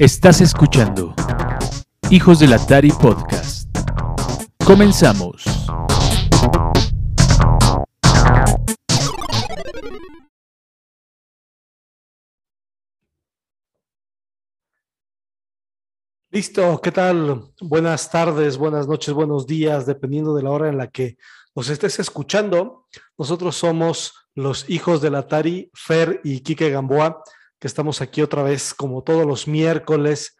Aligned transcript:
Estás 0.00 0.40
escuchando 0.40 1.14
Hijos 2.10 2.40
del 2.40 2.52
Atari 2.52 2.90
Podcast. 2.90 3.68
Comenzamos. 4.66 5.44
Listo, 16.32 16.80
¿qué 16.82 16.90
tal? 16.90 17.52
Buenas 17.60 18.10
tardes, 18.10 18.58
buenas 18.58 18.88
noches, 18.88 19.14
buenos 19.14 19.46
días, 19.46 19.86
dependiendo 19.86 20.34
de 20.34 20.42
la 20.42 20.50
hora 20.50 20.68
en 20.68 20.76
la 20.76 20.88
que 20.88 21.18
nos 21.54 21.68
estés 21.68 22.00
escuchando. 22.00 22.88
Nosotros 23.16 23.54
somos 23.54 24.12
los 24.34 24.68
hijos 24.68 25.00
del 25.00 25.14
Atari, 25.14 25.70
Fer 25.72 26.20
y 26.24 26.40
Quique 26.40 26.70
Gamboa, 26.70 27.22
que 27.64 27.68
estamos 27.68 28.02
aquí 28.02 28.20
otra 28.20 28.42
vez 28.42 28.74
como 28.74 29.02
todos 29.02 29.24
los 29.24 29.48
miércoles 29.48 30.36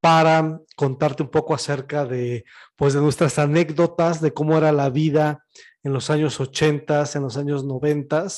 para 0.00 0.60
contarte 0.76 1.24
un 1.24 1.28
poco 1.28 1.52
acerca 1.52 2.06
de, 2.06 2.44
pues, 2.76 2.94
de 2.94 3.00
nuestras 3.00 3.36
anécdotas, 3.40 4.20
de 4.20 4.32
cómo 4.32 4.56
era 4.56 4.70
la 4.70 4.88
vida 4.88 5.44
en 5.82 5.92
los 5.92 6.08
años 6.08 6.38
80, 6.38 7.04
en 7.16 7.22
los 7.22 7.36
años 7.36 7.64
90 7.64 8.28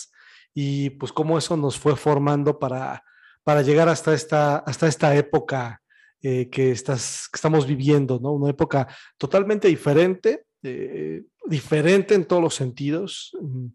y 0.54 0.88
pues 0.88 1.12
cómo 1.12 1.36
eso 1.36 1.54
nos 1.58 1.78
fue 1.78 1.96
formando 1.96 2.58
para, 2.58 3.04
para 3.44 3.60
llegar 3.60 3.90
hasta 3.90 4.14
esta, 4.14 4.56
hasta 4.56 4.88
esta 4.88 5.14
época 5.14 5.82
eh, 6.22 6.48
que, 6.48 6.70
estás, 6.70 7.28
que 7.30 7.36
estamos 7.36 7.66
viviendo, 7.66 8.20
¿no? 8.20 8.32
Una 8.32 8.48
época 8.48 8.88
totalmente 9.18 9.68
diferente, 9.68 10.46
eh, 10.62 11.24
diferente 11.44 12.14
en 12.14 12.24
todos 12.24 12.42
los 12.42 12.54
sentidos, 12.54 13.36
mm, 13.38 13.66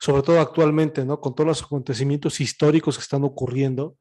sobre 0.00 0.22
todo 0.22 0.40
actualmente, 0.40 1.04
¿no? 1.04 1.20
Con 1.20 1.34
todos 1.34 1.46
los 1.46 1.62
acontecimientos 1.62 2.40
históricos 2.40 2.96
que 2.96 3.02
están 3.02 3.22
ocurriendo, 3.22 3.96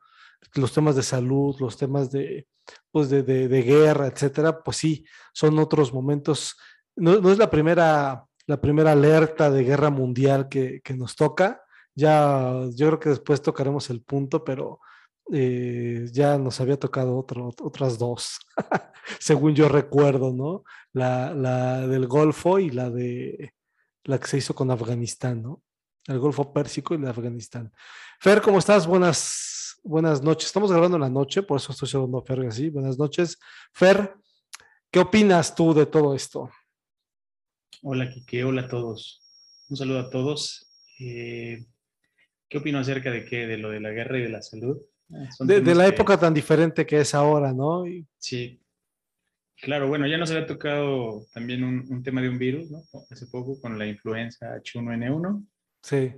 los 0.55 0.73
temas 0.73 0.95
de 0.95 1.03
salud, 1.03 1.55
los 1.60 1.77
temas 1.77 2.10
de, 2.10 2.48
pues 2.91 3.10
de, 3.10 3.24
de, 3.24 3.62
guerra, 3.62 4.07
etcétera, 4.07 4.63
pues 4.63 4.77
sí, 4.77 5.05
son 5.34 5.59
otros 5.59 5.93
momentos. 5.93 6.57
No, 6.96 7.20
no, 7.20 7.32
es 7.32 7.37
la 7.37 7.49
primera, 7.49 8.26
la 8.48 8.62
primera 8.62 8.93
alerta 8.93 9.51
de 9.51 9.63
guerra 9.63 9.90
mundial 9.90 10.48
que, 10.48 10.79
que 10.82 10.93
nos 10.93 11.15
toca. 11.15 11.62
Ya, 11.93 12.54
yo 12.76 12.87
creo 12.87 12.99
que 12.99 13.09
después 13.09 13.41
tocaremos 13.41 13.90
el 13.90 14.02
punto, 14.02 14.43
pero 14.46 14.79
eh, 15.34 16.07
ya 16.12 16.37
nos 16.37 16.62
había 16.62 16.79
tocado 16.79 17.18
otro, 17.18 17.52
otras 17.62 17.99
dos, 17.99 18.40
según 19.20 19.54
yo 19.54 19.68
recuerdo, 19.68 20.34
¿no? 20.34 20.63
La, 20.93 21.34
la, 21.34 21.85
del 21.87 22.07
Golfo 22.07 22.57
y 22.57 22.70
la 22.70 22.90
de 22.90 23.54
la 24.05 24.18
que 24.18 24.27
se 24.27 24.37
hizo 24.37 24.55
con 24.55 24.71
Afganistán, 24.71 25.43
¿no? 25.43 25.62
El 26.10 26.18
Golfo 26.18 26.52
Pérsico 26.52 26.93
y 26.93 26.98
el 26.98 27.04
de 27.04 27.10
Afganistán. 27.12 27.71
Fer, 28.20 28.41
¿cómo 28.41 28.57
estás? 28.57 28.88
Buenas, 28.88 29.79
buenas 29.84 30.24
noches. 30.24 30.48
Estamos 30.48 30.71
grabando 30.71 30.98
en 30.98 31.02
la 31.02 31.10
noche, 31.10 31.43
por 31.43 31.60
eso 31.60 31.71
estoy 31.71 31.88
llamando 31.88 32.18
a 32.18 32.26
Fer 32.26 32.40
así. 32.48 32.70
Buenas 32.70 32.98
noches. 32.98 33.38
Fer, 33.71 34.15
¿qué 34.90 35.02
opinas 35.02 35.54
tú 35.54 35.71
de 35.71 35.85
todo 35.85 36.15
esto? 36.15 36.49
Hola, 37.84 38.10
Kike. 38.10 38.43
Hola 38.43 38.63
a 38.63 38.68
todos. 38.68 39.21
Un 39.70 39.77
saludo 39.77 39.99
a 39.99 40.10
todos. 40.10 40.68
Eh, 40.99 41.63
¿Qué 42.49 42.57
opino 42.57 42.80
acerca 42.80 43.12
de 43.12 43.24
qué? 43.24 43.46
De 43.46 43.57
lo 43.57 43.70
de 43.70 43.80
la 43.80 43.91
guerra 43.91 44.18
y 44.18 44.24
de 44.24 44.30
la 44.30 44.41
salud. 44.41 44.82
De, 45.41 45.62
de, 45.62 45.76
la 45.76 45.84
que... 45.84 45.90
época 45.90 46.18
tan 46.18 46.34
diferente 46.34 46.87
que 46.87 47.02
es 47.02 47.13
ahora, 47.13 47.54
¿no? 47.54 47.85
Y... 47.85 48.07
Sí. 48.18 48.60
Claro, 49.62 49.87
bueno, 49.87 50.07
ya 50.07 50.18
nos 50.18 50.32
había 50.32 50.48
tocado 50.48 51.27
también 51.35 51.63
un, 51.63 51.85
un, 51.87 52.02
tema 52.02 52.20
de 52.20 52.30
un 52.30 52.40
virus, 52.40 52.71
¿no? 52.71 52.82
Hace 53.12 53.27
poco 53.27 53.62
con 53.62 53.77
la 53.77 53.85
influenza 53.85 54.55
H1N1. 54.55 55.46
Sí. 55.82 56.13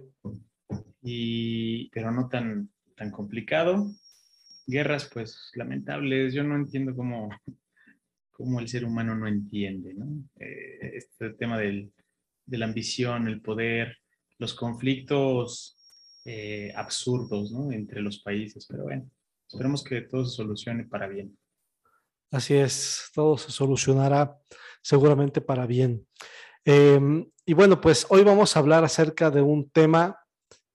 Y, 1.01 1.89
pero 1.89 2.11
no 2.11 2.27
tan, 2.27 2.69
tan 2.95 3.11
complicado. 3.11 3.91
Guerras, 4.67 5.09
pues, 5.11 5.51
lamentables. 5.55 6.33
Yo 6.33 6.43
no 6.43 6.55
entiendo 6.55 6.95
cómo, 6.95 7.29
cómo 8.31 8.59
el 8.59 8.67
ser 8.67 8.85
humano 8.85 9.15
no 9.15 9.27
entiende, 9.27 9.93
¿no? 9.93 10.07
Eh, 10.39 10.91
este 10.95 11.31
tema 11.31 11.57
del, 11.57 11.91
de 12.45 12.57
la 12.57 12.65
ambición, 12.65 13.27
el 13.27 13.41
poder, 13.41 13.97
los 14.37 14.53
conflictos 14.53 15.77
eh, 16.25 16.73
absurdos 16.75 17.51
¿no? 17.51 17.71
entre 17.71 18.01
los 18.01 18.19
países, 18.19 18.65
pero 18.67 18.83
bueno, 18.83 19.09
esperemos 19.47 19.83
que 19.83 20.01
todo 20.01 20.25
se 20.25 20.35
solucione 20.35 20.83
para 20.85 21.07
bien. 21.07 21.37
Así 22.31 22.55
es, 22.55 23.09
todo 23.13 23.37
se 23.37 23.51
solucionará 23.51 24.37
seguramente 24.81 25.41
para 25.41 25.65
bien. 25.65 26.07
Eh, 26.65 26.99
y 27.51 27.53
bueno, 27.53 27.81
pues 27.81 28.05
hoy 28.07 28.23
vamos 28.23 28.55
a 28.55 28.59
hablar 28.61 28.85
acerca 28.85 29.29
de 29.29 29.41
un 29.41 29.69
tema 29.69 30.21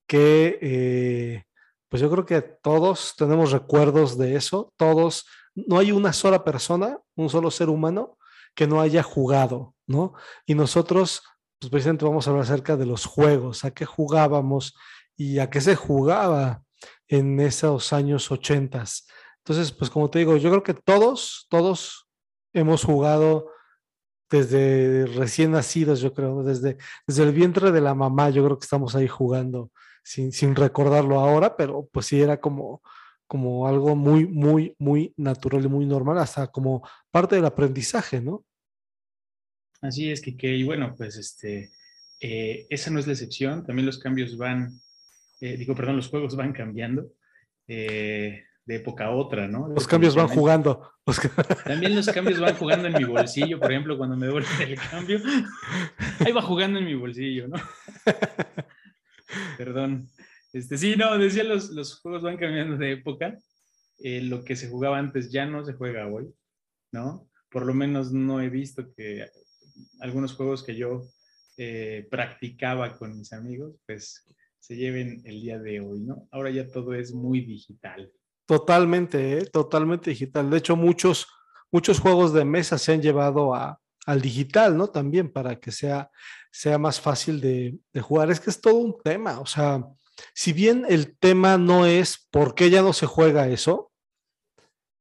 que, 0.07 0.59
eh, 0.61 1.45
pues 1.89 2.03
yo 2.03 2.11
creo 2.11 2.27
que 2.27 2.43
todos 2.43 3.15
tenemos 3.17 3.51
recuerdos 3.51 4.19
de 4.19 4.37
eso, 4.37 4.75
todos, 4.77 5.25
no 5.55 5.79
hay 5.79 5.91
una 5.91 6.13
sola 6.13 6.45
persona, 6.45 6.99
un 7.15 7.31
solo 7.31 7.51
ser 7.51 7.71
humano 7.71 8.19
que 8.55 8.67
no 8.67 8.83
haya 8.83 9.03
jugado, 9.03 9.75
¿no? 9.87 10.13
Y 10.45 10.55
nosotros, 10.55 11.23
pues 11.59 11.71
precisamente 11.71 12.05
vamos 12.05 12.27
a 12.27 12.31
hablar 12.31 12.45
acerca 12.45 12.77
de 12.77 12.85
los 12.85 13.07
juegos, 13.07 13.65
a 13.65 13.71
qué 13.71 13.87
jugábamos, 13.87 14.75
y 15.17 15.39
a 15.39 15.49
qué 15.49 15.63
se 15.63 15.77
jugaba 15.77 16.63
en 17.09 17.41
esos 17.41 17.95
años 17.95 18.31
ochentas. 18.31 19.07
Entonces, 19.39 19.73
pues 19.73 19.89
como 19.89 20.11
te 20.11 20.19
digo, 20.19 20.37
yo 20.37 20.51
creo 20.51 20.63
que 20.63 20.75
todos, 20.75 21.47
todos 21.49 22.07
hemos 22.53 22.85
jugado 22.85 23.56
desde 24.31 25.07
recién 25.07 25.53
nacidos, 25.53 26.01
yo 26.01 26.13
creo, 26.13 26.43
desde, 26.43 26.77
desde 27.07 27.23
el 27.23 27.33
vientre 27.33 27.73
de 27.73 27.81
la 27.81 27.95
mamá, 27.95 28.31
yo 28.31 28.45
creo 28.45 28.59
que 28.59 28.65
estamos 28.65 28.95
ahí 28.95 29.09
jugando 29.09 29.71
sin, 30.03 30.33
sin 30.33 30.55
recordarlo 30.55 31.19
ahora, 31.19 31.57
pero 31.57 31.89
pues 31.93 32.07
sí 32.07 32.21
era 32.21 32.41
como, 32.41 32.83
como 33.27 33.67
algo 33.67 33.95
muy, 33.97 34.27
muy, 34.27 34.75
muy 34.79 35.13
natural 35.17 35.65
y 35.65 35.69
muy 35.69 35.87
normal, 35.87 36.19
hasta 36.19 36.47
como 36.49 36.87
parte 37.11 37.37
del 37.37 37.47
aprendizaje, 37.47 38.21
¿no? 38.21 38.45
Así 39.81 40.11
es, 40.11 40.21
que, 40.21 40.49
y 40.49 40.65
bueno, 40.65 40.95
pues 40.97 41.17
este, 41.17 41.71
eh, 42.21 42.67
esa 42.71 42.91
no 42.91 42.99
es 42.99 43.07
la 43.07 43.13
excepción, 43.13 43.65
también 43.65 43.87
los 43.87 43.99
cambios 43.99 44.37
van 44.37 44.81
eh, 45.41 45.57
digo, 45.57 45.75
perdón, 45.75 45.97
los 45.97 46.09
juegos 46.09 46.35
van 46.35 46.53
cambiando 46.53 47.13
eh, 47.69 48.45
de 48.67 48.77
época 48.77 49.07
a 49.07 49.11
otra, 49.11 49.47
¿no? 49.47 49.69
Los 49.69 49.87
cambios 49.87 50.15
van 50.17 50.29
jugando. 50.29 50.91
También 51.65 51.95
los 51.95 52.09
cambios 52.09 52.41
van 52.41 52.57
jugando 52.57 52.89
en 52.89 52.95
mi 52.95 53.05
bolsillo, 53.05 53.61
por 53.61 53.71
ejemplo, 53.71 53.97
cuando 53.97 54.17
me 54.17 54.27
devuelven 54.27 54.69
el 54.69 54.79
cambio, 54.79 55.21
ahí 56.19 56.33
va 56.33 56.43
jugando 56.43 56.81
en 56.81 56.85
mi 56.85 56.95
bolsillo, 56.95 57.47
¿no? 57.49 57.57
Perdón. 59.57 60.09
Este, 60.53 60.77
sí, 60.77 60.97
no, 60.97 61.17
decía, 61.17 61.45
los, 61.45 61.71
los 61.71 62.01
juegos 62.01 62.23
van 62.23 62.37
cambiando 62.37 62.77
de 62.77 62.93
época. 62.93 63.39
Eh, 63.99 64.21
lo 64.21 64.45
que 64.45 64.57
se 64.57 64.69
jugaba 64.69 64.99
antes 64.99 65.31
ya 65.31 65.47
no 65.47 65.65
se 65.65 65.73
juega 65.73 66.07
hoy, 66.09 66.29
¿no? 66.93 67.31
Por 67.51 67.65
lo 67.65 67.73
menos 67.73 68.13
no 68.13 68.41
he 68.41 68.51
visto 68.51 68.93
que 68.95 69.27
algunos 70.01 70.35
juegos 70.35 70.63
que 70.63 70.75
yo 70.75 71.09
eh, 71.57 72.07
practicaba 72.11 72.99
con 72.99 73.17
mis 73.17 73.33
amigos, 73.33 73.77
pues 73.87 74.27
se 74.59 74.77
lleven 74.77 75.23
el 75.25 75.41
día 75.41 75.59
de 75.59 75.81
hoy, 75.81 76.01
¿no? 76.01 76.29
Ahora 76.31 76.51
ya 76.51 76.69
todo 76.69 76.95
es 76.95 77.15
muy 77.15 77.41
digital. 77.41 78.13
Totalmente, 78.47 79.39
¿eh? 79.39 79.47
totalmente 79.47 80.11
digital. 80.11 80.49
De 80.51 80.59
hecho, 80.59 80.77
muchos, 80.77 81.27
muchos 81.71 82.01
juegos 82.01 82.33
de 82.33 82.45
mesa 82.45 82.79
se 82.79 82.93
han 82.93 83.03
llevado 83.03 83.55
a, 83.55 83.81
al 84.07 84.21
digital, 84.21 84.77
¿no? 84.77 84.89
También 84.89 85.33
para 85.33 85.59
que 85.59 85.73
sea, 85.73 86.11
sea 86.51 86.79
más 86.79 87.01
fácil 87.01 87.41
de, 87.41 87.79
de, 87.93 88.01
jugar. 88.01 88.31
Es 88.31 88.41
que 88.41 88.51
es 88.51 88.61
todo 88.61 88.77
un 88.77 88.97
tema, 89.03 89.41
o 89.41 89.47
sea, 89.47 89.85
si 90.35 90.53
bien 90.53 90.87
el 90.89 91.19
tema 91.19 91.59
no 91.59 91.87
es 91.87 92.27
por 92.31 92.55
qué 92.55 92.71
ya 92.71 92.83
no 92.83 92.93
se 92.93 93.07
juega 93.07 93.49
eso, 93.49 93.93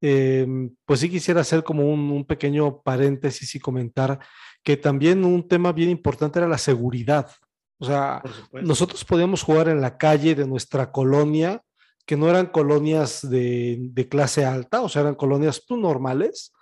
eh, 0.01 0.45
pues 0.85 0.99
sí 0.99 1.09
quisiera 1.09 1.41
hacer 1.41 1.63
como 1.63 1.89
un, 1.89 2.11
un 2.11 2.25
pequeño 2.25 2.81
paréntesis 2.81 3.55
y 3.55 3.59
comentar 3.59 4.19
que 4.63 4.77
también 4.77 5.23
un 5.23 5.47
tema 5.47 5.71
bien 5.71 5.89
importante 5.89 6.39
era 6.39 6.47
la 6.47 6.57
seguridad. 6.57 7.31
O 7.77 7.85
sea, 7.85 8.21
nosotros 8.51 9.03
podíamos 9.05 9.43
jugar 9.43 9.69
en 9.69 9.81
la 9.81 9.97
calle 9.97 10.33
de 10.33 10.47
nuestra 10.47 10.91
colonia, 10.91 11.61
que 12.05 12.15
no 12.15 12.29
eran 12.29 12.47
colonias 12.47 13.27
de, 13.27 13.77
de 13.79 14.07
clase 14.07 14.45
alta, 14.45 14.81
o 14.81 14.89
sea, 14.89 15.01
eran 15.01 15.15
colonias 15.15 15.63
pues, 15.67 15.79
normales. 15.79 16.53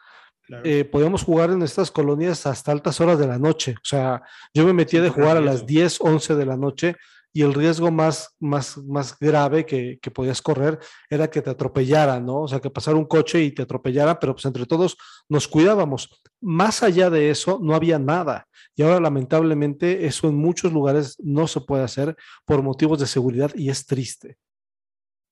Claro. 0.45 0.63
Eh, 0.65 0.83
podíamos 0.83 1.23
jugar 1.23 1.51
en 1.51 1.61
estas 1.61 1.89
colonias 1.89 2.45
hasta 2.45 2.71
altas 2.71 2.99
horas 2.99 3.17
de 3.17 3.27
la 3.27 3.39
noche. 3.39 3.75
O 3.77 3.85
sea, 3.85 4.21
yo 4.53 4.65
me 4.65 4.73
metía 4.73 4.99
sí, 4.99 5.03
de 5.05 5.09
jugar 5.09 5.37
a 5.37 5.41
las 5.41 5.65
10, 5.65 6.01
11 6.01 6.35
de 6.35 6.45
la 6.45 6.57
noche 6.57 6.95
y 7.35 7.41
el 7.41 7.53
riesgo 7.53 7.91
más, 7.91 8.35
más, 8.39 8.77
más 8.77 9.17
grave 9.17 9.65
que, 9.65 9.97
que, 9.99 10.11
podías 10.11 10.41
correr 10.41 10.79
era 11.09 11.29
que 11.29 11.41
te 11.41 11.49
atropellaran, 11.49 12.23
¿no? 12.23 12.41
O 12.41 12.47
sea, 12.47 12.59
que 12.59 12.69
pasara 12.69 12.95
un 12.95 13.05
coche 13.05 13.41
y 13.41 13.51
te 13.51 13.63
atropellara, 13.63 14.19
pero 14.19 14.33
pues 14.33 14.45
entre 14.45 14.67
todos 14.67 14.97
nos 15.27 15.47
cuidábamos. 15.47 16.09
Más 16.41 16.83
allá 16.83 17.09
de 17.09 17.31
eso, 17.31 17.59
no 17.61 17.73
había 17.73 17.97
nada. 17.97 18.47
Y 18.75 18.83
ahora, 18.83 18.99
lamentablemente, 18.99 20.05
eso 20.05 20.27
en 20.29 20.35
muchos 20.35 20.71
lugares 20.71 21.15
no 21.19 21.47
se 21.47 21.61
puede 21.61 21.83
hacer 21.83 22.15
por 22.45 22.61
motivos 22.61 22.99
de 22.99 23.07
seguridad 23.07 23.51
y 23.55 23.69
es 23.69 23.87
triste. 23.87 24.37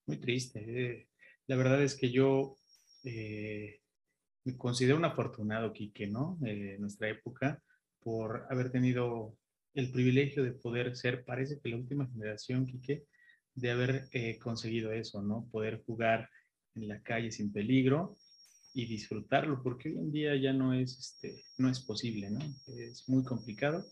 Muy 0.06 0.16
triste. 0.18 0.60
Eh, 0.66 1.08
la 1.46 1.56
verdad 1.56 1.82
es 1.82 1.96
que 1.96 2.10
yo 2.10 2.56
eh, 3.04 3.80
me 4.44 4.56
considero 4.56 4.96
un 4.96 5.04
afortunado, 5.04 5.72
Quique, 5.72 6.06
¿no? 6.06 6.38
Eh, 6.44 6.74
en 6.74 6.80
nuestra 6.80 7.08
época, 7.08 7.62
por 8.00 8.46
haber 8.50 8.70
tenido 8.70 9.36
el 9.74 9.90
privilegio 9.90 10.44
de 10.44 10.52
poder 10.52 10.96
ser, 10.96 11.24
parece 11.24 11.60
que 11.60 11.68
la 11.68 11.76
última 11.76 12.06
generación, 12.06 12.66
Quique, 12.66 13.04
de 13.54 13.70
haber 13.70 14.08
eh, 14.12 14.38
conseguido 14.38 14.92
eso, 14.92 15.22
¿no? 15.22 15.48
Poder 15.50 15.82
jugar 15.84 16.28
en 16.74 16.88
la 16.88 17.02
calle 17.02 17.30
sin 17.30 17.52
peligro 17.52 18.16
y 18.74 18.86
disfrutarlo, 18.86 19.62
porque 19.62 19.90
hoy 19.90 19.98
en 19.98 20.10
día 20.12 20.36
ya 20.36 20.52
no 20.52 20.72
es, 20.74 20.98
este, 20.98 21.44
no 21.58 21.68
es 21.68 21.80
posible, 21.80 22.30
¿no? 22.30 22.40
Es 22.74 23.08
muy 23.08 23.22
complicado. 23.24 23.84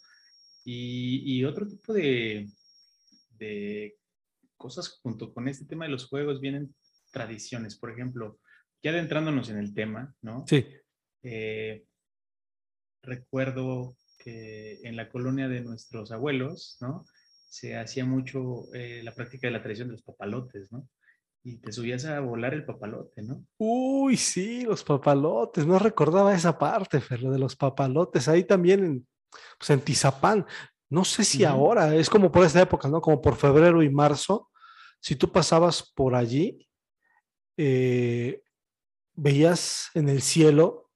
Y, 0.64 1.22
y 1.38 1.44
otro 1.44 1.66
tipo 1.66 1.92
de, 1.92 2.48
de 3.38 3.96
cosas 4.60 5.00
junto 5.02 5.32
con 5.32 5.48
este 5.48 5.64
tema 5.64 5.86
de 5.86 5.90
los 5.90 6.06
juegos 6.06 6.40
vienen 6.40 6.74
tradiciones, 7.10 7.76
por 7.76 7.90
ejemplo, 7.90 8.38
ya 8.82 8.90
adentrándonos 8.92 9.48
en 9.48 9.58
el 9.58 9.74
tema, 9.74 10.14
¿no? 10.20 10.44
Sí. 10.46 10.66
Eh, 11.22 11.84
recuerdo 13.02 13.96
que 14.18 14.78
en 14.82 14.96
la 14.96 15.08
colonia 15.08 15.48
de 15.48 15.62
nuestros 15.62 16.12
abuelos, 16.12 16.76
¿no? 16.80 17.06
Se 17.48 17.76
hacía 17.76 18.04
mucho 18.04 18.72
eh, 18.74 19.00
la 19.02 19.12
práctica 19.12 19.48
de 19.48 19.52
la 19.52 19.62
tradición 19.62 19.88
de 19.88 19.94
los 19.94 20.02
papalotes, 20.02 20.70
¿no? 20.70 20.88
Y 21.42 21.56
te 21.56 21.72
subías 21.72 22.04
a 22.04 22.20
volar 22.20 22.52
el 22.52 22.66
papalote, 22.66 23.22
¿no? 23.22 23.46
Uy, 23.56 24.16
sí, 24.18 24.62
los 24.62 24.84
papalotes. 24.84 25.66
No 25.66 25.78
recordaba 25.78 26.34
esa 26.34 26.58
parte, 26.58 27.00
Fer, 27.00 27.20
de 27.20 27.38
los 27.38 27.56
papalotes. 27.56 28.28
Ahí 28.28 28.44
también 28.44 28.84
en, 28.84 29.08
pues 29.58 29.70
en 29.70 29.80
Tizapán. 29.80 30.46
No 30.90 31.04
sé 31.04 31.24
si 31.24 31.44
ahora, 31.44 31.94
es 31.94 32.10
como 32.10 32.30
por 32.30 32.44
esta 32.44 32.60
época, 32.60 32.88
¿no? 32.88 33.00
Como 33.00 33.22
por 33.22 33.36
febrero 33.36 33.82
y 33.82 33.88
marzo. 33.88 34.49
Si 35.00 35.16
tú 35.16 35.32
pasabas 35.32 35.82
por 35.82 36.14
allí, 36.14 36.68
eh, 37.56 38.42
veías 39.14 39.90
en 39.94 40.08
el 40.08 40.22
cielo 40.22 40.90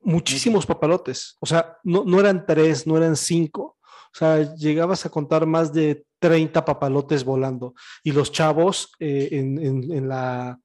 muchísimos 0.00 0.66
papalotes. 0.66 1.36
O 1.40 1.46
sea, 1.46 1.78
no, 1.82 2.04
no 2.04 2.20
eran 2.20 2.46
tres, 2.46 2.86
no 2.86 2.96
eran 2.96 3.16
cinco. 3.16 3.78
O 4.14 4.16
sea, 4.16 4.54
llegabas 4.54 5.04
a 5.06 5.10
contar 5.10 5.46
más 5.46 5.72
de 5.72 6.06
30 6.20 6.64
papalotes 6.64 7.24
volando. 7.24 7.74
Y 8.02 8.12
los 8.12 8.30
chavos 8.30 8.92
eh, 9.00 9.28
en, 9.32 9.58
en, 9.58 9.92
en, 9.92 10.08
la, 10.08 10.60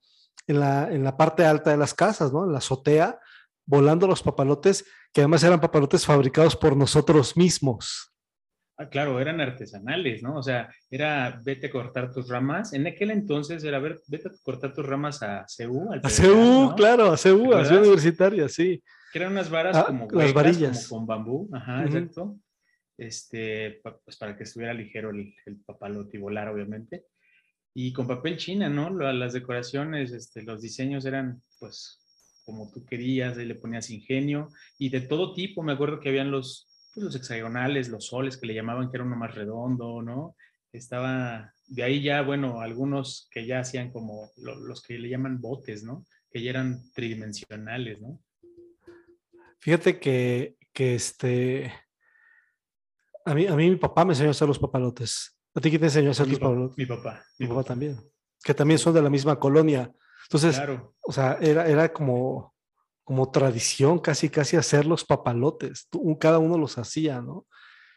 en, 0.46 0.60
la, 0.60 0.92
en 0.92 1.04
la 1.04 1.18
parte 1.18 1.46
alta 1.46 1.72
de 1.72 1.78
las 1.78 1.94
casas, 1.94 2.32
¿no? 2.32 2.46
En 2.46 2.52
la 2.52 2.60
azotea, 2.60 3.20
volando 3.66 4.08
los 4.08 4.22
papalotes, 4.22 4.86
que 5.12 5.22
además 5.22 5.44
eran 5.44 5.62
papalotes 5.62 6.06
fabricados 6.06 6.56
por 6.56 6.76
nosotros 6.76 7.36
mismos. 7.36 8.09
Ah, 8.82 8.88
claro, 8.88 9.20
eran 9.20 9.42
artesanales, 9.42 10.24
¿no? 10.24 10.38
O 10.38 10.42
sea, 10.42 10.74
era 10.90 11.42
vete 11.44 11.68
a 11.68 11.70
cortar 11.70 12.14
tus 12.14 12.30
ramas. 12.30 12.72
En 12.72 12.88
aquel 12.88 13.12
entonces 13.12 13.62
era 13.66 13.78
ver, 13.78 14.00
vete 14.08 14.30
a 14.30 14.32
cortar 14.42 14.74
tus 14.74 14.86
ramas 14.86 15.22
a 15.22 15.46
CEU. 15.50 15.92
Al 15.92 16.00
a 16.02 16.10
CEU, 16.10 16.70
¿no? 16.70 16.76
claro, 16.76 17.12
a 17.12 17.18
CEU, 17.18 17.54
a 17.54 17.66
Ciudad 17.66 17.82
Universitaria, 17.82 18.48
sí. 18.48 18.82
Que 19.12 19.20
eran 19.20 19.34
unas 19.34 19.50
varas 19.50 19.76
ah, 19.76 19.86
como 19.86 20.08
las 20.10 20.34
varillas. 20.34 20.88
como 20.88 21.00
con 21.02 21.08
bambú, 21.08 21.50
ajá, 21.52 21.80
uh 21.80 21.82
-huh. 21.82 21.86
exacto. 21.88 22.38
Este, 22.98 23.82
pues 23.82 24.16
para 24.16 24.38
que 24.38 24.44
estuviera 24.44 24.74
ligero 24.74 25.10
el, 25.10 25.34
el, 25.46 25.58
papalote 25.58 26.16
y 26.16 26.22
volar, 26.22 26.48
obviamente. 26.48 27.04
Y 27.74 27.92
con 27.92 28.08
papel 28.08 28.38
china, 28.38 28.70
¿no? 28.70 28.90
Las 28.92 29.34
decoraciones, 29.34 30.14
este, 30.14 30.42
los 30.44 30.62
diseños 30.62 31.04
eran, 31.04 31.42
pues, 31.60 32.00
como 32.46 32.72
tú 32.72 32.86
querías, 32.86 33.38
ahí 33.38 33.46
le 33.46 33.56
ponías 33.56 33.90
ingenio 33.90 34.48
y 34.78 34.88
de 34.88 35.02
todo 35.02 35.34
tipo. 35.34 35.64
Me 35.64 35.74
acuerdo 35.74 36.00
que 36.00 36.08
habían 36.08 36.32
los, 36.32 36.69
pues, 36.94 37.04
los 37.04 37.16
hexagonales, 37.16 37.90
los 37.90 38.08
soles 38.08 38.38
que 38.38 38.48
le 38.48 38.54
llamaban, 38.54 38.90
que 38.90 38.98
era 38.98 39.06
uno 39.06 39.16
más 39.16 39.34
redondo, 39.36 40.02
¿no? 40.02 40.36
Estaba, 40.72 41.54
de 41.68 41.84
ahí 41.84 42.02
ya, 42.02 42.22
bueno, 42.22 42.62
algunos 42.62 43.28
que 43.32 43.46
ya 43.46 43.60
hacían 43.60 43.92
como 43.92 44.30
lo, 44.38 44.56
los 44.56 44.84
que 44.84 45.00
le 45.00 45.10
llaman 45.10 45.42
botes, 45.42 45.84
¿no? 45.84 46.06
Que 46.32 46.44
ya 46.44 46.52
eran 46.52 46.82
tridimensionales, 46.94 48.00
¿no? 48.02 48.20
Fíjate 49.60 50.00
que, 50.00 50.56
que 50.72 50.96
este, 50.96 51.74
a 53.26 53.34
mí, 53.34 53.46
a 53.46 53.56
mí 53.56 53.70
mi 53.70 53.76
papá 53.76 54.06
me 54.06 54.14
enseñó 54.14 54.30
a 54.30 54.32
hacer 54.32 54.48
los 54.48 54.60
papalotes. 54.60 55.38
¿A 55.54 55.62
ti 55.62 55.70
quién 55.70 55.82
te 55.82 55.88
enseñó 55.88 56.10
a 56.10 56.12
hacer 56.12 56.26
mi 56.26 56.34
los 56.34 56.40
papalotes? 56.40 56.78
Mi 56.78 56.86
papá. 56.86 57.24
Mi, 57.38 57.48
papá, 57.48 57.64
también. 57.64 58.00
Que 58.44 58.54
también 58.54 58.80
son 58.80 58.94
de 58.94 59.02
la 59.02 59.10
misma 59.10 59.40
colonia. 59.40 59.92
Entonces, 60.24 60.56
claro. 60.56 60.96
o 61.02 61.12
sea, 61.12 61.38
era, 61.42 61.68
era 61.68 61.92
como, 61.92 62.56
como 63.10 63.32
tradición 63.32 63.98
casi, 63.98 64.30
casi 64.30 64.56
hacer 64.56 64.86
los 64.86 65.04
papalotes. 65.04 65.90
Cada 66.20 66.38
uno 66.38 66.60
los 66.60 66.78
hacía, 66.78 67.24
¿no? 67.24 67.48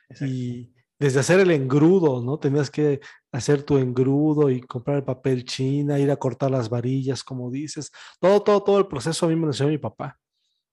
Exacto. 0.08 0.32
Y 0.32 0.72
desde 0.98 1.20
hacer 1.20 1.40
el 1.40 1.50
engrudo, 1.50 2.22
¿no? 2.22 2.38
Tenías 2.38 2.70
que 2.70 2.98
hacer 3.30 3.62
tu 3.62 3.76
engrudo 3.76 4.48
y 4.48 4.62
comprar 4.62 4.96
el 4.96 5.04
papel 5.04 5.44
china, 5.44 5.98
ir 5.98 6.10
a 6.10 6.16
cortar 6.16 6.50
las 6.50 6.70
varillas, 6.70 7.22
como 7.22 7.50
dices. 7.50 7.90
Todo, 8.20 8.40
todo, 8.40 8.62
todo 8.62 8.78
el 8.78 8.86
proceso 8.86 9.26
a 9.26 9.28
mí 9.28 9.36
me 9.36 9.42
lo 9.42 9.48
enseñó 9.48 9.68
mi 9.68 9.76
papá. 9.76 10.18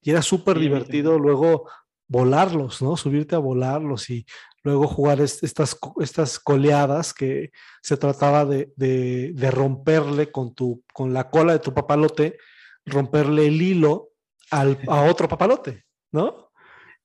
Y 0.02 0.12
era 0.12 0.22
súper 0.22 0.56
sí, 0.56 0.62
divertido 0.62 1.20
luego 1.20 1.70
volarlos, 2.08 2.82
¿no? 2.82 2.96
Subirte 2.96 3.36
a 3.36 3.40
volarlos 3.40 4.10
y 4.10 4.26
luego 4.64 4.88
jugar 4.88 5.20
estas, 5.20 5.78
estas 6.00 6.40
coleadas 6.40 7.14
que 7.14 7.52
se 7.82 7.98
trataba 7.98 8.46
de, 8.46 8.72
de, 8.78 9.34
de, 9.34 9.52
romperle 9.52 10.32
con, 10.32 10.56
tu, 10.56 10.82
con 10.94 11.14
la 11.14 11.30
cola 11.30 11.52
de 11.52 11.60
tu 11.60 11.74
papalote, 11.74 12.38
romperle 12.86 13.46
el 13.46 13.62
hilo 13.62 14.10
al, 14.52 14.80
a 14.88 15.04
otro 15.04 15.28
papalote, 15.28 15.86
¿no? 16.12 16.50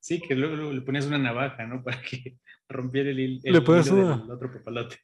Sí, 0.01 0.21
que 0.21 0.35
luego, 0.35 0.57
luego, 0.57 0.73
le 0.73 0.83
ponías 0.83 1.07
una 1.07 1.19
navaja, 1.19 1.67
¿no? 1.67 1.83
Para 1.85 2.01
que 2.03 2.37
rompiera 2.69 3.11
el, 3.11 3.41
el 3.43 3.53
le 3.53 3.61
pones 3.63 3.87
hilo 3.87 3.97
una... 3.97 4.17
del 4.19 4.31
otro 4.31 4.53
papalote. 4.53 4.97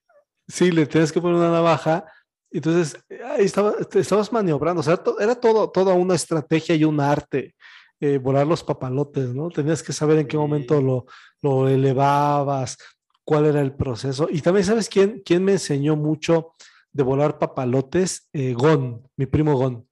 Sí, 0.46 0.70
le 0.70 0.86
tienes 0.86 1.12
que 1.12 1.20
poner 1.20 1.36
una 1.36 1.50
navaja. 1.50 2.04
Entonces, 2.50 3.02
ahí 3.26 3.44
estaba, 3.44 3.74
estabas 3.94 4.32
maniobrando. 4.32 4.80
O 4.80 4.82
sea, 4.82 5.00
era 5.20 5.36
todo, 5.36 5.70
toda 5.70 5.94
una 5.94 6.16
estrategia 6.16 6.74
y 6.74 6.84
un 6.84 7.00
arte. 7.00 7.54
Eh, 8.02 8.18
volar 8.18 8.46
los 8.46 8.64
papalotes, 8.64 9.34
¿no? 9.34 9.50
Tenías 9.50 9.82
que 9.82 9.92
saber 9.92 10.18
en 10.18 10.26
qué 10.26 10.38
momento 10.38 10.80
lo, 10.80 11.04
lo, 11.42 11.68
elevabas, 11.68 12.78
cuál 13.24 13.46
era 13.46 13.60
el 13.60 13.74
proceso. 13.74 14.26
Y 14.30 14.40
también, 14.40 14.64
¿sabes 14.64 14.88
quién, 14.88 15.22
quién 15.24 15.44
me 15.44 15.52
enseñó 15.52 15.96
mucho 15.96 16.54
de 16.92 17.02
volar 17.02 17.38
papalotes? 17.38 18.28
Eh, 18.32 18.54
Gon, 18.54 19.06
mi 19.16 19.26
primo 19.26 19.54
Gon. 19.54 19.86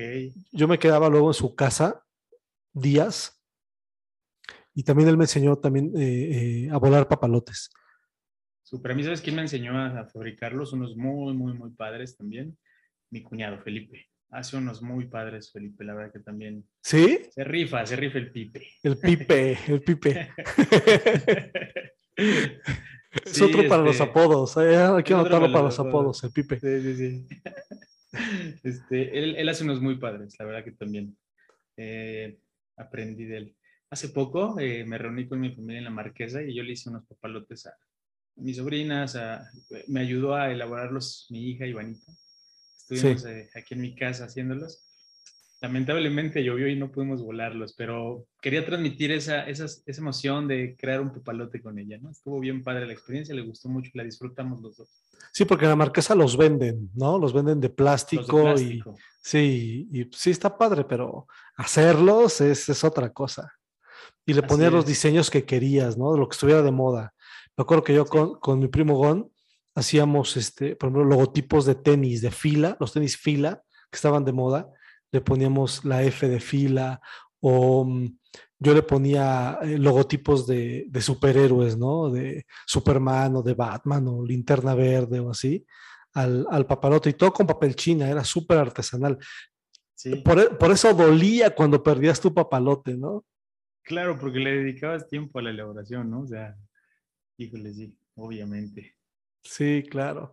Okay. 0.00 0.32
Yo 0.52 0.68
me 0.68 0.78
quedaba 0.78 1.08
luego 1.08 1.30
en 1.30 1.34
su 1.34 1.54
casa 1.54 2.04
días 2.72 3.42
y 4.74 4.82
también 4.82 5.08
él 5.08 5.16
me 5.16 5.24
enseñó 5.24 5.56
también 5.56 5.92
eh, 5.96 6.68
a 6.70 6.78
volar 6.78 7.08
papalotes. 7.08 7.70
Super. 8.62 8.92
A 8.92 8.94
mí, 8.94 9.02
¿sabes 9.02 9.20
quién 9.20 9.36
me 9.36 9.42
enseñó 9.42 9.76
a, 9.76 10.00
a 10.00 10.06
fabricarlos? 10.06 10.72
Unos 10.72 10.96
muy, 10.96 11.34
muy, 11.34 11.52
muy 11.54 11.70
padres 11.70 12.16
también. 12.16 12.56
Mi 13.10 13.22
cuñado, 13.22 13.58
Felipe 13.58 14.10
hace 14.30 14.56
unos 14.56 14.80
muy 14.82 15.06
padres, 15.06 15.50
Felipe, 15.52 15.84
la 15.84 15.94
verdad 15.94 16.12
que 16.12 16.20
también. 16.20 16.64
¿Sí? 16.82 17.20
Se 17.30 17.44
rifa, 17.44 17.84
se 17.86 17.96
rifa 17.96 18.18
el 18.18 18.30
pipe. 18.30 18.66
El 18.82 18.98
pipe, 18.98 19.58
el 19.66 19.82
pipe. 19.82 20.30
es 22.16 23.32
sí, 23.32 23.42
otro 23.42 23.68
para 23.68 23.82
este, 23.82 23.84
los 23.84 24.00
apodos. 24.00 24.56
¿eh? 24.58 24.76
Hay 24.76 25.02
que 25.02 25.14
anotarlo 25.14 25.46
para, 25.46 25.52
para 25.52 25.64
los 25.64 25.80
apodos, 25.80 26.22
el 26.24 26.30
pipe. 26.32 26.58
Sí, 26.60 26.80
sí, 26.80 26.96
sí. 26.96 27.26
Este, 28.62 29.18
él, 29.18 29.36
él, 29.36 29.48
hace 29.48 29.64
unos 29.64 29.80
muy 29.80 29.96
padres, 29.96 30.34
la 30.38 30.44
verdad 30.44 30.64
que 30.64 30.72
también. 30.72 31.16
Eh, 31.76 32.38
aprendí 32.76 33.24
de 33.24 33.36
él. 33.36 33.56
Hace 33.90 34.08
poco 34.08 34.58
eh, 34.58 34.84
me 34.84 34.98
reuní 34.98 35.28
con 35.28 35.40
mi 35.40 35.54
familia 35.54 35.78
en 35.78 35.84
la 35.84 35.90
Marquesa 35.90 36.42
y 36.42 36.54
yo 36.54 36.62
le 36.62 36.72
hice 36.72 36.90
unos 36.90 37.06
papalotes 37.06 37.66
a 37.66 37.74
mis 38.36 38.56
sobrinas, 38.56 39.16
a, 39.16 39.50
me 39.88 40.00
ayudó 40.00 40.34
a 40.34 40.50
elaborarlos 40.50 41.26
mi 41.30 41.50
hija 41.50 41.66
Ivanita 41.66 42.12
estuvimos 42.90 43.22
sí. 43.22 43.28
eh, 43.28 43.50
aquí 43.54 43.74
en 43.74 43.80
mi 43.80 43.94
casa 43.94 44.24
haciéndolos. 44.24 44.89
Lamentablemente 45.62 46.42
llovió 46.42 46.68
y 46.68 46.76
no 46.76 46.90
pudimos 46.90 47.22
volarlos, 47.22 47.74
pero 47.74 48.26
quería 48.40 48.64
transmitir 48.64 49.12
esa, 49.12 49.46
esa, 49.46 49.66
esa 49.66 50.00
emoción 50.00 50.48
de 50.48 50.74
crear 50.74 51.00
un 51.02 51.12
papalote 51.12 51.60
con 51.60 51.78
ella, 51.78 51.98
¿no? 52.00 52.10
Estuvo 52.10 52.40
bien 52.40 52.62
padre 52.62 52.86
la 52.86 52.94
experiencia, 52.94 53.34
le 53.34 53.42
gustó 53.42 53.68
mucho, 53.68 53.90
la 53.92 54.04
disfrutamos 54.04 54.62
los 54.62 54.78
dos. 54.78 54.88
Sí, 55.32 55.44
porque 55.44 55.66
en 55.66 55.70
la 55.70 55.76
marquesa 55.76 56.14
los 56.14 56.36
venden, 56.36 56.90
¿no? 56.94 57.18
Los 57.18 57.34
venden 57.34 57.60
de 57.60 57.68
plástico, 57.68 58.38
de 58.38 58.42
plástico. 58.42 58.94
y 58.96 59.00
sí, 59.22 59.88
y 59.92 60.04
sí 60.12 60.30
está 60.30 60.56
padre, 60.56 60.84
pero 60.84 61.26
hacerlos 61.56 62.40
es, 62.40 62.68
es 62.68 62.82
otra 62.82 63.12
cosa. 63.12 63.52
Y 64.24 64.32
le 64.32 64.42
ponías 64.42 64.72
los 64.72 64.86
diseños 64.86 65.30
que 65.30 65.44
querías, 65.44 65.98
¿no? 65.98 66.16
Lo 66.16 66.26
que 66.28 66.34
estuviera 66.34 66.62
de 66.62 66.70
moda. 66.70 67.12
Me 67.56 67.62
acuerdo 67.62 67.84
que 67.84 67.94
yo 67.94 68.04
sí. 68.04 68.10
con, 68.10 68.40
con 68.40 68.58
mi 68.58 68.68
primo 68.68 68.96
Gon 68.96 69.30
hacíamos, 69.74 70.36
este, 70.36 70.74
por 70.76 70.88
ejemplo, 70.88 71.04
logotipos 71.04 71.64
de 71.66 71.74
tenis 71.74 72.22
de 72.22 72.30
fila, 72.30 72.76
los 72.80 72.92
tenis 72.92 73.16
fila 73.16 73.62
que 73.90 73.96
estaban 73.96 74.24
de 74.24 74.32
moda, 74.32 74.70
le 75.12 75.20
poníamos 75.20 75.84
la 75.84 76.02
F 76.02 76.28
de 76.28 76.40
fila 76.40 77.00
o 77.40 77.82
um, 77.82 78.18
yo 78.58 78.74
le 78.74 78.82
ponía 78.82 79.58
eh, 79.62 79.78
logotipos 79.78 80.46
de, 80.46 80.84
de, 80.88 81.00
superhéroes, 81.00 81.78
¿no? 81.78 82.10
De 82.10 82.44
Superman 82.66 83.36
o 83.36 83.42
de 83.42 83.54
Batman 83.54 84.06
o 84.08 84.24
Linterna 84.24 84.74
Verde 84.74 85.18
o 85.18 85.30
así, 85.30 85.64
al, 86.12 86.46
al 86.50 86.66
papalote 86.66 87.10
y 87.10 87.14
todo 87.14 87.32
con 87.32 87.46
papel 87.46 87.74
china, 87.74 88.08
era 88.08 88.22
súper 88.22 88.58
artesanal. 88.58 89.18
Sí. 89.94 90.16
Por, 90.16 90.58
por, 90.58 90.70
eso 90.70 90.92
dolía 90.92 91.54
cuando 91.54 91.82
perdías 91.82 92.20
tu 92.20 92.34
papalote, 92.34 92.96
¿no? 92.96 93.24
Claro, 93.82 94.18
porque 94.18 94.38
le 94.38 94.58
dedicabas 94.58 95.08
tiempo 95.08 95.38
a 95.38 95.42
la 95.42 95.50
elaboración, 95.50 96.10
¿no? 96.10 96.20
O 96.20 96.26
sea, 96.26 96.56
híjole, 97.38 97.72
sí, 97.72 97.96
obviamente. 98.14 98.96
Sí, 99.42 99.84
claro. 99.90 100.32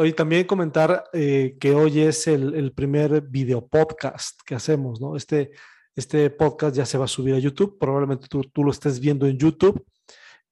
Hoy 0.00 0.12
también 0.12 0.46
comentar 0.46 1.10
eh, 1.12 1.56
que 1.58 1.72
hoy 1.72 2.00
es 2.02 2.28
el, 2.28 2.54
el, 2.54 2.72
primer 2.72 3.20
video 3.22 3.66
podcast 3.66 4.40
que 4.46 4.54
hacemos, 4.54 5.00
¿no? 5.00 5.16
Este, 5.16 5.50
este 5.96 6.30
podcast 6.30 6.76
ya 6.76 6.86
se 6.86 6.98
va 6.98 7.06
a 7.06 7.08
subir 7.08 7.34
a 7.34 7.40
YouTube, 7.40 7.78
probablemente 7.80 8.28
tú, 8.28 8.42
tú 8.42 8.62
lo 8.62 8.70
estés 8.70 9.00
viendo 9.00 9.26
en 9.26 9.36
YouTube 9.36 9.84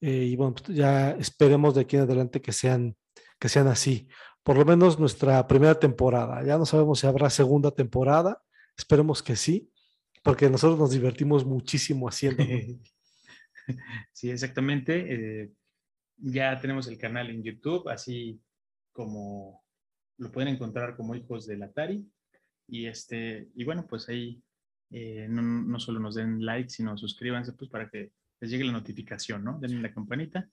eh, 0.01 0.25
y 0.25 0.35
bueno, 0.35 0.57
pues 0.57 0.77
ya 0.77 1.13
esperemos 1.13 1.77
de 1.77 1.83
aquí 1.83 1.95
en 1.95 2.03
adelante 2.03 2.43
que 2.43 2.51
sean, 2.51 2.97
que 3.39 3.49
sean 3.49 3.69
así. 3.69 4.09
Por 4.43 4.59
lo 4.59 4.65
menos 4.65 4.99
nuestra 4.99 5.47
primera 5.47 5.79
temporada. 5.79 6.45
Ya 6.45 6.59
no 6.59 6.67
sabemos 6.67 6.99
si 6.99 7.07
habrá 7.07 7.31
segunda 7.31 7.71
temporada, 7.71 8.43
Esperemos 8.77 9.23
que 9.23 9.37
sí, 9.37 9.71
porque 10.23 10.51
nosotros 10.51 10.79
nos 10.79 10.91
divertimos 10.91 11.45
muchísimo 11.45 12.09
haciendo. 12.09 12.43
Sí, 14.13 14.31
exactamente. 14.31 15.43
Eh, 15.43 15.51
ya 16.19 16.57
tenemos 16.61 16.87
el 16.87 16.97
canal 16.97 17.31
en 17.31 17.43
YouTube, 17.43 17.89
así 17.89 18.41
como 18.97 19.63
lo 20.19 20.33
pueden 20.33 20.55
encontrar 20.55 20.97
como 20.97 21.15
hijos 21.15 21.47
del 21.47 21.63
Atari. 21.63 22.11
Y, 22.67 22.87
este, 22.87 23.51
y 23.55 23.65
bueno, 23.65 23.87
pues 23.87 24.09
ahí 24.09 24.43
eh, 24.91 25.27
no, 25.29 25.43
no, 25.43 25.79
solo 25.79 26.01
nos 26.01 26.15
den 26.15 26.45
like, 26.45 26.71
sino 26.71 26.97
suscríbanse 26.97 27.53
pues 27.53 27.71
para 27.71 27.89
que 27.91 28.13
les 28.41 28.51
llegue 28.51 28.65
la 28.65 28.73
notificación, 28.73 29.45
¿no? 29.45 29.59
Denle 29.61 29.83
la 29.83 29.93
campanita 29.93 30.49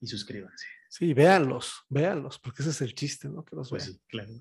y 0.00 0.06
suscríbanse. 0.06 0.66
Sí, 0.88 1.12
véanlos, 1.12 1.84
véanlos, 1.88 2.38
porque 2.38 2.62
ese 2.62 2.70
es 2.70 2.80
el 2.82 2.94
chiste, 2.94 3.28
¿no? 3.28 3.44
Que 3.44 3.56
los 3.56 3.68
pues 3.68 3.86
vean. 3.86 3.94
sí, 3.94 4.02
claro. 4.06 4.32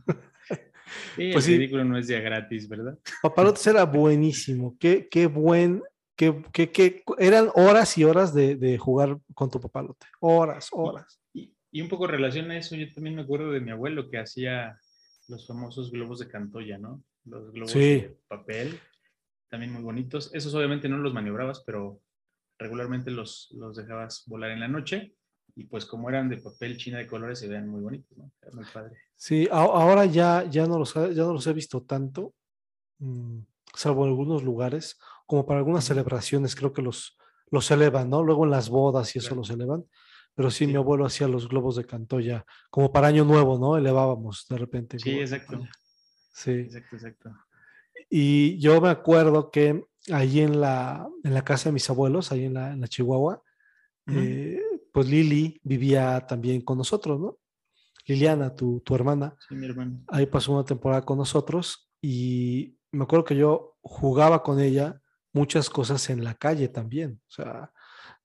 Pues 1.16 1.48
el 1.48 1.58
ridículo 1.58 1.86
no 1.86 1.98
es 1.98 2.08
día 2.08 2.20
gratis, 2.20 2.68
¿verdad? 2.68 3.00
Papalotes 3.22 3.66
era 3.66 3.86
buenísimo. 3.86 4.76
Qué, 4.78 5.08
qué 5.10 5.28
buen, 5.28 5.82
qué, 6.18 6.44
qué, 6.52 6.70
qué, 6.70 7.04
eran 7.18 7.50
horas 7.54 7.98
y 7.98 8.04
horas 8.04 8.34
de, 8.34 8.58
de, 8.58 8.78
jugar 8.78 9.18
con 9.34 9.50
tu 9.50 9.62
papalote. 9.62 10.08
Horas, 10.20 10.68
horas. 10.72 11.21
Y, 11.72 11.82
un 11.82 11.90
poco 11.90 12.06
en 12.06 12.12
relación 12.12 12.52
a 12.52 12.58
eso, 12.58 12.76
yo 12.76 12.92
también 12.94 13.16
me 13.16 13.22
acuerdo 13.22 13.52
de 13.52 13.62
mi 13.62 13.72
abuelo 13.72 14.10
que 14.10 14.18
hacía 14.20 14.78
los 15.28 15.48
famosos 15.48 15.92
globos 15.92 16.20
de 16.20 16.28
Cantoya, 16.28 16.78
¿no? 16.78 17.04
Los 17.26 17.52
globos 17.52 17.72
Sí. 17.72 17.80
de 18.02 18.18
papel, 18.28 18.80
también 19.50 19.72
muy 19.72 19.82
bonitos. 19.82 20.30
Esos 20.34 20.54
obviamente 20.54 20.90
no 20.90 20.98
los 20.98 21.14
maniobrabas, 21.14 21.64
pero 21.66 22.02
regularmente 22.58 23.10
los, 23.12 23.50
los 23.52 23.76
dejabas 23.76 24.24
volar 24.28 24.52
en 24.52 24.60
la 24.60 24.68
noche 24.68 25.14
y 25.56 25.66
pues 25.66 25.86
como 25.86 26.10
eran 26.10 26.30
de 26.30 26.38
papel 26.38 26.78
china 26.78 26.98
de 27.00 27.08
colores 27.08 27.40
se 27.40 27.48
vean 27.48 27.68
muy 27.68 27.82
bonitos, 27.82 28.18
¿no? 28.18 28.32
Era 28.42 28.52
muy 28.52 28.66
padre. 28.74 28.98
Sí, 29.16 29.48
ahora 29.52 30.06
ya, 30.06 30.46
ya, 30.50 30.66
no 30.68 30.80
los, 30.80 30.94
ya 30.94 31.24
no 31.24 31.34
los 31.34 31.46
he 31.48 31.54
visto 31.54 31.84
tanto, 31.84 32.34
mm, 33.00 33.40
salvo 33.76 34.04
en 34.04 34.10
algunos 34.12 34.44
lugares, 34.44 35.00
como 35.26 35.46
para 35.46 35.60
algunas 35.60 35.86
celebraciones 35.86 36.56
creo 36.56 36.74
que 36.74 36.82
los, 36.82 37.18
los 37.50 37.70
elevan, 37.72 38.10
¿no? 38.10 38.24
Luego 38.24 38.46
en 38.46 38.52
las 38.52 38.70
bodas 38.70 39.16
y 39.16 39.20
eso 39.20 39.30
Claro. 39.30 39.42
los 39.42 39.50
elevan. 39.50 39.86
Pero 40.36 40.50
sí, 40.52 40.66
mi 40.66 40.74
Sí. 40.74 40.78
abuelo 40.78 41.06
hacía 41.06 41.28
los 41.28 41.48
globos 41.50 41.76
de 41.76 41.86
Cantoya, 41.86 42.46
como 42.70 42.92
para 42.92 43.08
Año 43.08 43.26
Nuevo, 43.26 43.58
¿no? 43.60 43.78
Elevábamos 43.78 44.46
de 44.50 44.58
repente. 44.58 45.00
Sí, 45.00 45.12
exacto. 45.20 45.62
Sí. 46.34 46.52
Exacto, 46.52 46.96
exacto. 46.96 47.32
Y 48.10 48.58
yo 48.60 48.80
me 48.82 48.90
acuerdo 48.90 49.52
que 49.52 49.86
ahí 50.12 50.40
en 50.42 50.60
la, 50.62 51.08
en 51.24 51.34
la 51.34 51.44
casa 51.44 51.70
de 51.70 51.74
mis 51.74 51.90
abuelos, 51.90 52.32
ahí 52.32 52.46
en 52.46 52.54
la, 52.56 52.72
en 52.72 52.82
la 52.82 52.88
Chihuahua, 52.88 53.42
eh, 54.08 54.60
pues 54.92 55.08
Lili 55.08 55.60
vivía 55.64 56.26
también 56.28 56.62
con 56.62 56.78
nosotros, 56.78 57.20
¿no? 57.20 57.38
Liliana, 58.08 58.56
tu, 58.56 58.80
tu 58.82 58.96
hermana, 58.96 59.36
Sí, 59.48 59.56
mi 59.56 59.68
hermano. 59.68 60.04
ahí 60.08 60.26
pasó 60.26 60.54
una 60.54 60.66
temporada 60.66 61.04
con 61.06 61.18
nosotros 61.20 61.92
y 62.02 62.78
me 62.92 63.04
acuerdo 63.04 63.24
que 63.26 63.36
yo 63.36 63.78
jugaba 63.82 64.42
con 64.44 64.60
ella 64.60 65.00
muchas 65.34 65.70
cosas 65.70 66.10
en 66.10 66.24
la 66.24 66.34
calle 66.34 66.68
también. 66.68 67.22
O 67.28 67.32
sea, 67.32 67.72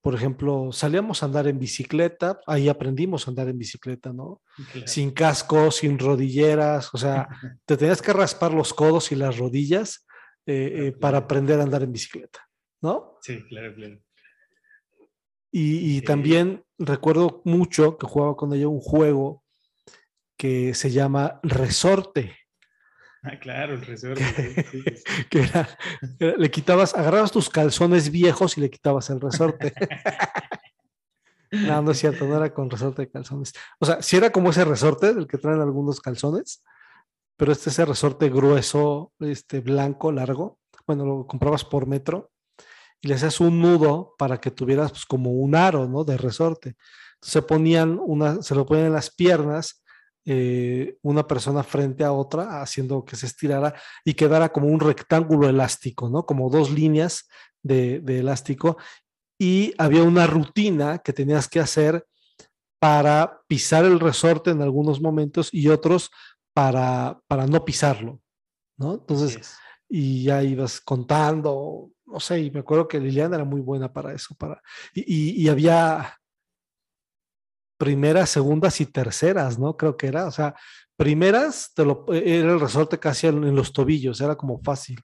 por 0.06 0.14
ejemplo, 0.14 0.70
salíamos 0.70 1.20
a 1.20 1.26
andar 1.26 1.48
en 1.48 1.58
bicicleta, 1.58 2.38
ahí 2.46 2.68
aprendimos 2.68 3.26
a 3.26 3.30
andar 3.32 3.48
en 3.48 3.58
bicicleta, 3.58 4.12
¿no? 4.12 4.40
Claro. 4.70 4.86
Sin 4.86 5.10
casco, 5.10 5.72
sin 5.72 5.98
rodilleras, 5.98 6.94
o 6.94 6.96
sea, 6.96 7.26
te 7.66 7.76
tenías 7.76 8.00
que 8.00 8.12
raspar 8.12 8.54
los 8.54 8.72
codos 8.72 9.10
y 9.10 9.16
las 9.16 9.36
rodillas 9.36 10.06
eh, 10.46 10.54
eh, 10.54 10.72
Claro, 10.76 10.98
para 11.00 11.18
aprender 11.18 11.58
a 11.58 11.64
andar 11.64 11.82
en 11.82 11.90
bicicleta, 11.90 12.38
¿no? 12.82 13.18
Sí, 13.20 13.42
claro, 13.48 13.74
claro. 13.74 13.98
Y, 15.50 16.00
también 16.02 16.62
recuerdo 16.78 17.42
mucho 17.44 17.98
que 17.98 18.06
jugaba 18.06 18.36
con 18.36 18.54
ella 18.54 18.68
un 18.68 18.78
juego 18.78 19.42
que 20.38 20.72
se 20.74 20.92
llama 20.92 21.40
Resorte, 21.42 22.36
Ah, 23.26 23.38
claro, 23.40 23.74
el 23.74 23.82
resorte. 23.84 24.22
sí, 24.70 24.82
sí, 24.82 25.24
que 25.30 25.40
era, 25.40 25.68
era- 26.20 26.36
le 26.36 26.50
quitabas, 26.50 26.94
agarrabas 26.94 27.32
tus 27.32 27.48
calzones 27.50 28.10
viejos 28.10 28.56
y 28.56 28.60
le 28.60 28.70
quitabas 28.70 29.10
el 29.10 29.20
resorte. 29.20 29.72
no, 31.50 31.82
no 31.82 31.90
es 31.92 31.98
cierto, 31.98 32.26
no 32.26 32.36
era 32.36 32.52
con 32.52 32.70
resorte 32.70 33.02
de 33.02 33.10
calzones. 33.10 33.52
O 33.78 33.86
sea, 33.86 34.02
sí 34.02 34.16
era 34.16 34.30
como 34.30 34.50
ese 34.50 34.64
resorte 34.64 35.12
del 35.14 35.26
que 35.26 35.38
traen 35.38 35.60
algunos 35.60 36.00
calzones, 36.00 36.62
pero 37.36 37.52
este 37.52 37.70
es 37.70 37.74
ese 37.74 37.84
resorte 37.84 38.28
grueso, 38.30 39.12
este 39.20 39.60
blanco, 39.60 40.12
largo. 40.12 40.58
Bueno, 40.86 41.04
lo 41.04 41.26
comprabas 41.26 41.64
por 41.64 41.86
metro 41.86 42.30
y 43.00 43.08
le 43.08 43.14
hacías 43.14 43.40
un 43.40 43.60
nudo 43.60 44.14
para 44.18 44.38
que 44.40 44.50
tuvieras 44.50 44.92
pues, 44.92 45.04
como 45.04 45.32
un 45.32 45.54
aro, 45.54 45.88
¿no? 45.88 46.04
De 46.04 46.16
resorte. 46.16 46.76
Se 47.20 47.42
ponían 47.42 47.98
una, 48.00 48.42
se 48.42 48.54
lo 48.54 48.64
ponían 48.66 48.86
en 48.86 48.92
las 48.92 49.12
piernas, 49.14 49.82
eh, 50.26 50.98
una 51.02 51.26
persona 51.26 51.62
frente 51.62 52.04
a 52.04 52.12
otra, 52.12 52.60
haciendo 52.60 53.04
que 53.04 53.16
se 53.16 53.26
estirara 53.26 53.74
y 54.04 54.14
quedara 54.14 54.50
como 54.50 54.66
un 54.66 54.80
rectángulo 54.80 55.48
elástico, 55.48 56.08
¿no? 56.10 56.26
Como 56.26 56.50
dos 56.50 56.70
líneas 56.70 57.28
de, 57.62 58.00
de 58.00 58.18
elástico. 58.18 58.76
Y 59.38 59.72
había 59.78 60.02
una 60.02 60.26
rutina 60.26 60.98
que 60.98 61.12
tenías 61.12 61.48
que 61.48 61.60
hacer 61.60 62.06
para 62.78 63.40
pisar 63.48 63.84
el 63.84 64.00
resorte 64.00 64.50
en 64.50 64.62
algunos 64.62 65.00
momentos 65.00 65.48
y 65.52 65.68
otros 65.68 66.10
para, 66.54 67.20
para 67.28 67.46
no 67.46 67.64
pisarlo, 67.64 68.20
¿no? 68.78 68.94
Entonces, 68.94 69.36
y 69.88 70.24
ya 70.24 70.42
ibas 70.42 70.80
contando, 70.80 71.90
no 72.06 72.18
sé, 72.20 72.40
y 72.40 72.50
me 72.50 72.60
acuerdo 72.60 72.88
que 72.88 72.98
Liliana 73.00 73.36
era 73.36 73.44
muy 73.44 73.60
buena 73.60 73.92
para 73.92 74.12
eso, 74.12 74.34
para, 74.36 74.60
y, 74.94 75.00
y- 75.02 75.42
y 75.42 75.48
había 75.48 76.18
primeras, 77.78 78.30
segundas 78.30 78.80
y 78.80 78.86
terceras, 78.86 79.58
¿no? 79.58 79.76
Creo 79.76 79.96
que 79.96 80.06
era, 80.06 80.26
o 80.26 80.30
sea, 80.30 80.54
primeras 80.96 81.72
te 81.74 81.84
lo, 81.84 82.06
era 82.12 82.52
el 82.52 82.60
resorte 82.60 82.98
casi 82.98 83.26
en, 83.26 83.54
los 83.54 83.72
tobillos, 83.72 84.20
era 84.20 84.36
como 84.36 84.58
fácil. 84.62 85.00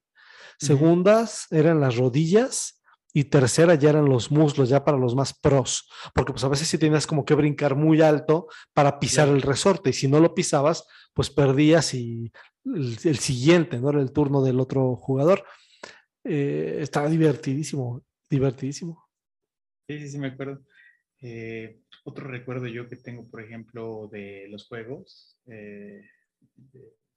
Segundas 0.58 1.46
eran 1.50 1.80
las 1.80 1.96
rodillas 1.96 2.82
y 3.12 3.24
tercera 3.24 3.74
ya 3.74 3.90
eran 3.90 4.06
los 4.06 4.30
muslos, 4.30 4.68
ya 4.68 4.84
para 4.84 4.96
los 4.96 5.14
más 5.14 5.34
pros, 5.34 5.88
porque 6.14 6.32
pues 6.32 6.44
a 6.44 6.48
veces 6.48 6.68
sí 6.68 6.78
tenías 6.78 7.06
como 7.06 7.24
que 7.24 7.34
brincar 7.34 7.74
muy 7.74 8.00
alto 8.00 8.46
para 8.72 8.98
pisar 8.98 9.28
el 9.28 9.42
resorte 9.42 9.90
y 9.90 9.92
si 9.92 10.08
no 10.08 10.20
lo 10.20 10.34
pisabas, 10.34 10.86
pues 11.12 11.30
perdías 11.30 11.92
y 11.94 12.32
el, 12.64 12.96
el 13.04 13.18
siguiente, 13.18 13.78
¿no? 13.78 13.90
Era 13.90 14.00
el 14.00 14.12
turno 14.12 14.42
del 14.42 14.60
otro 14.60 14.96
jugador. 14.96 15.44
Eh, 16.24 16.78
estaba 16.80 17.08
divertidísimo, 17.08 18.02
divertidísimo. 18.30 19.08
Sí, 19.88 19.98
sí, 19.98 20.08
sí, 20.10 20.18
me 20.18 20.28
acuerdo. 20.28 20.62
Eh, 21.20 21.80
otro 22.04 22.28
recuerdo 22.28 22.66
yo 22.66 22.88
que 22.88 22.97
tengo, 22.97 23.28
por 23.30 23.42
ejemplo, 23.42 24.09
de 24.11 24.47
los 24.49 24.66
juegos 24.66 25.38
eh, 25.47 26.02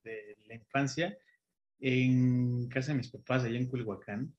de, 0.03 0.37
la 0.47 0.55
infancia, 0.55 1.17
en 1.79 2.67
casa 2.69 2.91
de 2.91 2.99
mis 2.99 3.09
papás, 3.09 3.43
allá 3.43 3.57
en 3.57 3.67
Culhuacán, 3.67 4.33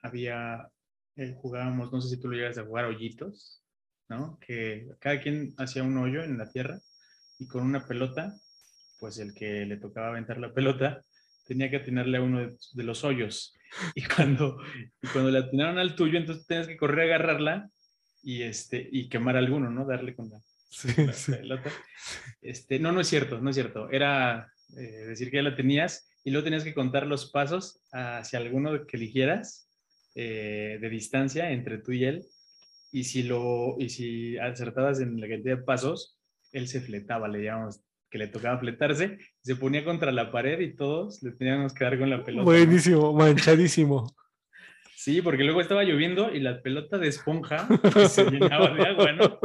había, 0.00 0.70
eh, 1.16 1.34
jugábamos, 1.36 1.92
no 1.92 2.00
sé 2.00 2.14
si 2.14 2.20
tú 2.20 2.28
lo 2.28 2.36
llegas 2.36 2.58
a 2.58 2.64
jugar, 2.64 2.84
hoyitos, 2.84 3.62
¿no? 4.08 4.38
Que 4.40 4.88
cada 5.00 5.20
quien 5.20 5.52
hacía 5.58 5.82
un 5.82 5.96
hoyo 5.98 6.22
en 6.22 6.38
la 6.38 6.50
tierra 6.50 6.80
y 7.38 7.48
con 7.48 7.64
una 7.64 7.86
pelota, 7.86 8.34
pues 9.00 9.18
el 9.18 9.34
que 9.34 9.66
le 9.66 9.76
tocaba 9.76 10.08
aventar 10.08 10.38
la 10.38 10.52
pelota 10.52 11.02
tenía 11.46 11.68
que 11.68 11.76
atinarle 11.76 12.18
a 12.18 12.22
uno 12.22 12.40
de, 12.40 12.56
de 12.72 12.82
los 12.84 13.04
hoyos. 13.04 13.54
Y 13.96 14.04
cuando, 14.04 14.58
y 15.02 15.08
cuando 15.08 15.32
le 15.32 15.38
atinaron 15.38 15.78
al 15.78 15.96
tuyo, 15.96 16.16
entonces 16.16 16.46
tenías 16.46 16.68
que 16.68 16.76
correr 16.76 17.00
a 17.00 17.16
agarrarla 17.16 17.70
y, 18.24 18.42
este, 18.42 18.88
y 18.90 19.08
quemar 19.08 19.36
alguno, 19.36 19.70
¿no? 19.70 19.84
Darle 19.86 20.14
con 20.14 20.30
la, 20.30 20.38
Sí, 20.70 20.88
la 20.96 21.12
sí. 21.12 21.32
pelota. 21.32 21.70
Este, 22.42 22.78
no, 22.78 22.90
no 22.90 23.00
es 23.00 23.08
cierto, 23.08 23.40
no 23.40 23.50
es 23.50 23.56
cierto. 23.56 23.88
Era 23.90 24.52
eh, 24.76 25.06
decir 25.06 25.30
que 25.30 25.36
ya 25.36 25.42
la 25.42 25.54
tenías 25.54 26.10
y 26.24 26.30
luego 26.30 26.44
tenías 26.44 26.64
que 26.64 26.74
contar 26.74 27.06
los 27.06 27.30
pasos 27.30 27.82
hacia 27.92 28.38
alguno 28.38 28.86
que 28.86 28.96
eligieras 28.96 29.70
eh, 30.14 30.78
de 30.80 30.88
distancia 30.90 31.50
entre 31.50 31.78
tú 31.78 31.92
y 31.92 32.04
él. 32.04 32.26
Y 32.90 33.04
si, 33.04 33.24
lo, 33.24 33.76
y 33.78 33.88
si 33.88 34.38
acertabas 34.38 35.00
en 35.00 35.20
la 35.20 35.28
cantidad 35.28 35.56
de 35.56 35.62
pasos, 35.62 36.18
él 36.52 36.68
se 36.68 36.80
fletaba, 36.80 37.28
le 37.28 37.42
llamamos 37.42 37.80
que 38.10 38.18
le 38.18 38.28
tocaba 38.28 38.58
fletarse, 38.60 39.18
se 39.42 39.56
ponía 39.56 39.84
contra 39.84 40.12
la 40.12 40.30
pared 40.30 40.60
y 40.60 40.76
todos 40.76 41.20
le 41.24 41.32
teníamos 41.32 41.74
que 41.74 41.82
dar 41.84 41.98
con 41.98 42.10
la 42.10 42.24
pelota. 42.24 42.44
Buenísimo, 42.44 43.12
manchadísimo. 43.12 44.14
Sí, 45.04 45.20
porque 45.20 45.44
luego 45.44 45.60
estaba 45.60 45.84
lloviendo 45.84 46.32
y 46.34 46.40
la 46.40 46.62
pelota 46.62 46.96
de 46.96 47.08
esponja 47.08 47.68
se 48.08 48.24
llenaba 48.30 48.70
de 48.70 48.82
agua, 48.86 49.12
¿no? 49.12 49.38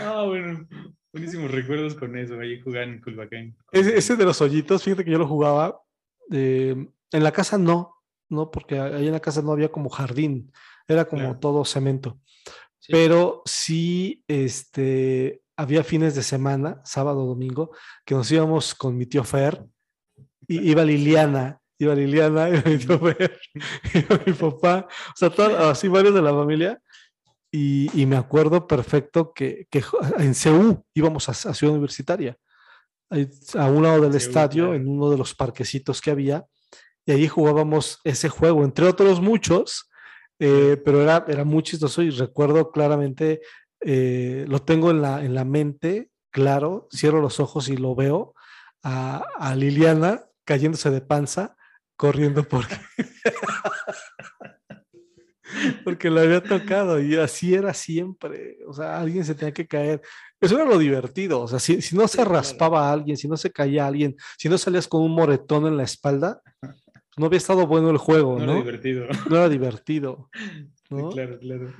Ah, 0.00 0.24
bueno, 0.26 0.66
buenísimos 1.12 1.50
recuerdos 1.52 1.94
con 1.94 2.18
eso, 2.18 2.38
ahí 2.40 2.60
jugaban 2.60 2.94
en 2.94 3.00
Culhuacán. 3.00 3.56
Ese, 3.70 3.96
ese 3.96 4.16
de 4.16 4.24
los 4.24 4.40
hoyitos, 4.40 4.82
fíjate 4.82 5.04
que 5.04 5.12
yo 5.12 5.18
lo 5.18 5.26
jugaba. 5.28 5.80
eh, 6.32 6.74
en 7.12 7.22
la 7.24 7.30
casa 7.32 7.56
no, 7.58 7.94
no, 8.28 8.50
porque 8.50 8.78
ahí 8.80 9.06
en 9.06 9.12
la 9.12 9.20
casa 9.20 9.40
no 9.40 9.52
había 9.52 9.70
como 9.70 9.88
jardín, 9.88 10.52
era 10.88 11.04
como 11.06 11.22
Claro. 11.22 11.38
todo 11.38 11.64
cemento. 11.64 12.20
Sí. 12.80 12.92
Pero 12.92 13.42
sí, 13.46 14.24
este, 14.26 15.42
había 15.56 15.84
fines 15.84 16.14
de 16.16 16.22
semana, 16.24 16.80
sábado, 16.84 17.24
domingo, 17.24 17.70
que 18.04 18.14
nos 18.16 18.30
íbamos 18.32 18.74
con 18.74 18.96
mi 18.98 19.06
tío 19.06 19.22
Fer, 19.22 19.64
y 20.48 20.70
iba 20.70 20.84
Liliana, 20.84 21.60
iba 21.78 21.94
Liliana, 21.94 22.48
iba 22.48 22.62
mi 22.64 22.78
tío 22.78 22.98
Fer, 22.98 23.40
iba 23.94 24.20
mi 24.26 24.32
papá, 24.32 24.86
o 24.88 25.16
sea, 25.16 25.30
todo- 25.30 25.56
así 25.70 25.88
varios 25.88 26.14
de 26.14 26.22
la 26.22 26.32
familia. 26.32 26.80
Y, 27.50 27.88
y 27.98 28.04
me 28.04 28.16
acuerdo 28.16 28.66
perfecto 28.66 29.32
que, 29.32 29.66
que 29.70 29.82
en 30.18 30.34
CEU 30.34 30.84
íbamos 30.92 31.28
a, 31.30 31.32
a 31.32 31.54
Ciudad 31.54 31.72
Universitaria, 31.72 32.36
a 33.10 33.64
un 33.70 33.82
lado 33.82 34.02
del 34.02 34.12
CEU, 34.12 34.18
estadio, 34.20 34.62
claro. 34.64 34.74
en 34.74 34.86
uno 34.88 35.10
de 35.10 35.16
los 35.16 35.34
parquecitos 35.34 36.00
que 36.02 36.10
había, 36.10 36.44
y 37.06 37.12
allí 37.12 37.26
jugábamos 37.26 38.00
ese 38.04 38.28
juego, 38.28 38.64
entre 38.64 38.84
otros 38.86 39.22
muchos, 39.22 39.88
eh, 40.38 40.76
pero 40.84 41.00
era, 41.02 41.24
era 41.26 41.44
muy 41.44 41.62
chistoso 41.62 42.02
y 42.02 42.10
recuerdo 42.10 42.70
claramente, 42.70 43.40
eh, 43.80 44.44
lo 44.46 44.58
tengo 44.60 44.90
en 44.90 45.00
la, 45.00 45.24
en 45.24 45.34
la 45.34 45.46
mente, 45.46 46.10
claro, 46.30 46.86
cierro 46.94 47.22
los 47.22 47.40
ojos 47.40 47.70
y 47.70 47.78
lo 47.78 47.94
veo, 47.94 48.34
a, 48.82 49.24
a 49.38 49.54
Liliana 49.56 50.26
cayéndose 50.44 50.90
de 50.90 51.00
panza, 51.00 51.56
corriendo 51.98 52.44
porque, 52.48 52.76
porque 55.84 56.10
lo 56.10 56.20
había 56.20 56.42
tocado 56.42 57.00
y 57.00 57.16
así 57.16 57.54
era 57.54 57.74
siempre, 57.74 58.58
o 58.66 58.72
sea, 58.72 58.98
alguien 59.00 59.24
se 59.24 59.34
tenía 59.34 59.52
que 59.52 59.66
caer. 59.66 60.00
Eso 60.40 60.54
era 60.54 60.64
lo 60.64 60.78
divertido, 60.78 61.40
o 61.40 61.48
sea, 61.48 61.58
si, 61.58 61.82
si 61.82 61.96
no 61.96 62.06
se 62.06 62.24
raspaba 62.24 62.88
a 62.88 62.92
alguien, 62.92 63.16
si 63.16 63.26
no 63.28 63.36
se 63.36 63.50
caía 63.50 63.84
a 63.84 63.88
alguien, 63.88 64.14
si 64.38 64.48
no 64.48 64.56
salías 64.56 64.86
con 64.86 65.02
un 65.02 65.10
moretón 65.12 65.66
en 65.66 65.76
la 65.76 65.82
espalda, 65.82 66.40
no 67.16 67.26
había 67.26 67.38
estado 67.38 67.66
bueno 67.66 67.90
el 67.90 67.98
juego, 67.98 68.38
No 68.38 68.46
¿no? 68.46 68.52
era 68.52 68.60
divertido. 68.62 69.06
No 69.28 69.36
era 69.36 69.48
divertido. 69.48 70.30
¿no? 70.90 71.10
Sí, 71.10 71.14
claro, 71.16 71.38
claro. 71.40 71.74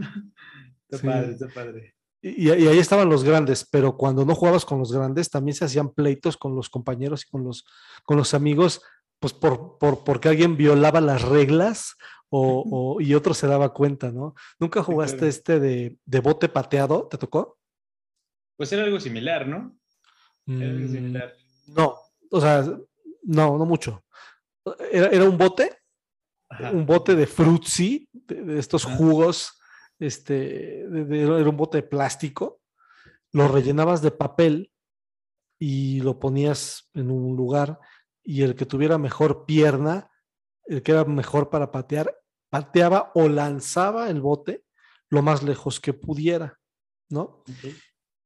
Está 0.90 0.98
Sí. 0.98 1.06
padre, 1.06 1.32
está 1.32 1.48
padre. 1.48 1.94
Y, 2.20 2.48
y 2.48 2.66
ahí 2.66 2.78
estaban 2.78 3.08
los 3.08 3.22
grandes, 3.22 3.64
pero 3.70 3.96
cuando 3.96 4.24
no 4.24 4.34
jugabas 4.34 4.64
con 4.64 4.80
los 4.80 4.92
grandes, 4.92 5.30
también 5.30 5.54
se 5.54 5.64
hacían 5.66 5.90
pleitos 5.90 6.36
con 6.36 6.56
los 6.56 6.68
compañeros 6.68 7.24
y 7.24 7.30
con 7.30 7.44
los, 7.44 7.64
con 8.04 8.16
los 8.16 8.34
amigos, 8.34 8.82
pues 9.20 9.32
por, 9.32 9.78
por, 9.78 10.04
porque 10.04 10.28
alguien 10.28 10.56
violaba 10.56 11.00
las 11.00 11.22
reglas 11.22 11.96
o, 12.30 12.64
o- 12.96 13.00
y 13.00 13.14
otro 13.14 13.34
se 13.34 13.46
daba 13.46 13.72
cuenta, 13.72 14.10
¿no? 14.12 14.34
¿Nunca 14.58 14.82
jugaste 14.82 15.18
claro. 15.18 15.30
este 15.30 15.60
de, 15.60 15.98
de 16.04 16.20
bote 16.20 16.48
pateado? 16.48 17.08
¿Te 17.08 17.18
tocó? 17.18 17.58
Pues 18.56 18.72
era 18.72 18.84
algo 18.84 19.00
similar, 19.00 19.46
¿no? 19.46 19.76
Era 20.46 20.70
algo 20.70 20.88
Mm, 20.88 20.92
similar. 20.92 21.34
no, 21.68 21.96
o 22.30 22.40
sea, 22.40 22.62
no, 23.22 23.58
no 23.58 23.64
mucho. 23.66 24.04
Era, 24.90 25.08
era 25.08 25.24
un 25.24 25.38
bote, 25.38 25.78
Ajá. 26.50 26.70
un 26.70 26.84
bote 26.86 27.14
de 27.14 27.26
frutzi, 27.26 28.08
de, 28.12 28.42
de 28.42 28.58
estos 28.58 28.84
Ajá. 28.86 28.96
jugos, 28.96 29.58
este, 29.98 30.86
de- 30.88 31.22
era 31.22 31.48
un 31.48 31.56
bote 31.56 31.78
de 31.78 31.82
plástico, 31.82 32.60
lo 33.32 33.48
rellenabas 33.48 34.00
de 34.02 34.10
papel 34.10 34.72
y 35.58 36.00
lo 36.00 36.18
ponías 36.18 36.88
en 36.94 37.10
un 37.10 37.36
lugar 37.36 37.78
y 38.28 38.42
el 38.42 38.54
que 38.56 38.66
tuviera 38.66 38.98
mejor 38.98 39.46
pierna, 39.46 40.10
el 40.66 40.82
que 40.82 40.92
era 40.92 41.06
mejor 41.06 41.48
para 41.48 41.72
patear, 41.72 42.14
pateaba 42.50 43.10
o 43.14 43.26
lanzaba 43.26 44.10
el 44.10 44.20
bote 44.20 44.66
lo 45.08 45.22
más 45.22 45.42
lejos 45.42 45.80
que 45.80 45.94
pudiera, 45.94 46.60
¿no? 47.08 47.42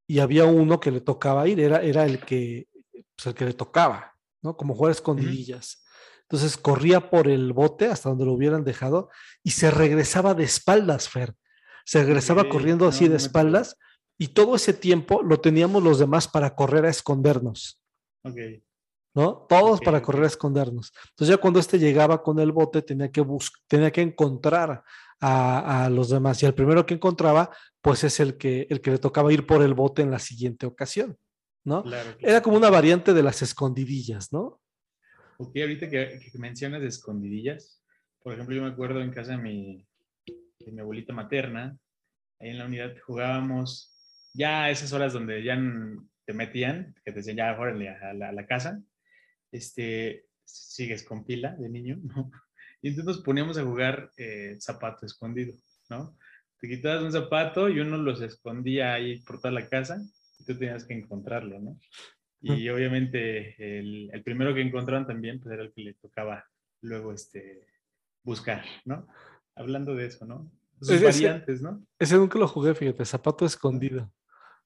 Y 0.09 0.19
había 0.19 0.45
uno 0.45 0.81
que 0.81 0.91
le 0.91 1.03
tocaba 1.03 1.47
ir, 1.47 1.61
era, 1.61 1.83
era 1.83 2.05
el, 2.05 2.19
que, 2.19 2.67
pues, 3.15 3.27
el 3.27 3.35
que 3.35 3.45
le 3.45 3.53
tocaba, 3.53 4.17
¿no? 4.43 4.57
Como 4.57 4.75
jugar 4.75 4.91
escondidillas. 4.91 5.85
Entonces 6.23 6.57
corría 6.57 7.09
por 7.09 7.29
el 7.29 7.53
bote 7.53 7.87
hasta 7.87 8.09
donde 8.09 8.25
lo 8.25 8.33
hubieran 8.33 8.65
dejado 8.65 9.09
y 9.45 9.53
se 9.53 9.71
regresaba 9.71 10.35
de 10.35 10.43
espaldas, 10.43 11.09
Fer. 11.09 11.37
Se 11.85 12.03
regresaba 12.03 12.49
corriendo 12.49 12.89
así 12.89 13.05
no, 13.05 13.11
de 13.11 13.19
no 13.19 13.23
me 13.23 13.29
tocó. 13.29 13.39
espaldas 13.39 13.79
y 14.19 14.29
todo 14.29 14.57
ese 14.57 14.73
tiempo 14.73 15.23
lo 15.23 15.39
teníamos 15.39 15.81
los 15.81 16.01
demás 16.01 16.27
para 16.27 16.57
correr 16.57 16.87
a 16.87 16.91
escondernos. 16.91 17.81
¿No? 19.15 19.47
Todos 19.49 19.81
para 19.81 20.03
correr 20.03 20.25
a 20.25 20.29
escondernos. 20.29 20.93
Entonces 21.11 21.37
ya 21.37 21.41
cuando 21.41 21.61
este 21.61 21.79
llegaba 21.79 22.23
con 22.23 22.39
el 22.41 22.53
bote 22.53 22.83
tenía 22.83 23.11
que, 23.11 23.25
tenía 23.67 23.91
que 23.91 24.03
encontrar 24.03 24.83
a, 25.21 25.85
a 25.85 25.91
los 25.91 26.11
demás 26.11 26.43
y 26.43 26.47
el 26.47 26.55
primero 26.55 26.85
que 26.85 26.95
encontraba 26.95 27.51
pues 27.83 28.05
es 28.05 28.21
el 28.21 28.37
que, 28.37 28.67
el 28.71 28.81
que 28.81 28.93
le 28.93 28.99
tocaba 28.99 29.33
ir 29.33 29.45
por 29.45 29.61
el 29.63 29.75
bote 29.75 30.03
en 30.03 30.11
la 30.11 30.21
siguiente 30.21 30.67
ocasión, 30.67 31.19
¿no? 31.65 31.83
Claro, 31.83 32.11
Era 32.21 32.41
como 32.41 32.57
una 32.57 32.71
variante 32.71 33.13
de 33.13 33.23
las 33.23 33.43
escondidillas, 33.43 34.33
¿no? 34.33 34.61
Ok, 35.39 35.57
ahorita 35.57 35.91
que, 35.91 36.31
que 36.31 36.39
mencionas 36.39 36.81
de 36.81 36.87
escondidillas, 36.87 37.83
por 38.23 38.35
ejemplo, 38.35 38.55
yo 38.55 38.63
me 38.63 38.69
acuerdo 38.69 39.03
en 39.03 39.11
casa 39.11 39.33
de 39.33 39.39
mi, 39.39 39.85
de 40.61 40.73
mi 40.73 40.81
abuelita 40.81 41.13
materna, 41.13 41.77
ahí 42.39 42.51
en 42.51 42.59
la 42.59 42.67
unidad 42.67 42.95
jugábamos 43.05 43.93
ya 44.33 44.65
a 44.65 44.71
esas 44.71 44.93
horas 44.93 45.13
donde 45.13 45.43
ya 45.43 45.59
te 46.25 46.33
metían, 46.33 46.95
que 47.05 47.11
te 47.11 47.19
decían 47.19 47.37
ya 47.37 47.59
órale, 47.59 47.89
a 47.89 48.15
la, 48.15 48.29
a 48.29 48.33
la 48.33 48.47
casa, 48.47 48.81
este, 49.53 50.27
sigues 50.45 51.05
con 51.05 51.25
pila 51.25 51.55
de 51.57 51.69
niño, 51.69 51.99
¿no? 52.03 52.31
Y 52.83 52.89
entonces 52.89 53.05
nos 53.17 53.25
poníamos 53.25 53.57
a 53.59 53.63
jugar 53.65 54.11
eh, 54.17 54.57
zapato 54.61 55.07
escondido, 55.07 55.55
¿no? 55.89 56.17
Te 56.59 56.69
quitabas 56.69 57.03
un 57.05 57.13
zapato 57.13 57.69
y 57.69 57.79
uno 57.79 57.97
los 57.97 58.21
escondía 58.23 58.95
ahí 58.95 59.21
por 59.23 59.39
toda 59.41 59.53
la 59.53 59.69
casa 59.69 60.03
y 60.41 60.45
tú 60.45 60.59
tenías 60.59 60.85
que 60.85 60.95
encontrarlo, 60.95 61.61
¿no? 61.61 61.79
Y 62.45 62.69
obviamente 62.71 63.55
el, 63.79 64.11
el 64.13 64.23
primero 64.25 64.53
que 64.53 64.63
encontraron 64.63 65.07
también 65.07 65.39
pues 65.39 65.53
era 65.55 65.63
el 65.63 65.73
que 65.73 65.83
le 65.83 65.95
tocaba 65.95 66.45
luego 66.81 67.13
este, 67.13 67.69
buscar, 68.25 68.65
¿no? 68.85 69.07
Hablando 69.55 69.95
de 69.95 70.07
eso, 70.07 70.27
¿no? 70.27 70.51
Sus 70.81 70.91
Ese- 70.97 71.05
variantes, 71.05 71.63
¿no? 71.63 71.87
Ese 72.01 72.17
nunca 72.17 72.41
lo 72.41 72.49
jugué, 72.49 72.75
fíjate, 72.75 73.05
zapato 73.05 73.45
escondido. 73.47 74.13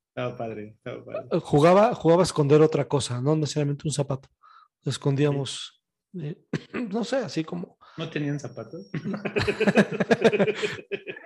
Estaba 0.09 0.35
padre, 0.39 0.69
estaba 0.77 1.05
padre. 1.05 1.41
Jugaba, 1.43 1.95
jugaba 1.95 2.23
a 2.23 2.25
esconder 2.25 2.63
otra 2.63 2.89
cosa, 2.89 3.21
no 3.21 3.37
necesariamente 3.37 3.83
un 3.87 3.93
zapato. 3.93 4.31
Lo 4.87 4.91
escondíamos, 4.91 5.83
eh, 6.19 6.43
no 6.91 7.05
sé, 7.05 7.17
así 7.17 7.45
como. 7.45 7.77
¿No 7.99 8.09
tenían 8.09 8.41
zapatos? 8.41 8.89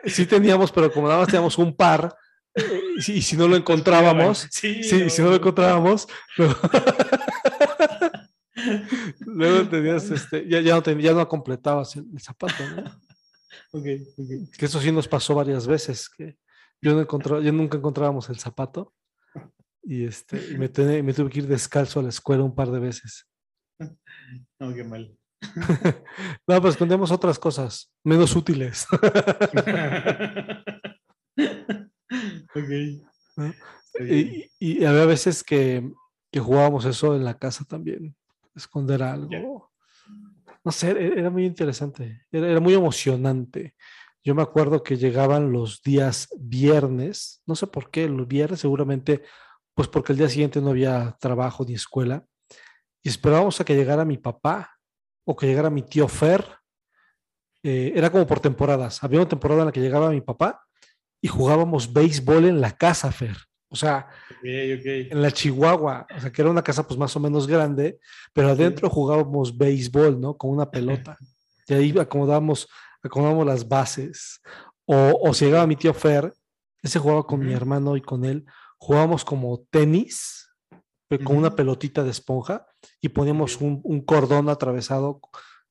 Sí 0.06 0.24
teníamos, 0.26 0.72
pero 0.72 0.90
como 0.90 1.06
nada 1.08 1.20
más 1.20 1.28
teníamos 1.28 1.58
un 1.58 1.76
par, 1.76 2.16
eh, 2.54 2.80
y 2.96 3.02
si, 3.02 3.12
y 3.16 3.22
si 3.22 3.36
no 3.36 3.46
lo 3.46 3.54
encontrábamos, 3.56 4.38
Sí, 4.50 4.82
sí, 4.82 5.10
si 5.10 5.20
no 5.22 5.28
lo 5.28 5.36
encontrábamos, 5.36 6.08
luego, 6.38 6.54
luego 9.26 9.68
tenías, 9.68 10.10
este, 10.10 10.48
ya, 10.48 10.60
ya, 10.60 10.80
no 10.80 11.00
ya 11.00 11.12
no 11.12 11.28
completabas 11.28 11.96
el, 11.96 12.06
el 12.12 12.20
zapato, 12.20 12.64
¿no? 12.74 12.82
Ok, 13.72 13.86
ok. 14.16 14.50
Que 14.56 14.64
eso 14.66 14.80
sí 14.80 14.90
nos 14.90 15.06
pasó 15.06 15.34
varias 15.34 15.66
veces, 15.66 16.08
que 16.08 16.38
yo, 16.80 16.94
no 16.94 17.02
encontraba, 17.02 17.42
yo 17.42 17.52
nunca 17.52 17.76
encontrábamos 17.76 18.28
el 18.30 18.38
zapato 18.38 18.94
y, 19.82 20.04
este, 20.06 20.52
y 20.52 20.56
me, 20.58 20.72
tuve- 20.72 21.02
me 21.02 21.12
tuve 21.12 21.28
que 21.30 21.40
ir 21.40 21.46
descalzo 21.46 22.00
a 22.00 22.02
la 22.02 22.08
escuela 22.08 22.42
un 22.42 22.54
par 22.54 22.70
de 22.70 22.80
veces. 22.80 23.26
No, 24.58 24.74
qué 24.74 24.84
mal. 24.84 25.16
No, 26.46 26.56
pero 26.60 26.68
escondemos 26.68 27.10
otras 27.10 27.38
cosas 27.38 27.90
menos 28.04 28.36
útiles. 28.36 28.86
ok. 32.54 32.70
Y, 34.00 34.50
y 34.58 34.84
había 34.84 35.04
veces 35.06 35.42
que, 35.42 35.90
que 36.30 36.40
jugábamos 36.40 36.84
eso 36.84 37.16
en 37.16 37.24
la 37.24 37.38
casa 37.38 37.64
también, 37.64 38.14
esconder 38.54 39.02
algo. 39.02 39.70
No 40.64 40.72
sé, 40.72 40.90
e- 40.90 41.18
era 41.18 41.30
muy 41.30 41.46
interesante, 41.46 42.26
era, 42.30 42.48
era 42.48 42.60
muy 42.60 42.74
emocionante. 42.74 43.74
Yo 44.22 44.34
me 44.34 44.42
acuerdo 44.42 44.82
que 44.82 44.96
llegaban 44.98 45.50
los 45.52 45.82
días 45.82 46.28
viernes, 46.38 47.42
no 47.46 47.56
sé 47.56 47.66
por 47.66 47.90
qué, 47.90 48.06
los 48.08 48.28
viernes 48.28 48.60
seguramente, 48.60 49.22
pues 49.74 49.88
porque 49.88 50.12
el 50.12 50.18
día 50.18 50.28
siguiente 50.28 50.60
no 50.60 50.70
había 50.70 51.16
trabajo 51.20 51.64
ni 51.64 51.74
escuela, 51.74 52.26
y 53.02 53.08
esperábamos 53.08 53.60
a 53.60 53.64
que 53.64 53.74
llegara 53.74 54.04
mi 54.04 54.18
papá 54.18 54.76
o 55.24 55.36
que 55.36 55.46
llegara 55.46 55.70
mi 55.70 55.82
tío 55.82 56.08
Fer. 56.08 56.44
Eh, 57.62 57.92
era 57.94 58.10
como 58.10 58.26
por 58.26 58.40
temporadas. 58.40 59.02
Había 59.02 59.20
una 59.20 59.28
temporada 59.28 59.62
en 59.62 59.66
la 59.66 59.72
que 59.72 59.80
llegaba 59.80 60.10
mi 60.10 60.20
papá 60.20 60.64
y 61.20 61.28
jugábamos 61.28 61.92
béisbol 61.92 62.46
en 62.46 62.60
la 62.60 62.76
casa, 62.76 63.12
Fer. 63.12 63.36
O 63.72 63.76
sea, 63.76 64.08
en 64.42 65.22
la 65.22 65.30
Chihuahua, 65.30 66.06
o 66.16 66.20
sea, 66.20 66.32
que 66.32 66.42
era 66.42 66.50
una 66.50 66.62
casa 66.62 66.86
pues 66.86 66.98
más 66.98 67.14
o 67.14 67.20
menos 67.20 67.46
grande, 67.46 68.00
pero 68.32 68.48
adentro 68.48 68.90
jugábamos 68.90 69.56
béisbol, 69.56 70.20
¿no? 70.20 70.36
Con 70.36 70.50
una 70.50 70.68
pelota. 70.68 71.16
Y 71.68 71.74
ahí 71.74 71.94
acomodábamos, 71.96 72.68
acomodábamos 73.00 73.46
las 73.46 73.68
bases. 73.68 74.40
O, 74.86 75.20
o 75.22 75.32
si 75.32 75.44
llegaba 75.44 75.68
mi 75.68 75.76
tío 75.76 75.94
Fer, 75.94 76.32
ese 76.82 76.98
jugaba 76.98 77.24
con 77.24 77.46
mi 77.46 77.52
hermano 77.52 77.96
y 77.96 78.00
con 78.00 78.24
él, 78.24 78.44
jugábamos 78.78 79.24
como 79.24 79.64
tenis, 79.70 80.49
con 81.18 81.36
una 81.36 81.54
pelotita 81.56 82.04
de 82.04 82.10
esponja 82.10 82.66
y 83.00 83.08
poníamos 83.08 83.60
un, 83.60 83.80
un 83.82 84.00
cordón 84.02 84.48
atravesado 84.48 85.20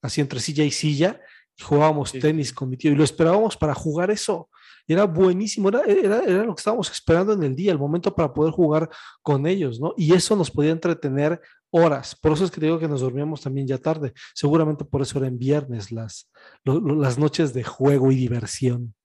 así 0.01 0.21
entre 0.21 0.39
silla 0.39 0.63
y 0.63 0.71
silla 0.71 1.21
y 1.57 1.63
jugábamos 1.63 2.11
Sí, 2.11 2.19
tenis 2.19 2.53
con 2.53 2.69
mi 2.69 2.77
tío 2.77 2.91
y 2.91 2.95
lo 2.95 3.03
esperábamos 3.03 3.55
para 3.57 3.73
jugar 3.73 4.11
eso. 4.11 4.49
Y 4.87 4.93
era 4.93 5.05
buenísimo, 5.05 5.69
era, 5.69 5.83
era, 5.83 6.23
era 6.23 6.43
lo 6.43 6.55
que 6.55 6.61
estábamos 6.61 6.89
esperando 6.91 7.33
en 7.33 7.43
el 7.43 7.55
día, 7.55 7.71
el 7.71 7.77
momento 7.77 8.13
para 8.15 8.33
poder 8.33 8.51
jugar 8.53 8.89
con 9.21 9.45
ellos, 9.45 9.79
¿no? 9.79 9.93
Y 9.97 10.13
eso 10.13 10.35
nos 10.35 10.49
podía 10.49 10.71
entretener 10.71 11.39
horas. 11.69 12.15
Por 12.15 12.31
eso 12.31 12.43
es 12.45 12.49
que 12.51 12.59
te 12.59 12.65
digo 12.65 12.79
que 12.79 12.87
nos 12.87 13.01
dormíamos 13.01 13.41
también 13.41 13.67
ya 13.67 13.77
tarde. 13.77 14.13
Seguramente 14.33 14.85
por 14.85 15.01
eso 15.03 15.19
eran 15.19 15.37
viernes 15.37 15.91
las, 15.91 16.31
lo- 16.63 16.79
lo- 16.79 16.95
las 16.95 17.19
noches 17.19 17.53
de 17.53 17.63
juego 17.63 18.11
y 18.11 18.15
diversión. 18.15 18.95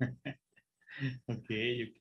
Ok, 1.26 1.50
ok. 1.90 2.00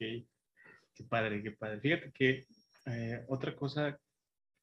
Qué 0.96 1.04
padre, 1.08 1.44
qué 1.44 1.52
padre. 1.52 1.80
Fíjate 1.80 2.12
que 2.12 2.48
eh, 2.88 3.24
otra 3.28 3.56
cosa 3.56 4.00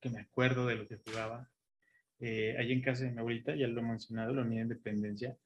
que 0.01 0.11
me 0.11 0.21
acuerdo 0.21 0.67
de 0.67 0.77
lo 0.77 0.87
que 0.89 0.99
jugaba, 0.99 1.49
eh, 2.21 2.57
ahí 2.59 2.73
en 2.73 2.83
casa 2.83 3.05
de 3.05 3.13
mi 3.13 3.19
abuelita, 3.21 3.55
ya 3.55 3.67
lo 3.69 3.81
he 3.81 3.85
mencionado, 3.85 4.35
la 4.35 4.43
Unidad 4.43 4.67
de 4.67 4.75
Independencia, 4.75 5.37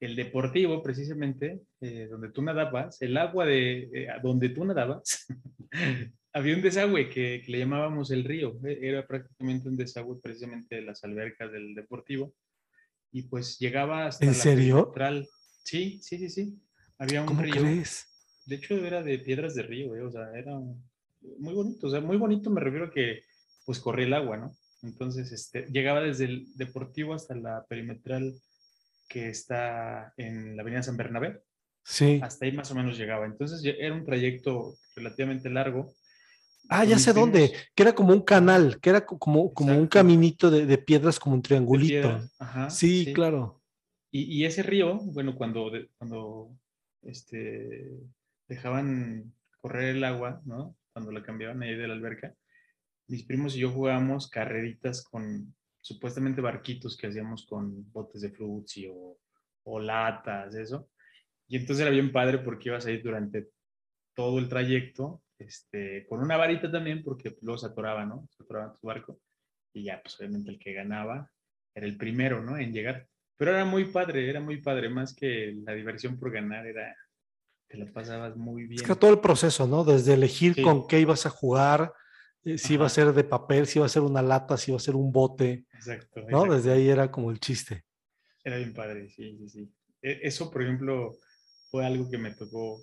el 0.00 0.14
deportivo, 0.14 0.82
precisamente, 0.82 1.60
eh, 1.80 2.06
donde 2.10 2.30
tú 2.30 2.40
nadabas, 2.42 3.02
el 3.02 3.16
agua 3.16 3.46
de 3.46 3.90
eh, 3.92 4.08
donde 4.22 4.48
tú 4.50 4.64
nadabas, 4.64 5.26
había 6.32 6.54
un 6.54 6.62
desagüe 6.62 7.08
que, 7.10 7.42
que 7.44 7.50
le 7.52 7.58
llamábamos 7.58 8.10
el 8.12 8.24
río. 8.24 8.58
eh, 8.64 8.78
Era 8.82 9.06
prácticamente 9.06 9.68
un 9.68 9.76
desagüe 9.76 10.20
precisamente 10.22 10.76
de 10.76 10.82
las 10.82 11.02
albercas 11.04 11.50
del 11.50 11.74
deportivo. 11.74 12.32
y 13.10 13.22
pues 13.22 13.58
llegaba 13.58 14.06
hasta 14.06 14.24
¿En 14.24 14.32
la 14.32 14.34
serio? 14.36 14.76
perimetral. 14.92 15.26
Sí, 15.64 15.98
sí, 16.02 16.18
sí, 16.18 16.28
sí. 16.30 16.60
Había 16.98 17.20
un 17.22 17.26
¿Cómo 17.28 17.42
río. 17.42 17.54
crees? 17.60 18.06
De 18.46 18.56
hecho, 18.56 18.74
era 18.86 19.02
de 19.02 19.18
piedras 19.18 19.54
de 19.54 19.62
río, 19.62 19.96
eh, 19.96 20.02
o 20.02 20.10
sea, 20.10 20.30
era 20.38 20.52
muy 21.38 21.54
bonito. 21.54 21.86
O 21.86 21.90
sea, 21.90 22.00
muy 22.00 22.16
bonito 22.16 22.50
me 22.50 22.60
refiero 22.60 22.86
a 22.86 22.90
que 22.90 23.22
pues 23.66 23.80
corría 23.80 24.06
el 24.06 24.14
agua, 24.14 24.36
¿no? 24.36 24.52
Entonces, 24.82 25.32
este, 25.32 25.66
llegaba 25.72 26.00
desde 26.00 26.24
el 26.26 26.46
deportivo 26.54 27.14
hasta 27.14 27.34
la 27.34 27.64
perimetral 27.68 28.34
que 29.08 29.28
está 29.28 30.12
en 30.16 30.56
la 30.56 30.62
avenida 30.62 30.82
San 30.82 30.96
Bernabé. 30.96 31.42
Sí. 31.84 32.20
Hasta 32.22 32.44
ahí 32.46 32.52
más 32.52 32.70
o 32.70 32.74
menos 32.74 32.96
llegaba. 32.98 33.26
Entonces, 33.26 33.62
era 33.64 33.94
un 33.94 34.04
trayecto 34.04 34.76
relativamente 34.94 35.50
largo. 35.50 35.92
Ah, 36.68 36.84
ya 36.84 36.98
sé 36.98 37.12
dónde, 37.14 37.54
que 37.74 37.82
era 37.82 37.94
como 37.94 38.12
un 38.12 38.20
canal, 38.20 38.78
que 38.80 38.90
era 38.90 39.04
co- 39.06 39.18
como, 39.18 39.52
como 39.54 39.72
un 39.76 39.86
caminito 39.86 40.50
de, 40.50 40.66
de 40.66 40.76
piedras, 40.78 41.18
como 41.18 41.34
un 41.34 41.42
triangulito. 41.42 42.20
Ajá, 42.38 42.68
Sí, 42.68 43.12
claro. 43.14 43.62
Y, 44.10 44.22
y 44.24 44.44
ese 44.44 44.62
río, 44.62 44.98
bueno, 44.98 45.34
cuando, 45.34 45.70
cuando 45.96 46.50
este, 47.02 47.90
dejaban 48.48 49.32
correr 49.60 49.96
el 49.96 50.04
agua, 50.04 50.42
¿no? 50.44 50.76
Cuando 50.98 51.12
la 51.12 51.22
cambiaban 51.22 51.62
ahí 51.62 51.76
de 51.76 51.86
la 51.86 51.94
alberca, 51.94 52.34
mis 53.06 53.22
primos 53.24 53.54
y 53.54 53.60
yo 53.60 53.70
jugábamos 53.70 54.28
carreritas 54.28 55.04
con 55.04 55.54
supuestamente 55.80 56.40
barquitos 56.40 56.96
que 56.96 57.06
hacíamos 57.06 57.46
con 57.46 57.88
botes 57.92 58.22
de 58.22 58.30
frutzi 58.30 58.88
o, 58.88 59.16
o 59.62 59.78
latas, 59.78 60.56
eso. 60.56 60.90
Y 61.46 61.56
entonces 61.56 61.82
era 61.82 61.92
bien 61.92 62.10
padre 62.10 62.38
porque 62.38 62.70
ibas 62.70 62.84
ahí 62.86 63.00
durante 63.00 63.46
todo 64.12 64.40
el 64.40 64.48
trayecto, 64.48 65.22
este, 65.38 66.04
con 66.08 66.20
una 66.20 66.36
varita 66.36 66.68
también, 66.68 67.04
porque 67.04 67.30
se 67.30 67.66
atoraba, 67.66 68.04
¿no? 68.04 68.26
Se 68.36 68.42
atoraba 68.42 68.74
tu 68.74 68.84
barco. 68.88 69.20
Y 69.72 69.84
ya, 69.84 70.02
pues 70.02 70.18
obviamente 70.18 70.50
el 70.50 70.58
que 70.58 70.72
ganaba 70.72 71.30
era 71.76 71.86
el 71.86 71.96
primero, 71.96 72.42
¿no? 72.42 72.58
En 72.58 72.72
llegar. 72.72 73.06
Pero 73.36 73.52
era 73.52 73.64
muy 73.64 73.84
padre, 73.84 74.28
era 74.28 74.40
muy 74.40 74.60
padre, 74.60 74.88
más 74.88 75.14
que 75.14 75.54
la 75.64 75.74
diversión 75.74 76.18
por 76.18 76.32
ganar, 76.32 76.66
era, 76.66 76.92
te 77.68 77.76
la 77.78 77.92
pasabas 77.92 78.36
muy 78.36 78.64
bien. 78.66 78.80
Es 78.80 78.86
que 78.86 78.94
todo 78.96 79.10
el 79.10 79.20
proceso, 79.20 79.66
¿no? 79.66 79.84
Desde 79.84 80.14
elegir 80.14 80.54
Sí. 80.54 80.62
con 80.62 80.86
qué 80.86 81.00
ibas 81.00 81.26
a 81.26 81.30
jugar, 81.30 81.92
eh, 82.44 82.56
si 82.58 82.74
iba 82.74 82.86
a 82.86 82.90
ser 82.90 83.12
de 83.12 83.24
papel, 83.24 83.66
si 83.66 83.78
iba 83.78 83.86
a 83.86 83.90
ser 83.90 84.02
una 84.02 84.22
lata, 84.22 84.56
si 84.56 84.70
iba 84.70 84.76
a 84.78 84.80
ser 84.80 84.96
un 84.96 85.12
bote, 85.12 85.66
Exacto. 85.74 86.20
¿no? 86.22 86.26
exacto. 86.44 86.54
Desde 86.54 86.72
ahí 86.72 86.88
era 86.88 87.10
como 87.10 87.30
el 87.30 87.38
chiste. 87.40 87.84
Era 88.42 88.56
bien 88.56 88.72
padre, 88.72 89.08
sí, 89.10 89.36
sí, 89.38 89.48
sí. 89.48 89.72
E- 90.00 90.20
Eso, 90.22 90.50
por 90.50 90.62
ejemplo, 90.62 91.16
fue 91.70 91.84
algo 91.84 92.08
que 92.10 92.16
me 92.18 92.32
tocó 92.34 92.80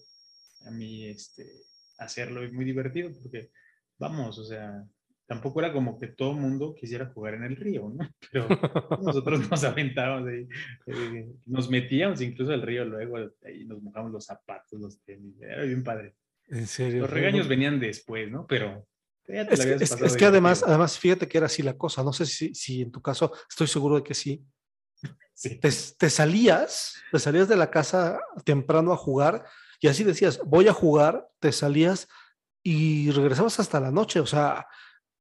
a 0.68 0.72
mí 0.72 1.06
este, 1.08 1.50
hacerlo 1.98 2.44
y 2.44 2.52
muy 2.52 2.66
divertido, 2.66 3.12
porque 3.22 3.50
vamos, 3.98 4.38
o 4.38 4.46
sea, 4.46 4.84
tampoco 5.28 5.60
era 5.60 5.74
como 5.74 5.98
que 5.98 6.08
todo 6.08 6.34
mundo 6.34 6.76
quisiera 6.76 7.08
jugar 7.08 7.36
en 7.36 7.44
el 7.44 7.56
río, 7.56 7.90
¿no? 7.94 8.08
Pero 8.32 8.48
nosotros 9.02 9.50
nos 9.50 9.64
aventábamos 9.64 10.28
ahí, 10.30 10.48
eh, 10.88 11.28
nos 11.46 11.70
metíamos 11.70 12.22
incluso 12.22 12.52
al 12.54 12.62
río 12.62 12.86
luego, 12.86 13.18
ahí 13.46 13.66
nos 13.66 13.82
mojamos 13.82 14.12
los 14.12 14.26
zapatos, 14.26 14.80
los 14.80 15.00
tenis, 15.02 15.36
era 15.42 15.64
bien 15.64 15.84
padre. 15.84 16.16
En 16.48 16.68
serio. 16.68 17.02
Los 17.02 17.10
regaños 17.10 17.48
venían 17.48 17.80
después, 17.80 18.30
¿no? 18.30 18.46
Pero 18.46 18.88
ya 19.28 19.48
te 19.48 19.54
Es 19.56 19.60
la 19.60 19.66
que, 19.66 19.72
habías 19.74 19.82
es- 19.82 19.90
pasado 19.90 20.06
es 20.06 20.16
que 20.18 20.26
además, 20.26 20.64
además, 20.66 21.00
fíjate 21.00 21.28
que 21.28 21.38
era 21.40 21.48
así 21.48 21.64
la 21.64 21.76
cosa. 21.76 22.04
No 22.04 22.14
sé 22.14 22.28
si, 22.28 22.54
si 22.54 22.84
en 22.84 22.92
tu 22.92 23.02
caso, 23.02 23.32
estoy 23.50 23.66
seguro 23.68 23.96
de 23.96 24.04
que 24.04 24.14
sí. 24.14 24.44
Sí. 25.38 25.60
Te, 25.60 25.70
te 25.98 26.10
salías, 26.10 26.96
te 27.12 27.20
salías 27.20 27.50
de 27.50 27.58
la 27.58 27.70
casa 27.70 28.22
temprano 28.46 28.94
a 28.94 28.96
jugar 28.98 29.44
y 29.82 29.88
así 29.90 30.06
decías, 30.06 30.40
voy 30.46 30.70
a 30.70 30.74
jugar, 30.74 31.28
te 31.40 31.52
salías 31.52 32.08
y 32.64 33.12
regresabas 33.12 33.60
hasta 33.60 33.82
la 33.82 33.92
noche. 33.92 34.22
O 34.22 34.26
sea, 34.26 34.66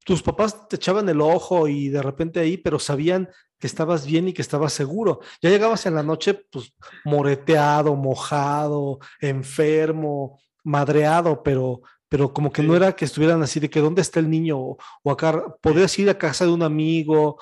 tus 0.05 0.21
papás 0.21 0.69
te 0.69 0.75
echaban 0.75 1.09
el 1.09 1.19
ojo 1.19 1.67
y 1.67 1.89
de 1.89 2.01
repente 2.01 2.39
ahí, 2.39 2.57
pero 2.57 2.77
sabían 2.77 3.27
que 3.57 3.65
estabas 3.65 4.05
bien 4.05 4.27
y 4.27 4.33
que 4.33 4.43
estabas 4.43 4.71
seguro. 4.71 5.19
Ya 5.41 5.49
llegabas 5.49 5.87
en 5.87 5.95
la 5.95 6.03
noche, 6.03 6.35
pues 6.51 6.73
moreteado, 7.03 7.95
mojado, 7.95 8.99
enfermo, 9.19 10.39
madreado, 10.63 11.41
pero, 11.41 11.81
pero 12.07 12.31
como 12.31 12.51
que 12.51 12.61
no 12.61 12.75
era 12.75 12.95
que 12.95 13.05
estuvieran 13.05 13.41
así 13.41 13.59
de 13.59 13.69
que 13.69 13.79
dónde 13.79 14.03
está 14.03 14.19
el 14.19 14.29
niño 14.29 14.59
o, 14.59 14.77
o 15.01 15.11
acá, 15.11 15.43
podrías 15.59 15.97
ir 15.97 16.07
a 16.11 16.19
casa 16.19 16.45
de 16.45 16.51
un 16.51 16.61
amigo, 16.61 17.39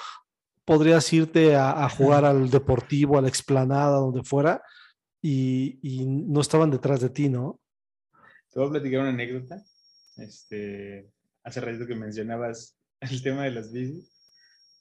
podrías 0.63 1.11
irte 1.11 1.57
a, 1.57 1.83
a 1.83 1.89
jugar 1.89 2.23
al 2.23 2.49
deportivo, 2.49 3.17
a 3.17 3.21
la 3.21 3.27
explanada, 3.27 3.97
donde 3.97 4.23
fuera, 4.23 4.61
y, 5.21 5.79
y 5.81 6.05
no 6.05 6.39
estaban 6.39 6.71
detrás 6.71 7.01
de 7.01 7.09
ti, 7.09 7.27
¿no? 7.27 7.59
Te 8.49 8.59
voy 8.59 8.69
a 8.69 8.71
platicar 8.71 9.01
una 9.01 9.09
anécdota. 9.09 9.61
Este, 10.15 11.09
hace 11.43 11.61
ratito 11.61 11.87
que 11.87 11.95
mencionabas 11.95 12.77
el 13.01 13.21
tema 13.21 13.43
de 13.43 13.51
las 13.51 13.71
bicis. 13.71 14.11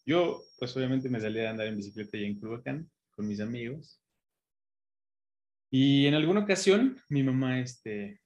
Yo, 0.05 0.42
pues 0.59 0.77
obviamente 0.77 1.09
me 1.09 1.20
salía 1.20 1.48
a 1.48 1.51
andar 1.51 1.66
en 1.66 1.77
bicicleta 1.77 2.16
y 2.16 2.25
en 2.25 2.38
Culhuacán 2.38 2.90
con 3.11 3.27
mis 3.27 3.40
amigos. 3.40 4.01
Y 5.70 6.07
en 6.07 6.14
alguna 6.14 6.40
ocasión 6.40 6.98
mi 7.09 7.22
mamá 7.22 7.61
este, 7.61 8.20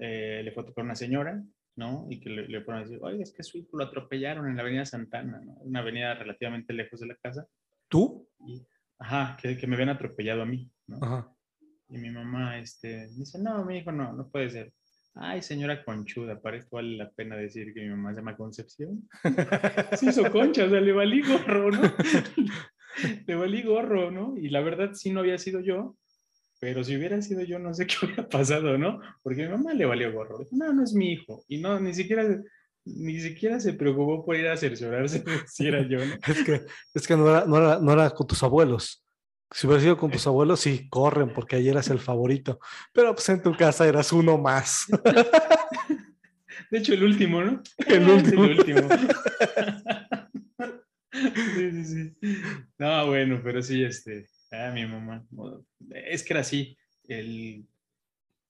eh, 0.00 0.42
le 0.44 0.52
fue 0.52 0.62
a 0.62 0.66
tocar 0.66 0.84
una 0.84 0.96
señora, 0.96 1.42
¿no? 1.76 2.06
Y 2.10 2.20
que 2.20 2.28
le, 2.28 2.48
le 2.48 2.62
fueron 2.62 2.82
a 2.82 2.84
decir, 2.84 2.98
oye, 3.02 3.22
es 3.22 3.32
que 3.32 3.42
su 3.42 3.58
hijo 3.58 3.78
lo 3.78 3.84
atropellaron 3.84 4.48
en 4.48 4.56
la 4.56 4.62
avenida 4.62 4.84
Santana, 4.84 5.40
¿no? 5.40 5.54
Una 5.60 5.80
avenida 5.80 6.14
relativamente 6.14 6.72
lejos 6.72 7.00
de 7.00 7.06
la 7.06 7.16
casa. 7.16 7.46
¿Tú? 7.88 8.28
Y, 8.46 8.66
ajá, 8.98 9.36
que, 9.40 9.56
que 9.56 9.66
me 9.66 9.74
habían 9.74 9.90
atropellado 9.90 10.42
a 10.42 10.46
mí, 10.46 10.70
¿no? 10.86 10.98
Ajá. 11.00 11.34
Y 11.88 11.98
mi 11.98 12.10
mamá 12.10 12.58
este, 12.58 13.08
dice, 13.08 13.38
no, 13.38 13.64
mi 13.64 13.78
hijo 13.78 13.92
no, 13.92 14.12
no 14.12 14.28
puede 14.28 14.50
ser. 14.50 14.72
Ay, 15.14 15.42
señora 15.42 15.84
conchuda, 15.84 16.40
para 16.40 16.56
esto 16.56 16.76
vale 16.76 16.96
la 16.96 17.10
pena 17.10 17.36
decir 17.36 17.74
que 17.74 17.82
mi 17.82 17.90
mamá 17.90 18.12
se 18.12 18.20
llama 18.20 18.36
Concepción. 18.36 19.08
Se 19.96 20.06
hizo 20.06 20.30
concha, 20.30 20.64
o 20.64 20.70
sea, 20.70 20.80
le 20.80 20.92
valí 20.92 21.20
gorro, 21.20 21.70
¿no? 21.70 21.80
le 23.26 23.34
valí 23.34 23.62
gorro, 23.62 24.10
¿no? 24.10 24.36
Y 24.38 24.48
la 24.48 24.60
verdad 24.60 24.92
sí 24.94 25.10
no 25.10 25.20
había 25.20 25.36
sido 25.36 25.60
yo, 25.60 25.96
pero 26.62 26.84
si 26.84 26.96
hubiera 26.96 27.20
sido 27.20 27.42
yo, 27.42 27.58
no 27.58 27.74
sé 27.74 27.86
qué 27.88 27.96
hubiera 28.06 28.28
pasado, 28.28 28.78
¿no? 28.78 29.00
Porque 29.20 29.42
a 29.42 29.46
mi 29.46 29.50
mamá 29.50 29.74
le 29.74 29.84
valió 29.84 30.12
gorro. 30.12 30.38
Dijo, 30.38 30.50
no, 30.52 30.72
no 30.72 30.84
es 30.84 30.94
mi 30.94 31.12
hijo. 31.12 31.44
Y 31.48 31.58
no, 31.58 31.80
ni 31.80 31.92
siquiera, 31.92 32.40
ni 32.84 33.18
siquiera 33.18 33.58
se 33.58 33.72
preocupó 33.72 34.24
por 34.24 34.36
ir 34.36 34.46
a 34.46 34.56
cerciorarse 34.56 35.18
de 35.18 35.32
si 35.48 35.66
era 35.66 35.82
yo, 35.82 35.98
¿no? 35.98 36.14
Es 36.24 36.44
que, 36.44 36.60
es 36.94 37.08
que 37.08 37.16
no, 37.16 37.28
era, 37.28 37.46
no, 37.46 37.58
era, 37.58 37.80
no 37.80 37.92
era 37.92 38.10
con 38.10 38.28
tus 38.28 38.44
abuelos. 38.44 39.01
Si 39.52 39.66
hubiera 39.66 39.82
sido 39.82 39.96
con 39.98 40.10
tus 40.10 40.26
abuelos, 40.26 40.60
sí, 40.60 40.88
corren, 40.88 41.32
porque 41.32 41.56
ayer 41.56 41.72
eras 41.72 41.88
el 41.88 41.98
favorito. 41.98 42.58
Pero 42.92 43.14
pues 43.14 43.28
en 43.28 43.42
tu 43.42 43.54
casa 43.54 43.86
eras 43.86 44.12
uno 44.12 44.38
más. 44.38 44.86
De 46.70 46.78
hecho, 46.78 46.94
el 46.94 47.04
último, 47.04 47.42
¿no? 47.42 47.62
El 47.86 48.02
Es 48.08 48.24
último. 48.24 48.44
El 48.44 48.58
último. 48.58 48.88
Sí, 51.14 51.70
sí, 51.70 51.84
sí. 51.84 52.16
No, 52.78 53.06
bueno, 53.06 53.40
pero 53.44 53.62
sí, 53.62 53.84
este, 53.84 54.26
ah, 54.50 54.72
mi 54.72 54.86
mamá. 54.86 55.22
Es 55.90 56.24
que 56.24 56.32
era 56.32 56.40
así, 56.40 56.76
el 57.06 57.66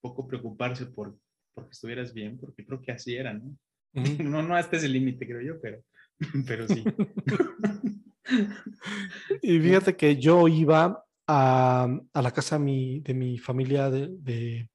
poco 0.00 0.28
preocuparse 0.28 0.86
por 0.86 1.18
porque 1.54 1.72
estuvieras 1.72 2.14
bien, 2.14 2.38
porque 2.38 2.64
creo 2.64 2.80
que 2.80 2.92
así 2.92 3.14
era, 3.14 3.34
¿no? 3.34 3.56
No, 3.92 4.42
no 4.42 4.56
hasta 4.56 4.76
ese 4.76 4.88
límite, 4.88 5.26
creo 5.26 5.42
yo, 5.42 5.60
pero, 5.60 5.82
pero 6.46 6.66
sí. 6.66 6.82
Y 9.42 9.58
fíjate 9.60 9.96
que 9.96 10.16
yo 10.16 10.48
iba 10.48 11.04
a, 11.26 11.88
a 12.12 12.22
la 12.22 12.30
casa 12.30 12.58
de 12.58 12.64
mi, 12.64 13.00
de 13.00 13.14
mi 13.14 13.38
familia, 13.38 13.90
de, 13.90 14.08
de, 14.10 14.68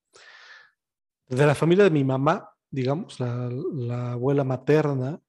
de 1.28 1.46
la 1.46 1.56
familia 1.56 1.84
de 1.84 1.91
mi 1.91 2.04
mamá, 2.04 2.50
digamos, 2.70 3.20
la, 3.20 3.50
la 3.74 4.12
abuela 4.13 4.43
materna, 4.43 5.20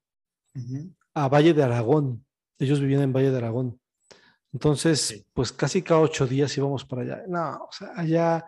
a 1.14 1.29
Valle 1.29 1.55
de 1.55 1.62
Aragón. 1.62 2.25
Ellos 2.59 2.81
vivían 2.81 3.03
en 3.03 3.12
Valle 3.12 3.31
de 3.31 3.38
Aragón. 3.38 3.81
Entonces, 4.53 5.01
Sí. 5.01 5.27
pues 5.33 5.53
casi 5.53 5.83
cada 5.83 6.01
ocho 6.01 6.27
días 6.27 6.57
íbamos 6.57 6.85
para 6.85 7.03
allá. 7.03 7.23
No, 7.29 7.64
o 7.64 7.73
sea, 7.73 7.93
allá 7.95 8.45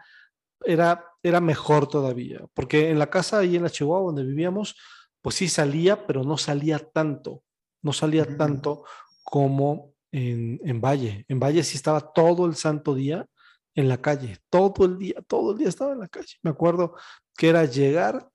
era, 0.65 1.05
era 1.23 1.41
mejor 1.41 1.87
todavía, 1.89 2.41
porque 2.55 2.91
en 2.91 2.99
la 2.99 3.09
casa 3.11 3.39
ahí 3.39 3.57
en 3.57 3.63
la 3.63 3.71
Chihuahua 3.71 4.07
donde 4.07 4.25
vivíamos, 4.25 4.77
pues 5.21 5.37
sí 5.37 5.49
salía, 5.49 6.07
pero 6.07 6.25
no 6.25 6.37
salía 6.39 6.79
tanto, 6.79 7.43
no 7.83 7.93
salía 7.93 8.37
tanto 8.37 8.85
como 9.31 9.95
en, 10.13 10.61
en 10.65 10.81
Valle. 10.81 11.25
En 11.29 11.39
Valle 11.41 11.63
sí 11.63 11.77
estaba 11.77 12.01
todo 12.13 12.47
el 12.47 12.57
santo 12.57 12.95
día 12.95 13.27
en 13.77 13.89
la 13.89 13.99
calle, 13.99 14.39
todo 14.51 14.85
el 14.85 14.99
día, 14.99 15.15
todo 15.29 15.53
el 15.53 15.59
día 15.59 15.69
estaba 15.69 15.93
en 15.93 16.01
la 16.01 16.09
calle. 16.09 16.35
Me 16.43 16.51
acuerdo 16.51 16.95
que 17.37 17.49
era 17.49 17.65
llegar, 17.65 18.29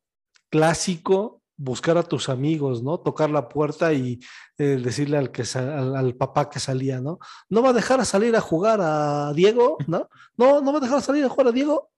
clásico, 0.49 1.41
buscar 1.57 1.97
a 1.97 2.03
tus 2.03 2.29
amigos, 2.29 2.81
¿no? 2.83 2.99
Tocar 2.99 3.29
la 3.29 3.47
puerta 3.49 3.93
y 3.93 4.19
eh, 4.57 4.79
decirle 4.81 5.17
al, 5.17 5.31
que 5.31 5.43
al, 5.57 5.95
al 5.95 6.15
papá 6.15 6.49
que 6.49 6.59
salía, 6.59 7.01
¿no? 7.01 7.19
¿No 7.49 7.61
va 7.61 7.69
a 7.69 7.73
dejar 7.73 7.99
a 7.99 8.05
salir 8.05 8.35
a 8.35 8.41
jugar 8.41 8.79
a 8.81 9.33
Diego? 9.33 9.77
¿No? 9.87 10.09
¿No, 10.37 10.61
no 10.61 10.71
va 10.71 10.77
a 10.79 10.81
dejar 10.81 10.97
a 10.99 11.01
salir 11.01 11.23
a 11.25 11.29
jugar 11.29 11.47
a 11.47 11.51
Diego? 11.51 11.91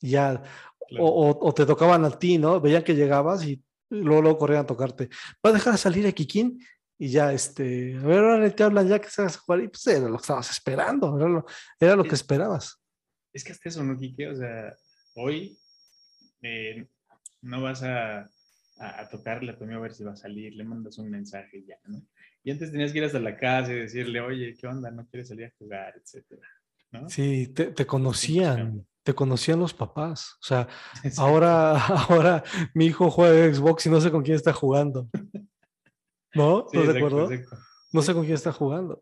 Ya, 0.00 0.42
Claro. 0.88 1.04
o, 1.04 1.30
o- 1.30 1.48
o 1.48 1.52
te 1.52 1.66
tocaban 1.66 2.02
a 2.06 2.10
ti, 2.18 2.38
¿no? 2.38 2.60
Veían 2.62 2.82
que 2.82 2.94
llegabas 2.94 3.44
y 3.44 3.62
luego, 3.90 4.22
luego 4.22 4.38
corrían 4.38 4.62
a 4.62 4.66
tocarte. 4.66 5.10
¿Va 5.44 5.50
a 5.50 5.52
dejar 5.52 5.74
a 5.74 5.76
salir 5.76 6.06
a 6.06 6.12
Kikín? 6.12 6.64
Y 6.98 7.10
ya, 7.10 7.32
este, 7.32 7.96
a 7.96 8.00
ver, 8.02 8.18
ahora 8.18 8.50
te 8.50 8.62
hablan 8.64 8.88
ya 8.88 9.00
que 9.00 9.08
a 9.16 9.28
jugar. 9.30 9.60
Y 9.62 9.68
pues 9.68 9.86
era 9.86 10.08
lo 10.08 10.16
que 10.16 10.22
estabas 10.22 10.50
esperando, 10.50 11.16
era 11.16 11.28
lo, 11.28 11.46
era 11.78 11.94
lo 11.96 12.02
que 12.02 12.08
Es- 12.08 12.14
esperabas. 12.20 12.82
Es 13.32 13.44
que 13.44 13.52
hasta 13.52 13.68
eso, 13.68 13.84
¿no, 13.84 13.96
Quique? 13.96 14.26
O 14.28 14.34
sea, 14.34 14.74
hoy 15.14 15.56
eh, 16.42 16.86
no 17.42 17.62
vas 17.62 17.82
a, 17.82 18.20
a, 18.20 18.28
a 19.00 19.08
tocarle 19.08 19.52
a 19.52 19.56
tu 19.58 19.64
amigo 19.64 19.78
a 19.78 19.82
ver 19.82 19.94
si 19.94 20.02
va 20.02 20.12
a 20.12 20.16
salir, 20.16 20.54
le 20.54 20.64
mandas 20.64 20.98
un 20.98 21.10
mensaje 21.10 21.58
y 21.58 21.66
ya, 21.66 21.76
¿no? 21.86 22.02
Y 22.42 22.50
antes 22.50 22.72
tenías 22.72 22.90
que 22.92 22.98
ir 22.98 23.04
hasta 23.04 23.20
la 23.20 23.36
casa 23.36 23.72
y 23.72 23.76
decirle, 23.80 24.20
oye, 24.20 24.56
¿qué 24.58 24.66
onda? 24.66 24.90
¿No 24.90 25.06
quieres 25.06 25.28
salir 25.28 25.46
a 25.46 25.52
jugar? 25.58 25.94
Etcétera. 26.02 26.42
¿no? 26.90 27.08
Sí, 27.10 27.48
te, 27.48 27.66
te 27.66 27.86
conocían, 27.86 28.86
te 29.02 29.14
conocían 29.14 29.60
los 29.60 29.74
papás. 29.74 30.32
O 30.40 30.46
sea, 30.46 30.66
Sí. 31.02 31.10
ahora, 31.18 31.76
ahora 32.08 32.42
mi 32.74 32.86
hijo 32.86 33.10
juega 33.10 33.52
Xbox 33.54 33.86
y 33.86 33.90
no 33.90 34.00
sé 34.00 34.10
con 34.10 34.22
quién 34.22 34.36
está 34.36 34.52
jugando. 34.52 35.08
¿No? 36.38 36.66
Sí, 36.70 36.78
¿Estás 36.78 36.94
de 36.94 36.98
exacto, 37.00 37.06
acuerdo? 37.06 37.32
exacto. 37.32 37.64
No 37.92 38.02
sé 38.02 38.14
con 38.14 38.22
quién 38.22 38.34
está 38.34 38.52
jugando. 38.52 39.00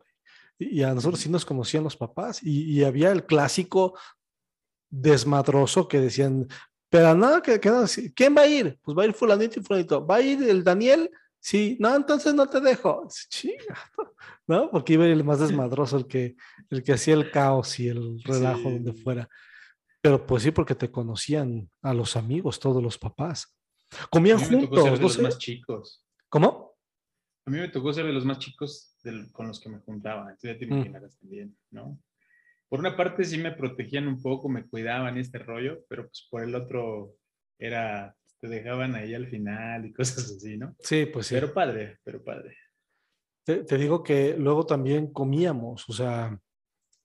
Y, 0.59 0.83
a 0.83 0.95
nosotros 0.95 1.21
sí 1.21 1.29
nos 1.29 1.45
conocían 1.45 1.85
los 1.85 1.97
papás. 1.97 2.43
Y, 2.43 2.63
y 2.73 2.85
había 2.85 3.13
el 3.13 3.25
clásico 3.27 3.99
desmadroso 4.89 5.89
que 5.89 6.01
decían, 6.01 6.49
pero 6.89 7.15
no, 7.15 7.43
que, 7.43 7.61
que 7.61 7.87
sí, 7.89 8.13
¿quién 8.15 8.35
va 8.37 8.43
a 8.43 8.47
ir? 8.47 8.79
Pues 8.83 8.97
va 8.97 9.03
a 9.03 9.07
ir 9.07 9.13
fulanito 9.13 9.61
y 9.61 9.63
fulanito. 9.63 10.07
¿Va 10.07 10.17
a 10.17 10.21
ir 10.23 10.43
el 10.49 10.63
Daniel? 10.65 11.11
Sí, 11.41 11.77
no, 11.81 11.95
entonces 11.95 12.35
no 12.35 12.49
te 12.49 12.61
dejo. 12.61 13.07
¿no? 14.47 14.71
Porque 14.71 14.95
iba 14.95 15.07
el 15.07 15.25
más 15.25 15.41
desmadroso, 15.41 15.97
el 15.97 16.07
que, 16.07 16.37
el 16.71 16.83
que 16.83 16.93
hacía 16.93 17.15
el 17.15 17.31
caos 17.31 17.79
y 17.81 17.89
el 17.89 18.23
relajo 18.23 18.59
Sí. 18.59 18.75
donde 18.75 18.93
fuera. 18.93 19.29
Pero 20.01 20.25
pues 20.25 20.43
sí, 20.45 20.53
porque 20.53 20.75
te 20.75 20.91
conocían 20.91 21.69
a 21.83 21.93
los 21.93 22.17
amigos, 22.17 22.61
todos 22.61 22.83
los 22.83 22.97
papás. 22.97 23.57
Comían 24.11 24.39
juntos, 24.39 24.85
de 24.85 24.91
no 24.91 24.97
los 24.97 25.15
sé. 25.15 25.23
más 25.23 25.39
chicos. 25.39 26.05
¿Cómo? 26.29 26.66
A 27.47 27.51
mí 27.51 27.59
me 27.59 27.69
tocó 27.69 27.93
ser 27.93 28.07
de 28.07 28.13
los 28.13 28.25
más 28.25 28.39
chicos 28.41 28.97
del- 29.05 29.31
con 29.33 29.47
los 29.47 29.61
que 29.61 29.69
me 29.69 29.79
juntaba. 29.79 30.23
Entonces 30.23 30.53
ya 30.55 30.59
te 30.59 30.67
Mm. 30.67 30.73
imaginarás 30.73 31.17
también, 31.19 31.57
¿no? 31.71 31.99
Por 32.69 32.81
una 32.81 32.97
parte 32.97 33.25
sí 33.25 33.39
me 33.39 33.53
protegían 33.53 34.09
un 34.09 34.21
poco, 34.21 34.49
me 34.49 34.67
cuidaban 34.67 35.17
este 35.19 35.39
rollo, 35.39 35.85
pero 35.89 36.07
pues 36.09 36.27
por 36.29 36.43
el 36.43 36.55
otro 36.57 37.15
era, 37.59 38.17
te 38.41 38.49
dejaban 38.49 38.97
ahí 38.97 39.15
al 39.15 39.29
final 39.29 39.87
y 39.87 39.93
cosas 40.27 40.33
así, 40.37 40.57
¿no? 40.59 40.75
Sí, 40.81 41.07
pues 41.07 41.29
sí. 41.29 41.37
Pero 41.37 41.55
padre, 41.55 42.01
pero 42.03 42.23
padre. 42.25 42.57
Te, 43.45 43.63
te 43.63 43.79
digo 43.79 44.03
que 44.03 44.37
luego 44.37 44.67
también 44.67 45.13
comíamos, 45.13 45.89
o 45.89 45.93
sea, 45.93 46.37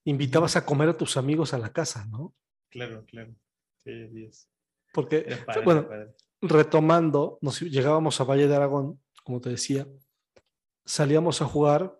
invitabas 0.05 0.55
a 0.55 0.65
comer 0.65 0.89
a 0.89 0.97
tus 0.97 1.15
amigos 1.17 1.53
a 1.53 1.59
la 1.59 1.71
casa, 1.71 2.07
¿no? 2.07 2.33
Claro, 2.69 3.05
claro. 3.05 3.35
Sí, 3.77 3.91
es. 4.25 4.49
Porque, 4.91 5.21
padre, 5.45 5.61
bueno, 5.63 5.87
retomando, 6.41 7.37
nos 7.41 7.61
llegábamos 7.61 8.19
a 8.19 8.23
Valle 8.23 8.47
de 8.47 8.55
Aragón, 8.55 8.99
como 9.23 9.39
te 9.39 9.51
decía, 9.51 9.87
salíamos 10.85 11.41
a 11.41 11.45
jugar 11.45 11.97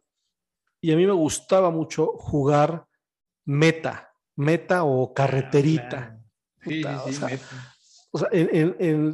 y 0.82 0.92
a 0.92 0.96
mí 0.96 1.06
me 1.06 1.14
gustaba 1.14 1.70
mucho 1.70 2.08
jugar 2.18 2.86
meta, 3.46 4.14
meta 4.36 4.84
o 4.84 5.14
carreterita. 5.14 6.20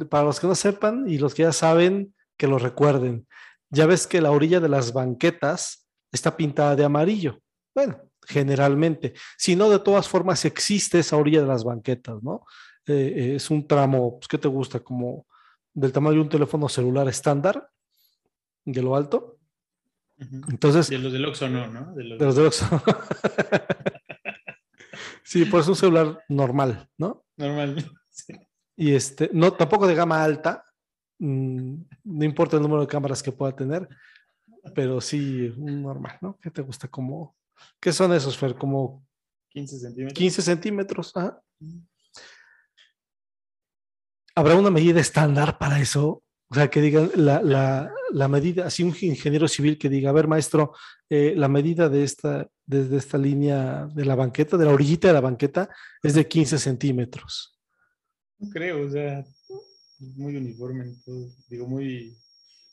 Para 0.08 0.24
los 0.24 0.40
que 0.40 0.46
no 0.46 0.54
sepan 0.54 1.08
y 1.08 1.18
los 1.18 1.34
que 1.34 1.42
ya 1.42 1.52
saben, 1.52 2.14
que 2.36 2.46
lo 2.46 2.58
recuerden. 2.58 3.26
Ya 3.70 3.86
ves 3.86 4.06
que 4.06 4.20
la 4.20 4.30
orilla 4.30 4.60
de 4.60 4.68
las 4.68 4.92
banquetas 4.92 5.86
está 6.10 6.36
pintada 6.36 6.74
de 6.74 6.84
amarillo. 6.84 7.40
Bueno, 7.74 8.00
generalmente. 8.26 9.14
Si 9.36 9.56
no, 9.56 9.68
de 9.68 9.78
todas 9.78 10.08
formas 10.08 10.44
existe 10.44 11.00
esa 11.00 11.16
orilla 11.16 11.42
de 11.42 11.46
las 11.46 11.64
banquetas, 11.64 12.22
¿no? 12.22 12.44
Eh, 12.86 13.12
eh, 13.16 13.34
es 13.36 13.50
un 13.50 13.66
tramo, 13.66 14.18
pues, 14.18 14.28
¿qué 14.28 14.38
te 14.38 14.48
gusta? 14.48 14.80
Como 14.80 15.26
del 15.74 15.92
tamaño 15.92 16.16
de 16.16 16.22
un 16.22 16.28
teléfono 16.28 16.68
celular 16.68 17.08
estándar, 17.08 17.70
de 18.64 18.82
lo 18.82 18.96
alto. 18.96 19.37
Entonces, 20.48 20.88
De 20.88 20.98
los 20.98 21.12
del 21.12 21.24
Oxxo 21.24 21.48
no, 21.48 21.66
¿no? 21.68 21.94
De 21.94 22.04
los, 22.04 22.18
de 22.18 22.24
los 22.24 22.36
de 22.36 22.46
Oxxo. 22.46 22.66
sí, 25.22 25.44
pues 25.44 25.64
es 25.64 25.68
un 25.68 25.76
celular 25.76 26.24
normal, 26.28 26.88
¿no? 26.98 27.24
Normal. 27.36 27.76
Sí. 28.10 28.34
Y 28.74 28.94
este, 28.94 29.30
no, 29.32 29.52
tampoco 29.52 29.86
de 29.86 29.94
gama 29.94 30.24
alta, 30.24 30.64
mm, 31.20 31.74
no 32.02 32.24
importa 32.24 32.56
el 32.56 32.62
número 32.62 32.80
de 32.80 32.88
cámaras 32.88 33.22
que 33.22 33.30
pueda 33.30 33.54
tener, 33.54 33.88
pero 34.74 35.00
sí 35.00 35.54
normal, 35.56 36.18
¿no? 36.20 36.36
¿Qué 36.42 36.50
te 36.50 36.62
gusta? 36.62 36.88
Como, 36.88 37.36
¿qué 37.78 37.92
son 37.92 38.12
esos, 38.12 38.36
Fer? 38.36 38.56
Como 38.56 39.06
15 39.50 39.78
centímetros. 39.78 40.18
15 40.18 40.42
centímetros. 40.42 41.16
ajá. 41.16 41.40
¿Habrá 44.34 44.54
una 44.54 44.70
medida 44.70 45.00
estándar 45.00 45.58
para 45.58 45.80
eso? 45.80 46.22
O 46.50 46.54
sea, 46.54 46.68
que 46.68 46.80
digan 46.80 47.10
la, 47.14 47.42
la, 47.42 47.92
la 48.10 48.28
medida, 48.28 48.66
así 48.66 48.82
un 48.82 48.94
ingeniero 49.02 49.46
civil 49.48 49.76
que 49.76 49.90
diga, 49.90 50.10
a 50.10 50.14
ver, 50.14 50.28
maestro, 50.28 50.72
eh, 51.10 51.34
la 51.36 51.48
medida 51.48 51.90
de 51.90 52.04
esta, 52.04 52.48
desde 52.64 52.96
esta 52.96 53.18
línea 53.18 53.86
de 53.86 54.04
la 54.06 54.14
banqueta, 54.14 54.56
de 54.56 54.64
la 54.64 54.72
orillita 54.72 55.08
de 55.08 55.14
la 55.14 55.20
banqueta, 55.20 55.68
es 56.02 56.14
de 56.14 56.26
15 56.26 56.58
centímetros. 56.58 57.58
No 58.38 58.48
creo, 58.48 58.86
o 58.86 58.90
sea, 58.90 59.24
muy 60.16 60.36
uniforme 60.36 60.94
digo, 61.48 61.66
muy... 61.66 62.16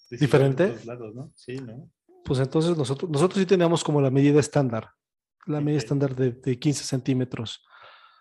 ¿Diferente? 0.09 0.77
lados, 0.85 1.13
¿no? 1.13 1.31
Sí, 1.35 1.57
¿no? 1.57 1.91
Pues 2.23 2.39
entonces 2.39 2.77
nosotros, 2.77 3.11
nosotros 3.11 3.39
sí 3.39 3.45
teníamos 3.45 3.83
como 3.83 3.99
la 3.99 4.09
medida 4.09 4.39
estándar, 4.39 4.91
la 5.47 5.59
medida 5.59 5.79
estándar 5.79 6.15
de, 6.15 6.31
de 6.31 6.57
15 6.57 6.83
centímetros 6.83 7.63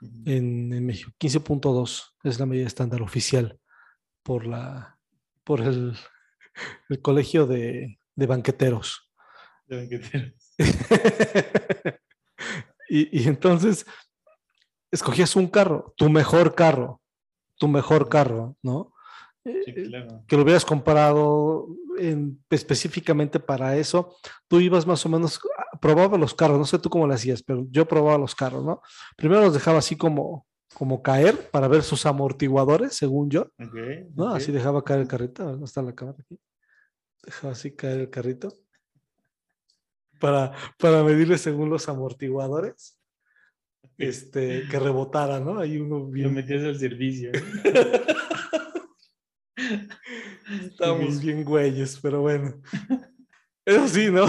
Ujú. 0.00 0.22
en, 0.24 0.72
en 0.72 0.84
México. 0.84 1.12
15.2 1.20 2.02
es 2.24 2.40
la 2.40 2.46
medida 2.46 2.66
estándar 2.66 3.02
oficial 3.02 3.60
por, 4.22 4.46
la, 4.46 4.93
por 5.44 5.60
el, 5.60 5.96
el 6.88 7.00
colegio 7.02 7.46
de, 7.46 7.98
de 8.16 8.26
banqueteros. 8.26 9.10
De 9.66 9.76
banqueteros. 9.76 10.32
y, 12.88 13.22
y 13.22 13.28
entonces 13.28 13.86
escogías 14.90 15.34
un 15.36 15.48
carro, 15.48 15.94
tu 15.96 16.08
mejor 16.08 16.54
carro, 16.54 17.00
tu 17.58 17.68
mejor 17.68 18.08
carro, 18.08 18.56
¿no? 18.62 18.92
Sí, 19.44 19.50
Eh, 19.66 19.82
claro. 19.88 20.24
que 20.26 20.36
lo 20.36 20.42
hubieras 20.42 20.64
comprado 20.64 21.66
en- 21.98 22.42
específicamente 22.50 23.38
para 23.40 23.76
eso, 23.76 24.16
tú 24.48 24.58
ibas 24.60 24.86
más 24.86 25.04
o 25.04 25.08
menos, 25.10 25.38
ah, 25.58 25.78
probaba 25.80 26.16
los 26.16 26.34
carros, 26.34 26.58
no 26.58 26.64
sé 26.64 26.78
tú 26.78 26.88
cómo 26.88 27.06
lo 27.06 27.12
hacías, 27.14 27.42
pero 27.42 27.66
yo 27.70 27.86
probaba 27.86 28.16
los 28.18 28.34
carros, 28.34 28.64
¿no? 28.64 28.80
Primero 29.16 29.42
los 29.42 29.52
dejaba 29.54 29.78
así 29.80 29.96
como, 29.96 30.46
como 30.74 31.02
caer 31.02 31.50
para 31.50 31.68
ver 31.68 31.82
sus 31.82 32.04
amortiguadores, 32.04 32.94
según 32.94 33.30
yo, 33.30 33.42
Ok, 33.58 33.76
¿no? 34.14 34.28
Así 34.28 34.52
dejaba 34.52 34.84
caer 34.84 35.00
el 35.00 35.08
carrito, 35.08 35.44
¿dónde 35.44 35.64
está 35.64 35.80
la 35.82 35.94
cámara 35.94 36.18
aquí? 36.20 36.38
Dejaba 37.24 37.52
así 37.52 37.74
caer 37.74 38.00
el 38.00 38.10
carrito 38.10 38.52
para, 40.18 40.52
para 40.78 41.02
medirle 41.02 41.38
según 41.38 41.70
los 41.70 41.88
amortiguadores, 41.88 43.00
este, 43.98 44.66
que 44.68 44.78
rebotara, 44.78 45.40
¿no? 45.40 45.58
Ahí 45.58 45.78
uno 45.78 46.00
Lo 46.00 46.06
bien 46.10 46.34
metías 46.34 46.64
al 46.64 46.78
servicio. 46.78 47.30
Estamos 50.64 51.22
bien 51.22 51.44
güeyes, 51.44 51.98
pero 52.00 52.20
bueno. 52.22 52.60
Eso 53.64 53.88
sí, 53.88 54.10
¿no? 54.10 54.26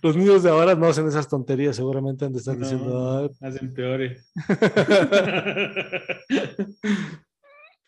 Los 0.00 0.16
niños 0.16 0.42
de 0.42 0.50
ahora 0.50 0.74
no 0.74 0.86
hacen 0.86 1.06
esas 1.08 1.28
tonterías, 1.28 1.76
seguramente 1.76 2.24
han 2.24 2.32
de 2.32 2.38
estar 2.38 2.56
diciendo, 2.56 3.30
hacen 3.40 3.74
peores. 3.74 4.32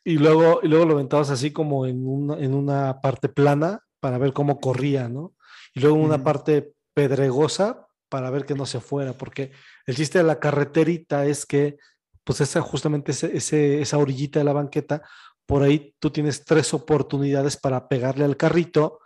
y 0.04 0.18
luego, 0.18 0.60
y 0.62 0.68
luego 0.68 0.84
lo 0.86 0.94
aventabas 0.94 1.30
así 1.30 1.52
como 1.52 1.86
en 1.86 2.06
una, 2.06 2.38
en 2.38 2.54
una 2.54 3.00
parte 3.00 3.28
plana 3.28 3.80
para 4.00 4.18
ver 4.18 4.32
cómo 4.32 4.60
corría, 4.60 5.08
¿no? 5.08 5.34
Y 5.74 5.80
luego 5.80 5.96
en 5.96 6.04
una 6.04 6.22
parte 6.22 6.74
pedregosa 6.92 7.86
para 8.08 8.30
ver 8.30 8.44
que 8.44 8.54
no 8.54 8.66
se 8.66 8.80
fuera, 8.80 9.14
porque 9.14 9.50
el 9.86 9.96
chiste 9.96 10.18
de 10.18 10.24
la 10.24 10.38
carreterita 10.38 11.26
es 11.26 11.46
que, 11.46 11.78
pues 12.22 12.40
esa 12.40 12.60
justamente 12.60 13.12
ese, 13.12 13.36
ese- 13.36 13.80
esa 13.80 13.98
orillita 13.98 14.38
de 14.38 14.44
la 14.44 14.52
banqueta, 14.52 15.02
por 15.46 15.62
ahí 15.62 15.94
tú 15.98 16.10
tienes 16.10 16.44
tres 16.44 16.72
oportunidades 16.74 17.56
para 17.56 17.88
pegarle 17.88 18.24
al 18.24 18.36
carrito 18.36 19.00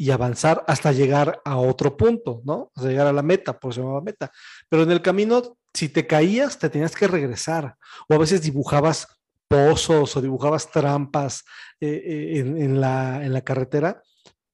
y 0.00 0.10
avanzar 0.12 0.64
hasta 0.66 0.92
llegar 0.92 1.40
a 1.44 1.58
otro 1.58 1.94
punto, 1.96 2.40
¿no? 2.44 2.70
Hasta 2.74 2.88
llegar 2.88 3.06
a 3.06 3.12
la 3.12 3.22
meta, 3.22 3.58
por 3.58 3.70
eso 3.70 3.80
se 3.80 3.82
llamaba 3.82 4.00
meta. 4.00 4.30
Pero 4.70 4.84
en 4.84 4.90
el 4.92 5.02
camino, 5.02 5.58
si 5.74 5.90
te 5.90 6.06
caías, 6.06 6.58
te 6.58 6.70
tenías 6.70 6.96
que 6.96 7.06
regresar. 7.06 7.76
O 8.08 8.14
a 8.14 8.18
veces 8.18 8.40
dibujabas 8.40 9.06
pozos 9.46 10.16
o 10.16 10.22
dibujabas 10.22 10.70
trampas 10.70 11.44
eh, 11.80 11.88
eh, 12.12 12.38
en, 12.38 12.56
en 12.56 12.80
la, 12.80 13.22
en 13.24 13.32
la 13.34 13.42
carretera 13.42 14.02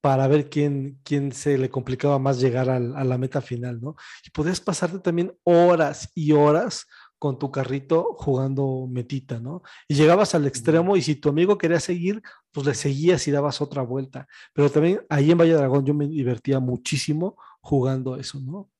para 0.00 0.26
ver 0.26 0.48
quién, 0.50 0.98
quién 1.04 1.30
se 1.32 1.58
le 1.58 1.70
complicaba 1.70 2.18
más 2.18 2.40
llegar 2.40 2.68
al- 2.70 2.96
a 2.96 3.04
la 3.04 3.18
meta 3.18 3.40
final, 3.40 3.80
¿no? 3.80 3.94
Y 4.26 4.30
podías 4.30 4.60
pasarte 4.60 4.98
también 4.98 5.32
horas 5.44 6.10
y 6.14 6.32
horas 6.32 6.86
con 7.18 7.38
tu 7.38 7.50
carrito 7.50 8.14
jugando 8.18 8.86
metita, 8.90 9.40
¿no? 9.40 9.62
Y 9.88 9.94
llegabas 9.94 10.34
al 10.34 10.46
extremo 10.46 10.96
y 10.96 11.02
si 11.02 11.14
tu 11.16 11.28
amigo 11.30 11.56
quería 11.56 11.80
seguir, 11.80 12.20
pues 12.56 12.66
le 12.66 12.74
seguías 12.74 13.28
y 13.28 13.30
dabas 13.30 13.60
otra 13.60 13.82
vuelta. 13.82 14.26
Pero 14.54 14.70
también 14.70 15.02
ahí 15.10 15.30
en 15.30 15.36
Valle 15.38 15.52
Dragón 15.52 15.84
yo 15.84 15.92
me 15.92 16.06
divertía 16.08 16.58
muchísimo 16.58 17.36
jugando 17.60 18.16
eso, 18.16 18.40
¿no? 18.40 18.70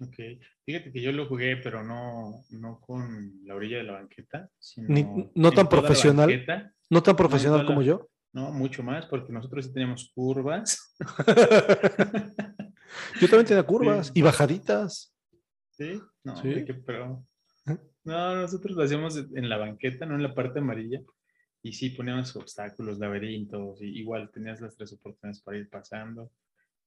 Ok. 0.00 0.16
Fíjate 0.64 0.90
que 0.92 1.02
yo 1.02 1.12
lo 1.12 1.26
jugué, 1.28 1.58
pero 1.58 1.84
no, 1.84 2.42
no 2.50 2.80
con 2.80 3.32
la 3.44 3.54
orilla 3.54 3.76
de 3.76 3.84
la 3.84 3.92
banqueta, 3.92 4.48
sino 4.58 4.88
Ni- 4.88 5.30
no 5.34 5.52
tan 5.52 5.68
profesional. 5.68 6.28
banqueta. 6.28 6.72
No 6.88 7.02
tan 7.02 7.16
profesional 7.16 7.66
como 7.66 7.80
la- 7.82 7.86
yo. 7.86 8.08
No, 8.32 8.50
mucho 8.52 8.82
más, 8.82 9.04
porque 9.06 9.32
nosotros 9.32 9.66
sí 9.66 9.72
teníamos 9.72 10.10
curvas. 10.14 10.96
yo 13.20 13.28
también 13.28 13.46
tenía 13.46 13.62
curvas 13.62 14.06
Sí. 14.08 14.12
y 14.16 14.22
bajaditas. 14.22 15.14
Sí, 15.72 16.00
no, 16.24 16.36
Sí. 16.36 16.48
¿Eh? 16.48 17.78
No, 18.04 18.36
nosotros 18.36 18.76
lo 18.76 18.82
hacíamos 18.84 19.16
en 19.16 19.48
la 19.48 19.56
banqueta, 19.58 20.06
no 20.06 20.14
en 20.14 20.22
la 20.22 20.34
parte 20.34 20.58
amarilla. 20.60 21.00
Y 21.62 21.72
sí, 21.72 21.90
poníamos 21.90 22.34
obstáculos, 22.36 22.98
laberintos, 22.98 23.82
y 23.82 23.98
igual 23.98 24.30
tenías 24.30 24.60
las 24.60 24.76
tres 24.76 24.92
oportunidades 24.92 25.42
para 25.42 25.58
ir 25.58 25.68
pasando. 25.68 26.30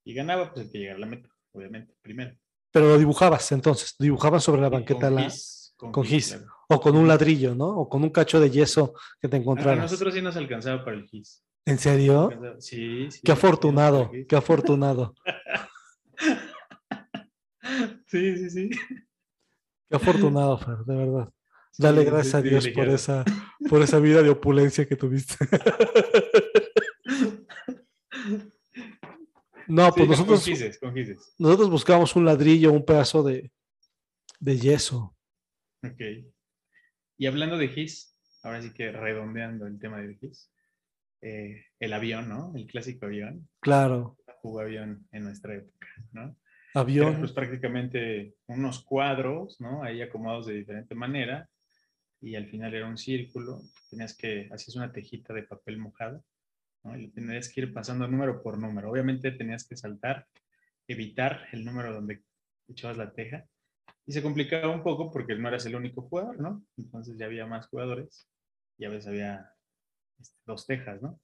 Y 0.06 0.14
ganaba 0.14 0.54
pues 0.54 0.66
el 0.66 0.72
que 0.72 0.80
llegara 0.80 0.98
a 0.98 1.02
la 1.02 1.08
meta, 1.08 1.30
obviamente, 1.52 1.94
primero. 2.02 2.36
Pero 2.72 2.88
lo 2.90 2.98
dibujabas 2.98 3.52
entonces, 3.52 3.96
dibujabas 4.00 4.44
sobre 4.44 4.62
la 4.62 4.70
banqueta 4.70 5.08
con 5.08 5.16
la, 5.16 5.24
gis, 5.24 5.74
con 5.76 5.92
con 5.92 6.06
gis, 6.06 6.34
claro. 6.34 6.54
o 6.70 6.80
con 6.80 6.96
un 6.96 7.08
ladrillo, 7.08 7.56
¿no? 7.56 7.68
O 7.68 7.90
con 7.90 8.04
un 8.04 8.10
cacho 8.10 8.40
de 8.40 8.50
yeso 8.50 8.94
que 9.20 9.28
te 9.28 9.38
A 9.38 9.40
encontraras. 9.40 9.80
nosotros 9.92 10.14
sí 10.14 10.22
nos 10.22 10.36
alcanzaba 10.38 10.86
para 10.86 10.98
el 10.98 11.06
gis. 11.08 11.44
¿En 11.66 11.78
serio? 11.78 12.30
Sí, 12.60 13.12
sí. 13.12 13.22
Qué 13.24 13.32
afortunado, 13.32 14.12
qué 14.28 14.36
afortunado. 14.36 15.14
Sí, 18.08 18.36
sí, 18.38 18.50
sí. 18.50 18.70
qué 19.90 19.96
afortunado, 19.96 20.58
Fer, 20.58 20.78
de 20.86 20.96
verdad. 20.96 21.30
Dale 21.80 22.02
sí, 22.02 22.08
gracias 22.08 22.36
a 22.36 22.42
Dios 22.42 22.68
por 22.70 22.89
esa, 22.89 23.24
por 23.70 23.82
esa 23.82 24.00
vida 24.00 24.22
de 24.22 24.30
opulencia 24.30 24.86
que 24.86 24.98
tuviste. 24.98 25.36
No, 29.68 29.92
pues 29.92 30.10
nosotros, 30.10 30.39
Con 30.44 30.52
gises, 30.54 30.80
con 30.80 30.96
gises. 30.96 31.36
nosotros 31.38 31.70
buscábamos 31.70 32.15
un 32.15 32.26
ladrillo, 32.26 32.72
un 32.74 32.84
pedazo 32.84 33.22
de, 33.22 33.52
de 34.39 34.58
yeso. 34.58 35.15
Ok. 35.84 36.02
Y 37.20 37.28
hablando 37.28 37.56
de 37.56 37.68
GIS, 37.68 38.18
ahora 38.42 38.63
sí 38.63 38.74
que 38.74 38.92
redondeando 38.92 39.68
el 39.68 39.78
tema 39.78 40.02
de 40.02 40.15
GIS, 40.15 40.52
eh, 41.22 41.65
el 41.80 41.94
avión, 41.94 42.28
¿no? 42.30 42.52
El 42.56 42.65
clásico 42.65 43.06
avión, 43.06 43.48
Claro, 43.60 44.18
jugó 44.42 44.62
avión 44.62 45.08
en 45.12 45.24
nuestra 45.26 45.54
época, 45.56 45.88
¿no? 46.13 46.22
Eran 46.22 46.36
avión. 46.74 47.20
pues 47.20 47.32
prácticamente 47.32 48.34
unos 48.48 48.84
cuadros, 48.84 49.62
¿no? 49.62 49.84
Ahí 49.84 50.02
acomodados 50.02 50.48
de 50.48 50.56
diferente 50.56 50.96
manera 50.96 51.48
y 52.22 52.36
al 52.36 52.48
final 52.48 52.74
era 52.74 52.88
un 52.88 52.98
círculo, 52.98 53.62
tenías 53.90 54.16
que, 54.16 54.50
hacías 54.52 54.76
una 54.76 54.92
tejita 54.92 55.34
de 55.34 55.44
papel 55.44 55.78
mojado, 55.78 56.24
¿no? 56.84 56.98
Y 56.98 57.10
tenías 57.10 57.50
que 57.50 57.62
ir 57.62 57.74
pasando 57.74 58.08
número 58.08 58.42
por 58.42 58.58
número. 58.58 58.92
Obviamente 58.92 59.32
tenías 59.32 59.68
que 59.68 59.78
saltar, 59.78 60.28
evitar 60.88 61.48
el 61.52 61.64
número 61.64 61.94
donde 61.94 62.24
echabas 62.68 62.98
la 62.98 63.14
teja 63.14 63.46
y 64.06 64.12
se 64.12 64.22
complicaba 64.22 64.74
un 64.74 64.84
poco 64.84 65.12
porque 65.12 65.36
no 65.36 65.48
eras 65.48 65.66
el 65.66 65.76
único 65.76 66.02
jugador, 66.02 66.40
¿no? 66.40 66.64
Entonces 66.78 67.18
ya 67.18 67.26
había 67.26 67.46
más 67.46 67.68
jugadores 67.68 68.28
y 68.78 68.86
a 68.86 68.90
veces 68.90 69.08
había 69.08 69.54
este, 70.20 70.38
dos 70.46 70.66
tejas, 70.66 71.02
¿no? 71.02 71.20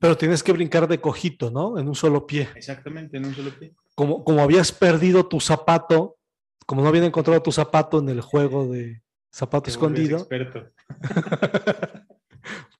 Pero 0.00 0.16
tienes 0.16 0.42
que 0.42 0.52
brincar 0.52 0.88
de 0.88 1.00
cojito, 1.00 1.50
¿no? 1.50 1.78
En 1.78 1.88
un 1.88 1.94
solo 1.94 2.26
pie. 2.26 2.48
Exactamente, 2.54 3.16
en 3.16 3.26
un 3.26 3.34
solo 3.34 3.50
pie. 3.58 3.74
Como, 3.94 4.24
como 4.24 4.40
habías 4.40 4.72
perdido 4.72 5.28
tu 5.28 5.40
zapato, 5.40 6.18
como 6.66 6.82
no 6.82 6.88
habían 6.88 7.04
encontrado 7.04 7.42
tu 7.42 7.52
zapato 7.52 7.98
en 7.98 8.08
el 8.08 8.20
juego 8.20 8.66
de 8.66 9.02
zapato 9.32 9.64
Te 9.64 9.70
escondido, 9.70 10.18
Experto. 10.18 10.70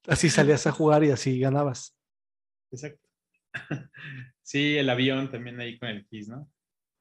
así 0.08 0.28
salías 0.30 0.66
a 0.66 0.72
jugar 0.72 1.04
y 1.04 1.10
así 1.10 1.38
ganabas. 1.40 1.96
Exacto. 2.70 3.08
Sí, 4.44 4.76
el 4.76 4.90
avión 4.90 5.30
también 5.30 5.58
ahí 5.60 5.78
con 5.78 5.88
el 5.88 6.04
kiss, 6.04 6.28
¿no? 6.28 6.50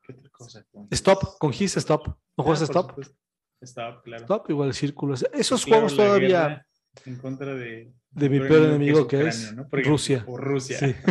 ¿Qué 0.03 0.13
otra 0.13 0.29
cosa? 0.29 0.65
Stop, 0.91 1.37
con 1.39 1.51
Gis, 1.51 1.75
stop. 1.75 2.07
¿No 2.07 2.13
Ah, 2.37 2.43
juegas 2.43 2.61
stop? 2.61 2.89
supuesto. 2.91 3.17
Stop, 3.61 4.03
claro. 4.03 4.23
Stop, 4.23 4.49
igual 4.51 4.67
el 4.69 4.73
círculo. 4.73 5.15
Esos 5.15 5.65
Claro, 5.65 5.81
juegos 5.89 5.95
todavía. 5.97 6.65
En 7.05 7.17
contra 7.17 7.53
de, 7.55 7.91
De 8.11 8.29
mi 8.29 8.39
peor 8.39 8.67
enemigo 8.69 9.05
que 9.07 9.27
es 9.27 9.51
Ucrania, 9.51 9.67
¿no? 9.69 9.83
Rusia. 9.83 10.23
O 10.27 10.37
Rusia. 10.37 10.77
Sí. 10.79 10.95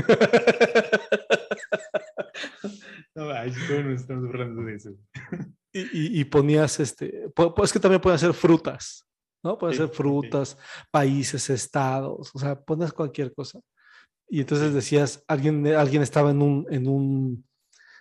No, 3.15 3.29
ay, 3.31 3.53
¿cómo 3.69 3.81
nos 3.91 4.01
estamos 4.03 4.29
hablando 4.31 4.63
de 4.63 4.75
eso? 4.77 4.91
Y, 5.73 5.81
y- 5.81 6.21
y 6.21 6.25
ponías 6.25 6.81
este. 6.81 7.29
pu- 7.35 7.53
Pues 7.55 7.73
que 7.73 7.79
también 7.81 8.01
pueden 8.01 8.19
ser 8.19 8.33
frutas, 8.35 9.05
¿no? 9.43 9.57
Pueden 9.59 9.75
Sí, 9.77 9.83
ser 9.83 9.89
frutas, 9.89 10.57
países, 10.91 11.49
estados, 11.51 12.31
o 12.35 12.39
sea, 12.39 12.61
pones 12.61 12.93
cualquier 12.93 13.33
cosa. 13.35 13.61
Y 14.29 14.41
entonces 14.41 14.73
decías, 14.75 15.25
alguien, 15.27 15.67
alguien 15.69 16.03
estaba 16.03 16.31
en 16.31 16.41
un, 16.43 16.67
en 16.71 16.87
un 16.89 17.45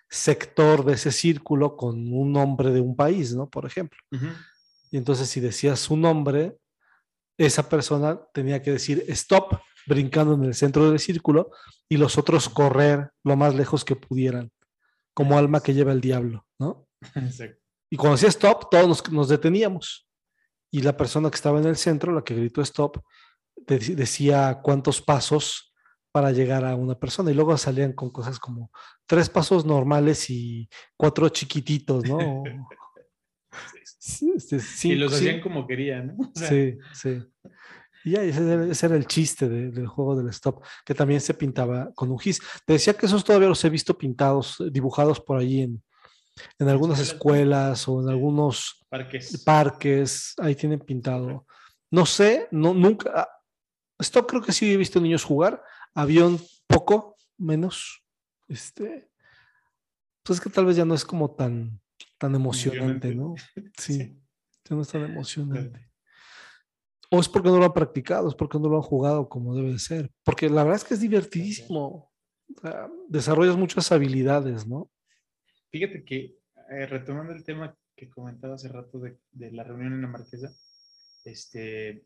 sector 0.10 0.84
de 0.86 0.93
ese 0.93 1.12
círculo 1.12 1.75
con 1.77 2.12
un 2.13 2.32
nombre 2.32 2.71
de 2.71 2.82
un 2.82 2.95
país, 2.95 3.36
¿no? 3.36 3.49
Por 3.49 3.65
ejemplo. 3.65 3.99
Y 4.91 4.97
entonces 4.97 5.29
si 5.29 5.39
decías 5.39 5.79
su 5.79 5.95
nombre, 5.95 6.58
esa 7.38 7.69
persona 7.69 8.19
tenía 8.34 8.62
que 8.62 8.71
decir 8.71 9.03
stop, 9.08 9.60
brincando 9.88 10.34
en 10.34 10.43
el 10.43 10.53
centro 10.55 10.89
del 10.89 10.99
círculo, 10.99 11.51
y 11.88 11.97
los 11.97 12.17
otros 12.17 12.49
correr 12.49 13.12
lo 13.23 13.36
más 13.36 13.55
lejos 13.55 13.86
que 13.86 13.95
pudieran, 13.95 14.51
como 15.13 15.38
alma 15.38 15.62
que 15.62 15.73
lleva 15.73 15.91
el 15.93 16.01
diablo, 16.01 16.45
¿no? 16.60 16.88
Exacto. 17.16 17.62
Y 17.92 17.98
cuando 17.98 18.16
decía 18.16 18.30
stop, 18.30 18.70
todos 18.70 18.88
nos, 18.88 19.12
nos 19.12 19.30
deteníamos. 19.30 20.08
Y 20.72 20.82
la 20.82 20.96
persona 20.96 21.30
que 21.30 21.36
estaba 21.36 21.60
en 21.60 21.66
el 21.66 21.76
centro, 21.78 22.14
la 22.14 22.24
que 22.24 22.36
gritó 22.36 22.62
stop, 22.62 22.98
de- 23.56 23.80
decía 23.96 24.60
cuántos 24.64 25.02
pasos 25.02 25.74
para 26.12 26.32
llegar 26.32 26.64
a 26.66 26.76
una 26.76 26.98
persona. 27.00 27.32
Y 27.32 27.34
luego 27.34 27.58
salían 27.58 27.94
con 27.94 28.12
cosas 28.12 28.40
como 28.40 28.72
tres 29.08 29.30
pasos 29.30 29.66
normales 29.66 30.30
y 30.30 30.70
cuatro 30.96 31.30
chiquititos, 31.30 32.04
¿no? 32.06 32.20
Sí, 34.02 34.32
este, 34.36 34.88
y 34.88 34.96
los 34.96 35.12
sí. 35.12 35.18
hacían 35.28 35.42
como 35.42 35.68
querían, 35.68 36.08
¿no? 36.16 36.30
O 36.30 36.32
sea, 36.34 36.48
Sí, 36.48 36.78
sí. 36.94 37.22
Y 38.06 38.12
ya, 38.12 38.24
ese, 38.24 38.42
era- 38.54 38.66
ese 38.66 38.86
era 38.86 38.96
el 38.96 39.06
chiste 39.08 39.50
de- 39.50 39.72
del 39.72 39.88
juego 39.88 40.16
del 40.16 40.30
stop, 40.30 40.64
que 40.86 40.96
también 40.96 41.20
se 41.20 41.34
pintaba 41.34 41.92
con 41.94 42.10
un 42.10 42.18
gis. 42.18 42.40
Te 42.66 42.74
decía 42.74 42.94
que 42.94 43.06
esos 43.08 43.24
todavía 43.24 43.50
los 43.50 43.64
he 43.66 43.70
visto 43.70 43.98
pintados, 43.98 44.56
dibujados 44.72 45.20
por 45.20 45.38
ahí 45.40 45.62
en, 45.62 45.84
en 46.58 46.69
algunas 46.69 46.99
escuelas, 46.99 47.88
o 47.88 48.02
en 48.02 48.10
algunos 48.10 48.86
parques. 48.89 49.43
parques, 49.43 50.34
ahí 50.38 50.56
tienen 50.56 50.80
pintado. 50.80 51.45
No 51.91 52.06
sé, 52.06 52.47
no, 52.52 52.73
nunca. 52.73 53.12
ah, 53.15 53.30
Stop 53.99 54.28
creo 54.30 54.41
que 54.41 54.52
sí 54.54 54.71
he 54.71 54.78
visto 54.78 54.99
niños 55.02 55.23
jugar, 55.23 55.62
avión 55.93 56.39
poco, 56.67 57.15
menos. 57.38 58.04
Este, 58.47 59.10
pues 60.23 60.39
es 60.39 60.43
que 60.43 60.49
tal 60.49 60.65
vez 60.65 60.75
ya 60.78 60.86
no 60.86 60.93
es 60.93 61.04
como 61.06 61.32
tan, 61.36 61.80
tan 62.17 62.34
emocionante, 62.36 63.13
¿no? 63.13 63.36
Sí, 63.78 63.93
Sí. 63.93 64.21
ya 64.69 64.75
no 64.75 64.82
es 64.84 64.88
tan 64.89 65.04
emocionante. 65.04 65.89
O 67.12 67.19
es 67.19 67.28
porque 67.28 67.49
no 67.49 67.58
lo 67.58 67.65
han 67.65 67.73
practicado, 67.73 68.30
es 68.30 68.36
porque 68.36 68.60
no 68.60 68.69
lo 68.69 68.75
han 68.78 68.84
jugado 68.84 69.28
como 69.28 69.56
debe 69.56 69.71
de 69.73 69.80
ser. 69.80 70.12
Porque 70.23 70.47
la 70.47 70.63
verdad 70.63 70.78
es 70.78 70.84
que 70.84 70.93
es 70.93 70.99
divertidísimo. 70.99 72.12
O 72.56 72.62
sea, 72.62 72.88
desarrollas 73.08 73.58
muchas 73.58 73.91
habilidades, 73.91 74.67
¿no? 74.67 74.89
Fíjate 75.71 76.03
que, 76.03 76.36
eh, 76.71 76.86
retomando 76.88 77.34
el 77.34 77.43
tema 77.43 77.77
que 77.95 78.10
comentaba 78.10 78.55
hace 78.55 78.69
rato 78.69 78.99
de, 78.99 79.19
la 79.51 79.63
reunión 79.63 79.93
en 79.93 80.01
la 80.01 80.08
Marquesa, 80.08 80.51
este, 81.25 82.03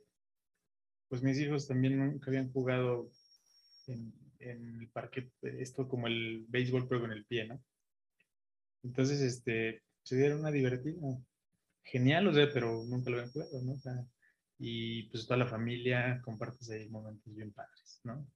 pues 1.07 1.21
mis 1.21 1.39
hijos 1.39 1.67
también 1.67 1.97
nunca 1.97 2.29
habían 2.29 2.51
jugado 2.51 3.11
en, 3.87 4.13
el 4.39 4.89
parque, 4.89 5.31
esto 5.41 5.87
como 5.87 6.07
el 6.07 6.45
béisbol, 6.49 6.87
pero 6.89 7.01
con 7.01 7.11
el 7.13 7.25
pie, 7.25 7.47
¿no? 7.47 7.63
Entonces, 8.83 9.21
este, 9.21 9.83
se 10.03 10.17
dieron 10.17 10.41
una 10.41 10.51
divertida. 10.51 10.99
Genial, 11.83 12.27
o 12.27 12.33
sea, 12.33 12.49
pero 12.51 12.83
nunca 12.83 13.09
lo 13.09 13.17
habían 13.17 13.31
jugado, 13.31 13.61
¿no? 13.61 14.09
Y 14.59 15.03
pues 15.03 15.25
toda 15.25 15.37
la 15.37 15.47
familia 15.47 16.21
compartes 16.23 16.69
ahí 16.69 16.89
momentos 16.89 17.33
bien 17.33 17.53
padres, 17.53 18.01
¿no? 18.03 18.27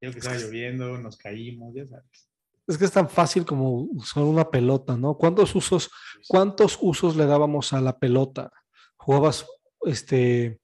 Creo 0.00 0.12
que 0.12 0.18
estaba 0.18 0.36
lloviendo, 0.36 0.98
nos 0.98 1.16
caímos, 1.16 1.74
ya 1.74 1.86
sabes. 1.86 2.33
Es 2.66 2.78
que 2.78 2.84
es 2.86 2.92
tan 2.92 3.08
fácil 3.08 3.44
como 3.44 3.72
usar 3.72 4.22
una 4.24 4.50
pelota, 4.50 4.96
¿no? 4.96 5.16
¿Cuántos 5.18 5.54
usos, 5.54 5.90
cuántos 6.28 6.78
usos 6.80 7.14
le 7.16 7.26
dábamos 7.26 7.72
a 7.72 7.80
la 7.80 7.98
pelota? 7.98 8.50
Jugabas 8.96 9.46
este 9.82 10.60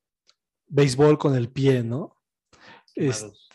béisbol 0.67 1.19
con 1.19 1.35
el 1.35 1.51
pie, 1.51 1.83
¿no? 1.83 2.17
Es- 2.95 3.19
Quemados. 3.21 3.49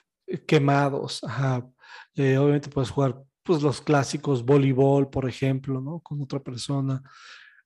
quemados, 0.48 1.24
ajá. 1.24 1.68
Eh, 2.16 2.38
obviamente 2.38 2.70
puedes 2.70 2.90
jugar 2.92 3.22
pues 3.44 3.62
los 3.62 3.80
clásicos, 3.82 4.44
voleibol, 4.44 5.10
por 5.10 5.28
ejemplo, 5.30 5.80
¿no? 5.82 6.00
Con 6.00 6.22
otra 6.22 6.40
persona. 6.40 7.02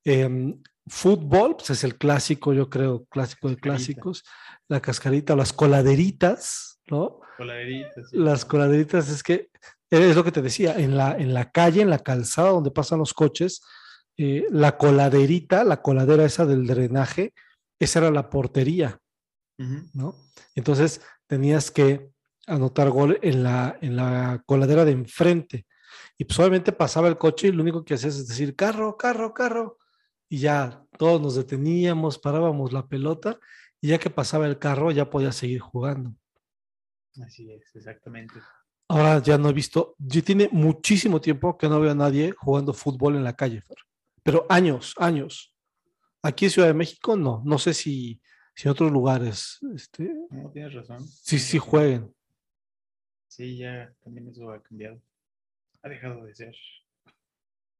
Em, 0.03 0.61
fútbol, 0.87 1.55
pues 1.55 1.69
es 1.69 1.83
el 1.83 1.97
clásico, 1.97 2.53
yo 2.53 2.69
creo, 2.69 3.05
clásico 3.05 3.47
de 3.49 3.55
clásicos. 3.57 4.23
La 4.67 4.81
cascarita, 4.81 5.35
las 5.35 5.53
coladeritas, 5.53 6.81
¿no? 6.89 7.19
Coladeritas. 7.37 8.09
sí. 8.09 8.17
Las 8.17 8.43
coladeritas 8.43 9.07
es 9.09 9.23
que, 9.23 9.49
es 9.89 10.15
lo 10.15 10.23
que 10.23 10.31
te 10.31 10.41
decía, 10.41 10.75
en 10.77 10.95
la, 10.95 11.17
en 11.17 11.33
la 11.33 11.51
calle, 11.51 11.81
en 11.81 11.89
la 11.89 11.99
calzada 11.99 12.49
donde 12.49 12.71
pasan 12.71 12.99
los 12.99 13.13
coches, 13.13 13.61
eh, 14.17 14.45
la 14.51 14.77
coladerita, 14.77 15.63
la 15.63 15.81
coladera 15.81 16.25
esa 16.25 16.45
del 16.45 16.67
drenaje, 16.67 17.33
esa 17.79 17.99
era 17.99 18.11
la 18.11 18.29
portería. 18.29 18.99
¿no? 19.93 20.15
Entonces 20.55 21.01
tenías 21.27 21.69
que 21.69 22.11
anotar 22.47 22.89
gol 22.89 23.19
en 23.21 23.43
la, 23.43 23.77
en 23.81 23.95
la 23.95 24.41
coladera 24.45 24.85
de 24.85 24.91
enfrente. 24.91 25.65
Y 26.17 26.25
pues 26.25 26.39
obviamente 26.39 26.71
pasaba 26.71 27.07
el 27.07 27.17
coche 27.17 27.47
y 27.47 27.51
lo 27.51 27.61
único 27.61 27.83
que 27.83 27.93
hacías 27.93 28.15
es 28.15 28.27
decir, 28.27 28.55
carro, 28.55 28.97
carro, 28.97 29.33
carro. 29.33 29.77
Y 30.29 30.39
ya 30.39 30.85
todos 30.97 31.21
nos 31.21 31.35
deteníamos, 31.35 32.19
parábamos 32.19 32.71
la 32.73 32.87
pelota 32.87 33.39
y 33.81 33.89
ya 33.89 33.97
que 33.97 34.09
pasaba 34.09 34.47
el 34.47 34.59
carro 34.59 34.91
ya 34.91 35.09
podías 35.09 35.35
seguir 35.35 35.59
jugando. 35.59 36.13
Así 37.23 37.51
es, 37.51 37.75
exactamente. 37.75 38.35
Ahora 38.91 39.21
ya 39.21 39.37
no 39.37 39.49
he 39.49 39.53
visto, 39.53 39.95
ya 39.99 40.21
tiene 40.23 40.49
muchísimo 40.51 41.21
tiempo 41.21 41.55
que 41.57 41.69
no 41.69 41.79
veo 41.79 41.91
a 41.91 41.95
nadie 41.95 42.31
jugando 42.31 42.73
fútbol 42.73 43.15
en 43.15 43.23
la 43.23 43.35
calle, 43.35 43.61
pero 44.23 44.47
años, 44.49 44.95
años. 44.97 45.53
Aquí 46.23 46.45
en 46.45 46.51
Ciudad 46.51 46.67
de 46.67 46.73
México 46.73 47.15
no, 47.15 47.41
no 47.45 47.59
sé 47.59 47.73
si, 47.75 48.19
si 48.55 48.67
en 48.67 48.71
otros 48.71 48.91
lugares 48.91 49.59
este, 49.75 50.11
No, 50.31 50.49
tienes 50.51 50.73
razón. 50.73 51.05
sí, 51.07 51.37
sí 51.37 51.59
jueguen. 51.59 52.13
Sí, 53.27 53.57
ya 53.57 53.93
también 54.03 54.27
eso 54.27 54.51
ha 54.51 54.61
cambiado. 54.61 54.99
ha 55.83 55.89
dejado 55.89 56.25
de 56.25 56.33
ser. 56.35 56.55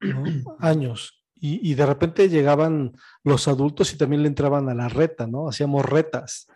¿no? 0.02 0.24
Años. 0.60 1.26
Y, 1.36 1.72
y 1.72 1.74
de 1.74 1.86
repente 1.86 2.30
llegaban 2.30 2.94
los 3.24 3.48
adultos 3.48 3.94
y 3.94 3.98
también 3.98 4.22
le 4.22 4.28
entraban 4.28 4.70
a 4.70 4.76
la 4.76 4.90
reta, 4.90 5.26
¿no? 5.26 5.50
Hacíamos 5.50 5.86
retas. 5.86 6.48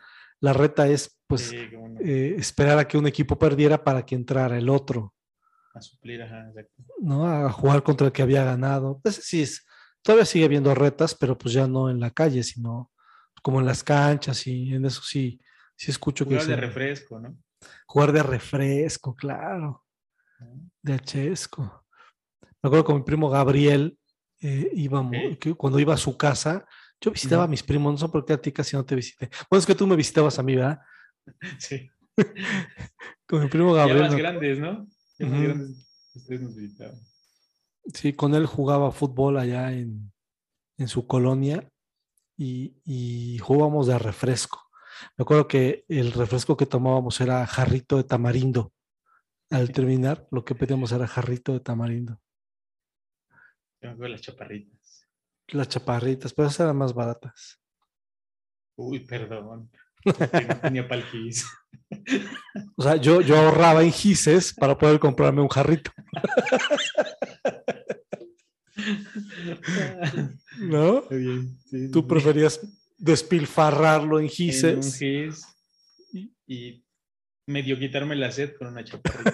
La 0.44 0.52
reta 0.52 0.88
es, 0.90 1.18
pues, 1.26 1.50
Sí, 1.50 1.56
eh, 2.04 2.36
esperar 2.38 2.78
a 2.78 2.86
que 2.86 2.98
un 2.98 3.08
equipo 3.08 3.40
perdiera 3.40 3.82
para 3.82 4.06
que 4.06 4.14
entrara 4.16 4.58
el 4.58 4.68
otro, 4.70 5.14
a 5.74 5.82
suplir, 5.82 6.22
ajá, 6.22 6.50
exacto. 6.50 6.84
¿no? 7.00 7.26
A 7.26 7.50
jugar 7.52 7.82
contra 7.82 8.08
el 8.08 8.14
que 8.14 8.22
había 8.22 8.44
ganado. 8.44 9.00
Ese 9.06 9.22
sí 9.22 9.42
es, 9.42 9.66
todavía 10.02 10.26
sigue 10.26 10.46
habiendo 10.46 10.76
retas, 10.76 11.16
pero 11.16 11.38
pues 11.38 11.54
ya 11.54 11.66
no 11.66 11.90
en 11.90 12.00
la 12.02 12.12
calle, 12.12 12.44
sino 12.44 12.92
como 13.42 13.62
en 13.62 13.66
las 13.66 13.84
canchas 13.84 14.46
y 14.48 14.74
en 14.74 14.86
eso 14.86 15.02
sí, 15.02 15.40
sí 15.78 15.92
escucho 15.92 16.26
que 16.26 16.36
Jugar 16.36 16.48
de 16.48 16.56
se- 16.56 16.62
refresco, 16.62 17.20
¿no? 17.22 17.38
jugar 17.88 18.12
de 18.12 18.22
refresco, 18.22 19.16
claro, 19.16 19.86
¿No? 20.42 20.70
de 20.82 20.94
achesco. 20.94 21.86
Me 22.62 22.68
acuerdo 22.68 22.84
con 22.84 22.98
mi 22.98 23.04
primo 23.04 23.30
Gabriel, 23.30 23.98
eh, 24.42 24.70
íbamos, 24.74 25.38
que 25.40 25.54
cuando 25.56 25.80
iba 25.80 25.94
a 25.94 25.98
su 25.98 26.18
casa, 26.18 26.66
yo 27.04 27.12
visitaba 27.12 27.44
a 27.44 27.48
mis 27.48 27.64
primos, 27.64 27.92
no 27.94 27.98
sé 27.98 28.10
por 28.12 28.26
qué 28.26 28.34
a 28.34 28.42
ti 28.42 28.52
casi 28.52 28.76
no 28.76 28.86
te 28.86 28.96
visité. 28.96 29.30
Bueno, 29.50 29.60
es 29.60 29.66
que 29.66 29.76
tú 29.76 29.86
me 29.88 29.96
visitabas 29.96 30.40
a 30.40 30.44
mí, 30.44 30.56
¿verdad? 30.56 30.80
Sí. 31.60 31.90
Con 33.28 33.42
mi 33.44 33.50
primo 33.50 33.76
Ya 33.76 33.82
Gabriel. 33.82 34.02
más 34.04 34.12
me- 34.14 34.18
grandes, 34.20 34.60
¿no? 34.60 34.88
Ya 35.20 35.26
más 35.28 35.42
grandes. 35.42 35.88
Ustedes 36.16 36.42
nos 36.42 36.56
visitaban. 36.56 37.00
Sí, 37.94 38.14
con 38.14 38.34
él 38.36 38.46
jugaba 38.46 38.92
fútbol 38.92 39.38
allá 39.38 39.72
en, 39.74 40.14
en 40.78 40.88
su 40.88 41.06
colonia 41.08 41.70
y, 42.38 42.78
y 42.86 43.38
jugábamos 43.40 43.88
de 43.88 44.00
refresco. 44.00 44.70
Me 45.18 45.24
acuerdo 45.24 45.48
que 45.50 45.84
el 45.90 46.12
refresco 46.14 46.56
que 46.56 46.66
tomábamos 46.66 47.20
era 47.20 47.46
jarrito 47.46 47.98
de 47.98 48.04
tamarindo. 48.06 48.72
Al 49.50 49.72
terminar, 49.72 50.28
lo 50.32 50.46
que 50.46 50.56
pedíamos 50.56 50.92
era 50.94 51.08
jarrito 51.08 51.52
de 51.54 51.60
tamarindo. 51.60 52.22
Yo 53.82 53.90
me 53.90 53.94
acuerdo 53.94 54.04
de 54.04 54.10
las 54.10 54.22
chaparritas. 54.22 54.80
Las 55.50 55.68
chaparritas, 55.70 56.34
pero 56.34 56.48
esas 56.48 56.62
eran 56.62 56.78
más 56.78 56.94
baratas. 56.94 57.60
Uy, 58.76 59.00
perdón. 59.00 59.70
No 60.06 60.14
tenía 60.62 60.86
palquis. 60.86 61.46
O 62.76 62.84
sea, 62.84 62.98
yo, 62.98 63.22
yo 63.22 63.38
ahorraba 63.38 63.84
en 63.84 63.94
gises 63.94 64.54
para 64.54 64.78
poder 64.78 65.00
comprarme 65.00 65.42
un 65.42 65.48
jarrito, 65.48 65.92
¿no? 70.60 71.00
Está 71.04 71.16
bien. 71.16 71.58
sí, 71.70 71.92
Tú 71.92 72.08
preferías 72.08 72.60
despilfarrarlo 72.98 74.18
en 74.20 74.26
En 74.26 74.28
un 74.30 74.30
gises. 74.30 74.98
gis 74.98 75.46
y 76.48 76.84
medio 77.48 77.78
quitarme 77.80 78.16
la 78.16 78.32
sed 78.32 78.56
con 78.58 78.68
una 78.68 78.84
chaparrita. 78.84 79.34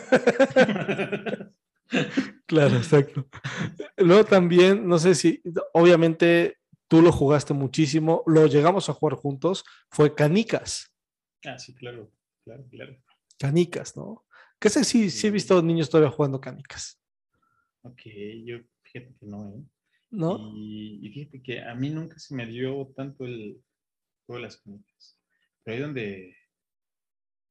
Claro, 2.45 2.77
exacto. 2.77 3.27
Luego 3.97 4.25
también, 4.25 4.87
no 4.87 4.97
sé 4.97 5.13
si, 5.13 5.41
obviamente 5.73 6.57
tú 6.87 7.01
lo 7.01 7.11
jugaste 7.11 7.53
muchísimo, 7.53 8.23
lo 8.25 8.47
llegamos 8.47 8.89
a 8.89 8.93
jugar 8.93 9.15
juntos, 9.15 9.63
fue 9.89 10.15
canicas, 10.15 10.91
ah, 11.45 11.59
sí, 11.59 11.75
claro, 11.75 12.11
claro, 12.43 12.65
claro. 12.71 12.97
canicas, 13.37 13.95
¿no? 13.95 14.25
Que 14.59 14.69
sé, 14.69 14.83
sí, 14.83 15.11
sí 15.11 15.27
he 15.27 15.31
visto 15.31 15.61
niños 15.61 15.89
todavía 15.89 16.11
jugando 16.11 16.41
canicas, 16.41 16.99
Ok, 17.83 18.01
yo 18.43 18.57
fíjate 18.81 19.15
que 19.19 19.25
no, 19.25 19.49
¿eh? 19.53 19.63
¿no? 20.09 20.51
Y, 20.55 20.99
y 21.05 21.11
fíjate 21.11 21.41
que 21.41 21.61
a 21.61 21.75
mí 21.75 21.89
nunca 21.89 22.17
se 22.19 22.35
me 22.35 22.45
dio 22.45 22.91
tanto 22.95 23.25
el 23.25 23.61
juego 24.25 24.39
de 24.39 24.47
las 24.47 24.57
canicas. 24.57 25.17
Pero 25.63 25.75
ahí 25.75 25.81
donde, 25.81 26.35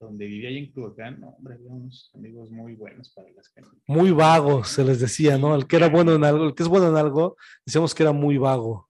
donde 0.01 0.27
vivía 0.27 0.49
ahí 0.49 0.59
en 0.59 0.73
Culhuacán, 0.73 1.21
no, 1.21 1.31
hombre, 1.31 1.55
había 1.55 1.71
unos 1.71 2.11
amigos 2.15 2.51
muy 2.51 2.75
buenos 2.75 3.11
para 3.11 3.31
las 3.31 3.49
canicas. 3.49 3.79
Muy 3.87 4.11
vagos, 4.13 4.69
se 4.69 4.85
les 4.85 5.01
decía, 5.01 5.39
¿no? 5.39 5.55
El 5.55 5.67
que 5.67 5.77
era 5.77 5.89
bueno 5.89 6.15
en 6.15 6.25
algo, 6.25 6.47
el 6.47 6.55
que 6.55 6.63
es 6.63 6.69
bueno 6.69 6.89
en 6.89 6.97
algo, 6.97 7.37
decíamos 7.67 7.95
que 7.95 8.05
era 8.05 8.13
muy 8.13 8.39
vago. 8.39 8.89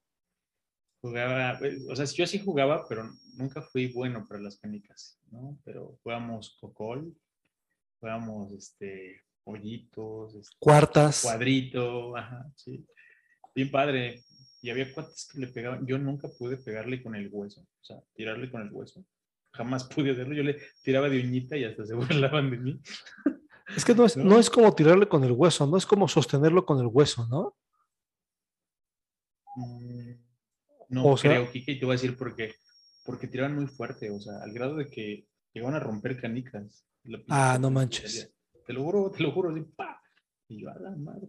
Jugaba, 1.01 1.59
pues, 1.59 1.87
o 1.89 1.97
sea, 1.97 2.05
yo 2.05 2.27
sí 2.27 2.41
jugaba, 2.41 2.87
pero 2.89 3.09
nunca 3.35 3.63
fui 3.63 3.93
bueno 3.93 4.27
para 4.29 4.41
las 4.41 4.59
canicas, 4.59 5.19
¿no? 5.31 5.59
Pero 5.65 5.99
jugábamos 6.03 6.59
cocol, 6.61 7.15
jugábamos 8.01 8.53
este, 8.53 9.23
pollitos, 9.45 10.35
este, 10.35 10.57
Cuartas, 10.59 11.23
cuadrito, 11.23 12.17
ajá, 12.17 12.51
sí. 12.55 12.85
Bien 13.55 13.71
padre. 13.71 14.23
Y 14.61 14.71
había 14.71 14.93
cuates 14.93 15.29
que 15.33 15.39
le 15.39 15.47
pegaban. 15.47 15.87
Yo 15.87 15.99
nunca 15.99 16.29
pude 16.37 16.57
pegarle 16.57 17.01
con 17.01 17.15
el 17.15 17.29
hueso, 17.31 17.61
o 17.61 17.85
sea, 17.85 17.97
tirarle 18.15 18.51
con 18.51 18.61
el 18.61 18.73
hueso. 18.73 19.05
Jamás 19.59 19.85
pude 19.89 20.13
hacerlo. 20.13 20.35
Yo 20.35 20.43
le 20.45 20.57
tiraba 20.83 21.09
de 21.09 21.21
uñita 21.21 21.57
y 21.57 21.65
hasta 21.65 21.85
se 21.85 21.95
burlaban 22.41 22.51
de 22.51 22.57
mí. 22.59 22.81
es 23.77 23.85
que 23.85 23.95
no 23.95 24.05
es, 24.07 24.17
¿no? 24.17 24.25
no 24.25 24.39
es 24.39 24.49
como 24.49 24.73
tirarle 24.75 25.09
con 25.09 25.25
el 25.25 25.33
hueso, 25.33 25.67
no 25.67 25.77
es 25.77 25.85
como 25.85 26.07
sostenerlo 26.09 26.65
con 26.65 26.79
el 26.81 26.87
hueso, 26.87 27.27
¿no? 27.29 27.57
Mm, 29.57 30.13
No 30.91 31.05
O 31.07 31.17
sea- 31.17 31.33
creo, 31.33 31.51
Kike, 31.51 31.73
y 31.73 31.79
te 31.81 31.85
voy 31.85 31.95
a 31.95 31.99
decir 32.01 32.17
por 32.17 32.35
qué. 32.35 32.55
Porque 33.05 33.27
tiraban 33.27 33.55
muy 33.57 33.67
fuerte, 33.67 34.11
o 34.11 34.21
sea, 34.21 34.35
al 34.43 34.53
grado 34.53 34.77
de 34.77 34.89
que 34.89 35.27
llegaban 35.53 35.75
a 35.75 35.81
romper 35.81 36.21
canicas. 36.21 36.85
Ah, 37.29 37.59
no 37.61 37.71
manches. 37.71 38.33
Te 38.67 38.73
lo 38.73 38.83
juro, 38.85 39.11
te 39.11 39.23
lo 39.23 39.33
juro, 39.33 39.51
así, 39.51 39.63
¡pa! 39.77 40.01
Y 40.49 40.63
yo, 40.63 40.71
a 40.71 40.79
la 40.79 40.91
madre. 40.97 41.29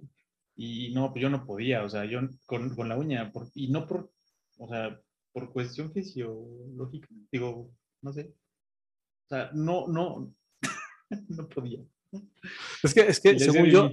Y 0.56 0.94
no, 0.94 1.12
pues 1.12 1.22
yo 1.24 1.30
no 1.30 1.46
podía, 1.46 1.84
o 1.84 1.90
sea, 1.90 2.04
yo 2.06 2.20
con, 2.46 2.76
con 2.76 2.90
la 2.90 2.98
uña, 2.98 3.32
por- 3.32 3.50
y 3.54 3.70
no 3.72 3.88
por, 3.88 4.12
o 4.58 4.68
sea, 4.68 5.00
por 5.32 5.52
cuestión 5.54 5.92
fisiológica, 5.94 7.08
digo, 7.32 7.72
no 8.02 8.14
sé. 8.14 8.34
O 9.26 9.30
sea, 9.30 9.52
no, 9.54 9.88
no, 9.88 10.34
no 11.30 11.50
podía. 11.50 11.80
Es 12.84 12.94
que, 12.94 13.02
es 13.02 13.20
que 13.20 13.38
según 13.38 13.66
yo, 13.68 13.92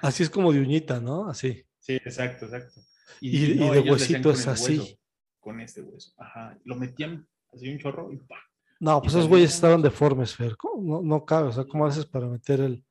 así 0.00 0.22
es 0.22 0.30
como 0.30 0.52
de 0.52 0.60
uñita, 0.60 1.00
¿no? 1.00 1.28
Así. 1.28 1.64
Sí, 1.78 1.94
exacto, 1.94 2.46
exacto. 2.46 2.80
Y- 3.20 3.52
y 3.52 3.70
de 3.70 3.80
huesito 3.80 4.30
es 4.30 4.46
así. 4.46 4.78
hueso, 4.78 4.98
con 5.40 5.60
este 5.60 5.82
hueso. 5.82 6.12
Ajá. 6.16 6.58
Lo 6.64 6.76
metían 6.76 7.26
así 7.52 7.68
un 7.70 7.78
chorro 7.78 8.10
y 8.12 8.16
¡pa! 8.16 8.36
No, 8.78 9.00
pues 9.02 9.12
esos 9.14 9.28
güeyes 9.28 9.52
estaban 9.54 9.82
deformes, 9.82 10.34
Fer. 10.34 10.56
No, 10.80 11.02
no 11.02 11.24
cabe, 11.26 11.48
o 11.48 11.52
sea, 11.52 11.64
¿cómo 11.64 11.84
haces 11.86 12.06
para 12.06 12.26
meter 12.26 12.60
el. 12.60 12.84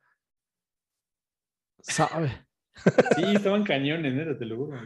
Sabe. 1.82 2.46
Sí, 3.18 3.24
estaban 3.36 3.66
cañones, 3.66 4.14
neta, 4.14 4.38
te 4.38 4.46
lo 4.46 4.56
juro. 4.56 4.80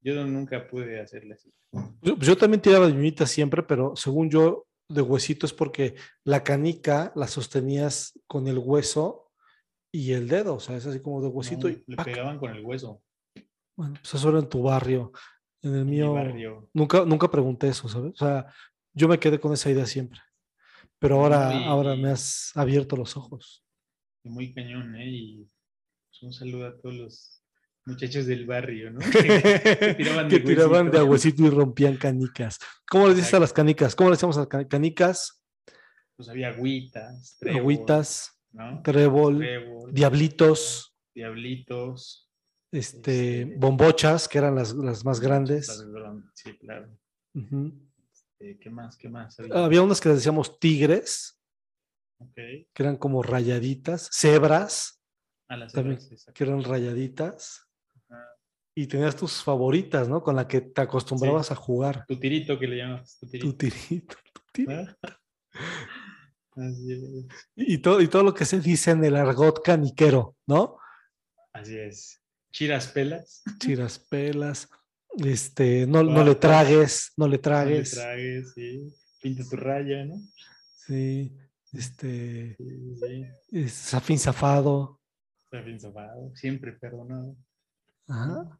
Yo 0.00 0.24
nunca 0.24 0.66
pude 0.66 0.98
hacerle 0.98 1.34
así. 1.34 1.52
Yo, 2.00 2.16
pues 2.16 2.26
yo 2.26 2.36
también 2.38 2.62
tiraba 2.62 2.86
de 2.86 2.92
uñita 2.94 3.26
siempre, 3.26 3.62
pero 3.62 3.94
según 3.96 4.30
yo, 4.30 4.66
de 4.92 5.02
huesito 5.02 5.46
es 5.46 5.52
porque 5.52 5.94
la 6.24 6.42
canica 6.44 7.12
la 7.14 7.26
sostenías 7.28 8.18
con 8.26 8.48
el 8.48 8.58
hueso 8.58 9.30
y 9.92 10.12
el 10.12 10.28
dedo, 10.28 10.54
o 10.54 10.60
sea, 10.60 10.76
es 10.76 10.86
así 10.86 11.00
como 11.00 11.20
de 11.20 11.28
huesito 11.28 11.68
No, 11.68 11.74
y 11.74 11.84
le 11.86 11.96
pegaban 11.96 12.38
con 12.38 12.50
el 12.54 12.64
hueso. 12.64 13.02
Bueno, 13.76 13.94
pues 13.94 14.14
eso 14.14 14.28
era 14.28 14.38
en 14.38 14.48
tu 14.48 14.62
barrio. 14.62 15.12
En 15.62 15.74
el 15.74 15.80
En 15.80 15.90
mío, 15.90 16.12
barrio. 16.14 16.70
nunca, 16.72 17.04
nunca 17.04 17.30
pregunté 17.30 17.68
eso, 17.68 17.88
¿sabes? 17.88 18.12
O 18.14 18.16
sea, 18.16 18.52
yo 18.94 19.08
me 19.08 19.18
quedé 19.18 19.38
con 19.38 19.52
esa 19.52 19.70
idea 19.70 19.86
siempre. 19.86 20.20
Pero 20.98 21.16
ahora, 21.20 21.66
ahora 21.66 21.96
me 21.96 22.10
has 22.10 22.52
abierto 22.54 22.96
los 22.96 23.16
ojos. 23.16 23.64
Muy 24.24 24.52
cañón, 24.54 24.94
¿eh? 24.96 25.08
Y 25.08 25.48
pues, 26.08 26.22
un 26.22 26.32
saludo 26.32 26.66
a 26.68 26.76
todos 26.78 26.94
los 26.94 27.41
muchachos 27.84 28.26
del 28.26 28.46
barrio, 28.46 28.90
¿no? 28.90 29.00
Que 29.10 29.94
tiraban 29.96 30.28
que 30.28 30.38
de 30.38 30.44
tiraban 30.44 30.90
de 30.90 31.02
huesito. 31.02 31.10
huesito 31.10 31.42
y 31.46 31.50
rompían 31.50 31.96
canicas. 31.96 32.58
¿Cómo 32.88 33.08
les 33.08 33.16
dices 33.16 33.34
a 33.34 33.40
las 33.40 33.52
canicas? 33.52 33.94
¿Cómo 33.94 34.10
le 34.10 34.14
decíamos 34.16 34.36
a 34.36 34.40
las 34.40 34.48
cani- 34.48 34.68
canicas? 34.68 35.42
Pues 36.16 36.28
había 36.28 36.48
agüitas, 36.48 37.36
trébol, 37.38 37.60
Agüitas, 37.60 38.38
¿no? 38.52 38.82
trébol, 38.82 39.38
Trébol, 39.38 39.92
diablitos, 39.94 40.94
diablitos. 41.14 42.30
este, 42.70 43.42
Este, 43.42 43.54
bombochas, 43.56 44.28
que 44.28 44.38
eran 44.38 44.54
las, 44.54 44.72
las 44.74 45.04
más 45.04 45.20
grandes. 45.20 45.84
Sí, 46.34 46.56
claro. 46.58 46.88
Eh, 48.38 48.58
¿Qué 48.60 48.70
más? 48.70 48.96
¿Qué 48.96 49.08
más? 49.08 49.38
había? 49.40 49.64
Había 49.64 49.82
unas 49.82 50.00
que 50.00 50.08
les 50.10 50.18
decíamos 50.18 50.58
tigres, 50.60 51.40
que 52.34 52.66
eran 52.82 52.96
como 52.96 53.22
rayaditas, 53.22 54.08
cebras, 54.12 55.00
A 55.48 55.56
las 55.56 55.72
También, 55.72 55.98
que 56.34 56.44
eran 56.44 56.62
rayaditas. 56.62 57.66
Y 58.74 58.86
tenías 58.86 59.16
tus 59.16 59.42
favoritas, 59.42 60.08
¿no? 60.08 60.22
Con 60.22 60.36
la 60.36 60.48
que 60.48 60.60
te 60.62 60.80
acostumbrabas 60.80 61.50
a 61.50 61.54
jugar. 61.54 62.04
Tu 62.08 62.18
tirito 62.18 62.58
que 62.58 62.66
le 62.66 62.76
llamas. 62.78 63.18
Tu 63.18 63.26
tirito. 63.26 63.46
Tu 63.48 63.56
tirito, 63.56 64.16
tu 64.32 64.40
tirito. 64.52 64.72
¿Ah? 64.72 64.96
Así 66.56 66.92
es. 66.92 67.26
Y 67.56 67.78
todo, 67.78 68.00
y 68.00 68.08
todo 68.08 68.22
lo 68.22 68.34
que 68.34 68.44
se 68.44 68.60
dice 68.60 68.90
en 68.90 69.04
el 69.04 69.16
argot 69.16 69.62
caniquero, 69.62 70.36
¿no? 70.46 70.76
Así 71.52 71.78
es. 71.78 72.22
Chiras 72.50 72.88
pelas. 72.88 73.42
Chiraspelas, 73.58 74.68
este, 75.24 75.86
no, 75.86 76.02
no 76.02 76.24
le 76.24 76.34
tragues, 76.34 77.12
no 77.16 77.26
le 77.26 77.30
no 77.30 77.32
le 77.32 77.38
tragues. 77.38 77.90
tragues, 77.92 78.52
sí. 78.54 78.92
Pinta 79.22 79.44
tu 79.48 79.56
raya, 79.56 80.04
¿no? 80.04 80.16
Sí, 80.86 81.34
este, 81.72 82.56
Sí, 82.58 82.96
sí. 83.00 83.26
es 83.52 83.72
zafín 83.72 84.18
zafado. 84.18 85.00
Bien 85.50 85.78
sofado. 85.80 86.34
Siempre 86.34 86.72
perdonado. 86.72 87.36
Ajá. 88.08 88.58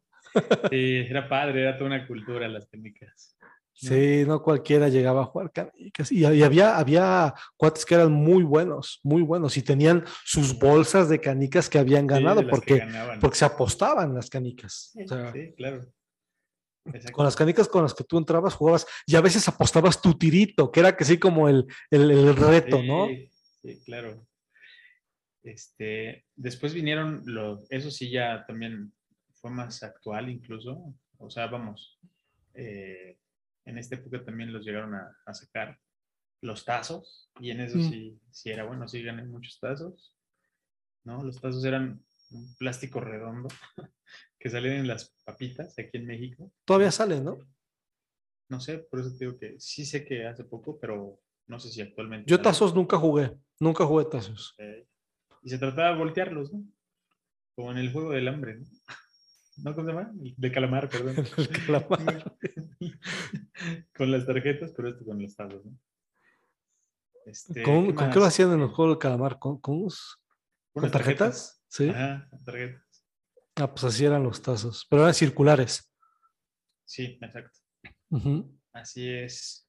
Sí, 0.69 0.95
era 1.09 1.27
padre, 1.27 1.61
era 1.61 1.77
toda 1.77 1.87
una 1.87 2.07
cultura 2.07 2.47
las 2.47 2.69
técnicas. 2.69 3.37
Sí, 3.75 4.23
no 4.25 4.41
cualquiera 4.41 4.87
llegaba 4.87 5.23
a 5.23 5.25
jugar 5.25 5.51
canicas. 5.51 6.11
Y, 6.11 6.19
y 6.19 6.43
había, 6.43 6.77
había 6.77 7.33
cuates 7.57 7.85
que 7.85 7.95
eran 7.95 8.11
muy 8.11 8.43
buenos, 8.43 8.99
muy 9.03 9.23
buenos, 9.23 9.57
y 9.57 9.63
tenían 9.63 10.05
sus 10.23 10.57
bolsas 10.57 11.09
de 11.09 11.19
canicas 11.19 11.69
que 11.69 11.79
habían 11.79 12.07
ganado 12.07 12.47
porque, 12.47 12.85
porque 13.19 13.37
se 13.37 13.45
apostaban 13.45 14.13
las 14.13 14.29
canicas. 14.29 14.91
Sí, 14.93 15.03
O 15.03 15.07
sea, 15.07 15.31
sí, 15.33 15.53
claro. 15.57 15.85
Exacto. 16.85 17.13
con 17.13 17.23
las 17.23 17.35
canicas 17.37 17.69
con 17.69 17.83
las 17.83 17.93
que 17.93 18.03
tú 18.03 18.17
entrabas, 18.17 18.55
jugabas, 18.55 18.85
y 19.07 19.15
a 19.15 19.21
veces 19.21 19.47
apostabas 19.47 20.01
tu 20.01 20.17
tirito, 20.17 20.69
que 20.69 20.81
era 20.81 20.95
que 20.95 21.05
sí 21.05 21.17
como 21.17 21.47
el, 21.47 21.65
el, 21.89 22.11
el 22.11 22.35
reto, 22.35 22.83
¿no? 22.83 23.07
Sí, 23.07 23.29
sí, 23.61 23.81
claro. 23.85 24.27
Este, 25.43 26.25
después 26.35 26.73
vinieron 26.73 27.21
los, 27.25 27.65
eso 27.69 27.89
sí 27.89 28.09
ya 28.09 28.45
también 28.45 28.93
fue 29.43 29.51
más 29.51 29.83
actual 29.83 30.29
incluso, 30.29 30.95
o 31.17 31.29
sea, 31.29 31.47
vamos, 31.47 31.99
eh, 32.53 33.17
en 33.65 33.77
esta 33.77 33.95
época 33.95 34.23
también 34.23 34.53
los 34.53 34.65
llegaron 34.65 34.95
a, 34.95 35.17
a 35.25 35.33
sacar 35.33 35.77
los 36.41 36.63
tazos, 36.63 37.29
y 37.41 37.51
en 37.51 37.59
eso 37.59 37.77
Mm. 37.77 37.89
sí, 37.89 38.21
sí 38.31 38.51
era 38.51 38.63
bueno, 38.63 38.87
sí 38.87 39.03
gané 39.03 39.25
muchos 39.25 39.59
tazos, 39.59 40.15
¿no? 41.03 41.21
Los 41.25 41.41
tazos 41.41 41.65
eran 41.65 42.01
un 42.31 42.55
plástico 42.55 43.01
redondo 43.01 43.49
que 44.39 44.49
salían 44.49 44.75
en 44.77 44.87
las 44.87 45.13
papitas 45.25 45.77
aquí 45.77 45.97
en 45.97 46.05
México. 46.07 46.49
Todavía 46.63 46.91
sale, 46.91 47.19
¿no? 47.19 47.37
No 48.47 48.61
sé, 48.61 48.77
por 48.77 49.01
eso 49.01 49.11
te 49.11 49.25
digo 49.25 49.37
que 49.37 49.59
sí 49.59 49.85
sé 49.85 50.05
que 50.05 50.25
hace 50.25 50.45
poco, 50.45 50.79
pero 50.79 51.19
no 51.47 51.59
sé 51.59 51.69
si 51.69 51.81
actualmente. 51.81 52.31
Yo 52.31 52.41
tazos 52.41 52.73
nunca 52.73 52.95
jugué, 52.97 53.37
nunca 53.59 53.85
jugué 53.85 54.05
tazos. 54.05 54.55
Y 55.41 55.49
se 55.49 55.57
trataba 55.57 55.89
de 55.91 55.97
voltearlos, 55.97 56.53
¿no? 56.53 56.63
Como 57.55 57.71
en 57.73 57.77
el 57.79 57.91
juego 57.91 58.11
del 58.11 58.29
hambre, 58.29 58.55
¿no? 58.55 58.65
¿No 59.57 59.75
cómo 59.75 59.87
se 59.87 59.93
llama? 59.93 60.11
De 60.13 60.51
calamar, 60.51 60.89
perdón. 60.89 61.15
El 61.37 61.49
calamar. 61.49 62.37
con 63.97 64.11
las 64.11 64.25
tarjetas, 64.25 64.73
pero 64.75 64.89
esto 64.89 65.05
con 65.05 65.21
los 65.21 65.35
tazos, 65.35 65.65
¿no? 65.65 65.77
Este, 67.25 67.63
¿Con, 67.63 67.87
¿qué 67.87 67.95
con 67.95 68.09
qué 68.09 68.19
lo 68.19 68.25
hacían 68.25 68.51
en 68.51 68.61
el 68.61 68.67
juego 68.67 68.91
del 68.91 68.99
calamar? 68.99 69.39
¿Con, 69.39 69.59
con, 69.59 69.87
Unas 70.73 70.91
tarjetas? 70.91 71.63
Sí. 71.67 71.89
Ajá, 71.89 72.27
con 72.29 72.43
tarjetas. 72.43 73.05
Ah, 73.55 73.71
pues 73.71 73.83
así 73.83 74.03
eran 74.03 74.23
los 74.23 74.41
tazos, 74.41 74.85
pero 74.89 75.03
eran 75.03 75.13
circulares. 75.13 75.89
Sí, 76.85 77.17
exacto. 77.21 77.59
Así 78.73 79.07
es. 79.09 79.67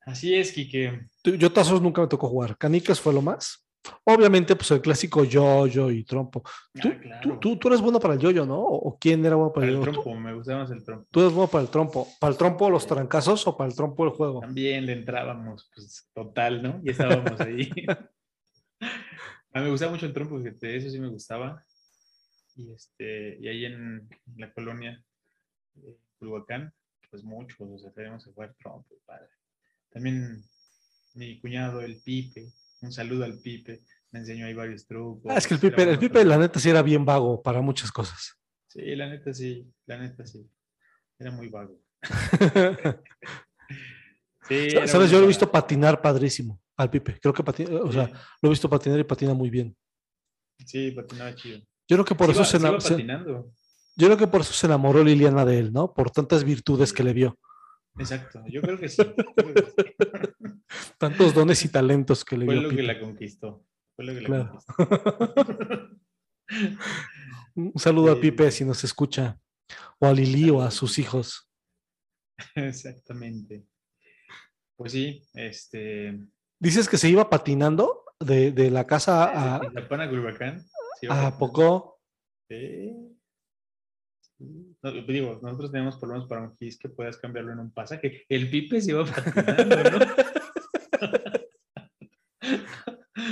Así 0.00 0.34
es, 0.34 0.52
Quique. 0.52 1.06
Yo 1.24 1.52
tazos 1.52 1.80
nunca 1.80 2.00
me 2.00 2.08
tocó 2.08 2.28
jugar. 2.28 2.56
Canicas 2.56 3.00
fue 3.00 3.12
lo 3.12 3.22
más. 3.22 3.61
Obviamente, 4.04 4.54
pues 4.56 4.70
el 4.70 4.80
clásico 4.80 5.24
yo-yo 5.24 5.90
y 5.90 6.04
trompo. 6.04 6.42
Tú, 6.80 6.88
Ah, 6.88 6.92
tú- 6.94 7.00
claro. 7.00 7.38
tú- 7.40 7.56
tú 7.58 7.68
eres 7.68 7.80
bueno 7.80 7.98
para 7.98 8.14
el 8.14 8.20
yo-yo, 8.20 8.46
¿no? 8.46 8.58
¿O 8.60 8.96
quién 8.98 9.24
era 9.24 9.34
bueno 9.36 9.52
para 9.52 9.66
Para 9.66 9.72
el 9.72 9.76
el 9.78 9.82
trompo, 9.92 10.14
me 10.14 10.34
gustaba 10.34 10.60
más 10.62 10.70
el 10.70 10.84
trompo. 10.84 11.08
¿Tú 11.10 11.20
eres 11.20 11.32
bueno 11.32 11.50
para 11.50 11.64
el 11.64 11.70
trompo? 11.70 12.06
¿Para 12.20 12.30
el 12.32 12.38
trompo 12.38 12.70
los 12.70 12.86
trancazos 12.86 13.46
o 13.46 13.56
para 13.56 13.68
el 13.70 13.76
trompo 13.76 14.04
el 14.04 14.10
juego? 14.10 14.40
También 14.40 14.86
le 14.86 14.92
entrábamos, 14.92 15.70
pues 15.74 16.08
total, 16.14 16.62
¿no? 16.62 16.80
Y 16.84 16.90
estábamos 16.90 17.40
ahí. 17.40 17.70
A 19.54 19.58
mí 19.58 19.64
me 19.66 19.70
gustaba 19.70 19.92
mucho 19.92 20.06
el 20.06 20.12
trompo, 20.14 20.38
fíjate, 20.38 20.76
eso 20.76 20.88
sí 20.88 20.98
me 20.98 21.08
gustaba. 21.08 21.62
Y, 22.56 22.70
este, 22.72 23.36
y 23.40 23.48
ahí 23.48 23.64
en 23.66 24.08
la 24.36 24.52
colonia, 24.52 25.02
eh, 25.82 25.96
Culhuacán, 26.18 26.72
pues 27.10 27.22
muchos, 27.24 27.60
o 27.60 27.78
sea, 27.78 27.90
tenemos 27.92 28.24
que 28.24 28.30
jugar 28.32 28.54
trompo, 28.58 28.94
padre. 29.04 29.28
También 29.90 30.42
mi 31.14 31.38
cuñado, 31.40 31.82
el 31.82 32.00
Pipe, 32.00 32.50
un 32.82 32.92
saludo 32.92 33.24
al 33.24 33.38
Pipe, 33.38 33.82
me 34.10 34.20
enseñó 34.20 34.46
ahí 34.46 34.54
varios 34.54 34.86
trucos. 34.86 35.30
Ah, 35.30 35.38
es 35.38 35.46
que 35.46 35.54
el 35.54 35.60
Pipe, 35.60 35.82
el 35.82 35.98
Pipe, 35.98 36.24
la 36.24 36.36
neta, 36.36 36.60
sí 36.60 36.68
era 36.68 36.82
bien 36.82 37.04
vago 37.04 37.42
para 37.42 37.60
muchas 37.60 37.90
cosas. 37.90 38.36
Sí, 38.68 38.94
la 38.96 39.08
neta 39.08 39.32
sí, 39.32 39.66
la 39.86 39.98
neta 39.98 40.26
sí. 40.26 40.46
Era 41.18 41.30
muy 41.30 41.48
vago. 41.48 41.80
Sí, 44.48 44.70
¿Sabes? 44.86 45.10
Yo 45.10 45.18
lo 45.18 45.24
he 45.24 45.28
visto 45.28 45.50
patinar 45.50 46.02
padrísimo 46.02 46.60
al 46.76 46.90
Pipe. 46.90 47.18
Creo 47.20 47.32
que 47.32 47.44
patina, 47.44 47.80
o 47.80 47.92
sea, 47.92 48.10
lo 48.42 48.48
he 48.48 48.50
visto 48.50 48.68
patinar 48.68 48.98
y 48.98 49.04
patina 49.04 49.34
muy 49.34 49.50
bien. 49.50 49.76
Sí, 50.66 50.90
patinaba 50.90 51.34
chido. 51.34 51.58
Yo 51.88 51.96
creo 51.96 52.04
que 52.04 52.14
por 52.16 52.26
Sí 52.26 52.40
eso 52.40 52.44
se, 52.44 52.58
patinando. 52.58 53.52
yo 53.96 54.06
creo 54.08 54.16
que 54.16 54.26
por 54.26 54.40
eso 54.40 54.52
se 54.52 54.66
enamoró 54.66 55.04
Liliana 55.04 55.44
de 55.44 55.58
él, 55.58 55.72
¿no? 55.72 55.94
Por 55.94 56.10
tantas 56.10 56.42
virtudes 56.42 56.92
que 56.92 57.04
le 57.04 57.12
vio, 57.12 57.38
Exacto, 57.98 58.42
yo 58.48 58.62
creo 58.62 58.78
que 58.78 58.88
sí. 58.88 59.02
yo 59.02 59.14
creo 59.34 59.54
que 59.54 59.62
sí. 59.66 59.74
tantos 60.98 61.34
dones 61.34 61.64
y 61.64 61.68
talentos 61.68 62.24
que 62.24 62.36
le 62.38 62.46
Fue 62.46 62.54
vio. 62.58 62.68
lo 62.70 62.76
que 62.76 62.82
la 62.82 62.98
conquistó. 63.00 63.66
Fue 63.94 64.04
lo 64.06 64.14
que 64.14 64.20
la 64.22 64.26
Claro. 64.26 64.58
conquistó. 64.76 65.88
Un 67.54 67.72
saludo 67.76 68.12
a. 68.12 68.20
Pipe 68.20 68.50
si 68.50 68.64
nos 68.64 68.82
escucha, 68.84 69.38
o 69.98 70.06
a 70.06 70.12
Lili 70.12 70.48
o 70.50 70.62
a 70.62 70.70
sus 70.70 70.98
hijos. 70.98 71.50
Exactamente. 72.54 73.66
Pues 74.76 74.92
sí, 74.92 75.22
este. 75.34 76.18
Dices 76.58 76.88
que 76.88 76.96
se 76.96 77.08
iba 77.10 77.28
patinando 77.28 78.04
de, 78.20 78.52
de 78.52 78.70
la 78.70 78.86
casa 78.86 79.56
a, 79.56 79.58
de 79.60 81.08
a 81.10 81.38
poco. 81.38 82.00
Sí. 82.48 82.92
Digo, 85.06 85.38
nosotros 85.42 85.70
tenemos 85.70 85.96
problemas 85.96 86.28
para 86.28 86.42
un 86.42 86.56
gis 86.56 86.78
que 86.78 86.88
puedas 86.88 87.16
cambiarlo 87.16 87.52
en 87.52 87.60
un 87.60 87.70
pasaje. 87.72 88.24
El 88.28 88.50
Pipe 88.50 88.80
se 88.80 88.90
iba 88.90 89.04
patinando, 89.06 89.90
¿no? 89.90 89.98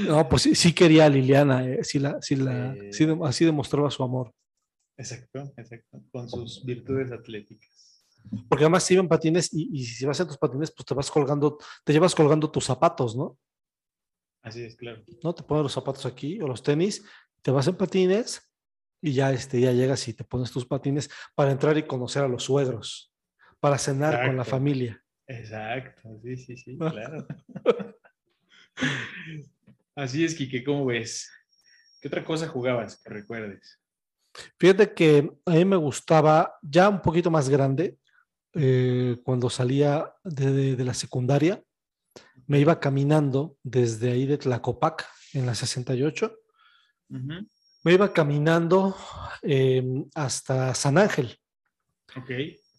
No, 0.08 0.28
pues 0.28 0.42
sí, 0.42 0.54
sí 0.54 0.72
quería 0.72 1.06
a 1.06 1.08
Liliana, 1.08 1.66
eh, 1.66 1.84
sí 1.84 1.98
la, 1.98 2.20
sí 2.22 2.36
la, 2.36 2.74
sí 2.90 3.06
así 3.24 3.44
demostraba 3.44 3.90
su 3.90 4.02
amor. 4.02 4.32
Exacto, 4.96 5.52
exacto. 5.56 6.02
Con 6.12 6.28
sus 6.28 6.64
virtudes 6.64 7.10
atléticas. 7.12 8.04
Porque 8.48 8.64
además 8.64 8.84
se 8.84 8.94
iban 8.94 9.08
patines 9.08 9.52
y, 9.52 9.68
y 9.72 9.84
si 9.84 10.04
vas 10.04 10.20
en 10.20 10.26
tus 10.26 10.38
patines, 10.38 10.70
pues 10.70 10.86
te 10.86 10.94
vas 10.94 11.10
colgando, 11.10 11.58
te 11.84 11.92
llevas 11.92 12.14
colgando 12.14 12.50
tus 12.50 12.64
zapatos, 12.64 13.16
¿no? 13.16 13.38
Así 14.42 14.62
es, 14.62 14.76
claro. 14.76 15.02
¿No? 15.22 15.34
Te 15.34 15.42
pones 15.42 15.64
los 15.64 15.72
zapatos 15.72 16.06
aquí 16.06 16.40
o 16.40 16.46
los 16.46 16.62
tenis, 16.62 17.04
te 17.42 17.50
vas 17.50 17.66
en 17.66 17.76
patines 17.76 18.49
y 19.02 19.12
ya, 19.12 19.32
este, 19.32 19.60
ya 19.60 19.72
llegas 19.72 20.06
y 20.08 20.14
te 20.14 20.24
pones 20.24 20.50
tus 20.50 20.66
patines 20.66 21.10
para 21.34 21.50
entrar 21.52 21.76
y 21.78 21.86
conocer 21.86 22.22
a 22.24 22.28
los 22.28 22.44
suegros, 22.44 23.12
para 23.60 23.78
cenar 23.78 24.24
con 24.26 24.36
la 24.36 24.44
familia. 24.44 25.02
Exacto, 25.26 26.18
sí, 26.22 26.36
sí, 26.36 26.56
sí, 26.56 26.76
claro. 26.78 27.26
Así 29.94 30.24
es, 30.24 30.34
Kike, 30.34 30.64
¿cómo 30.64 30.86
ves? 30.86 31.30
¿Qué 32.00 32.08
otra 32.08 32.24
cosa 32.24 32.48
jugabas 32.48 33.00
que 33.02 33.10
recuerdes? 33.10 33.78
Fíjate 34.58 34.94
que 34.94 35.30
a 35.44 35.50
mí 35.50 35.64
me 35.64 35.76
gustaba 35.76 36.54
ya 36.62 36.88
un 36.88 37.02
poquito 37.02 37.30
más 37.30 37.48
grande, 37.48 37.98
eh, 38.54 39.16
cuando 39.24 39.50
salía 39.50 40.12
de, 40.24 40.52
de- 40.52 40.76
de 40.76 40.84
la 40.84 40.94
secundaria, 40.94 41.62
me 42.46 42.58
iba 42.58 42.80
caminando 42.80 43.56
desde 43.62 44.10
ahí 44.12 44.26
de 44.26 44.38
Tlacopac, 44.38 45.06
en 45.32 45.46
la 45.46 45.54
68, 45.54 46.36
Ujú, 47.10 47.46
me 47.82 47.92
iba 47.94 48.12
caminando 48.12 48.94
eh, 49.42 49.82
hasta 50.14 50.74
San 50.74 50.98
Ángel 50.98 51.38
Ok. 52.16 52.30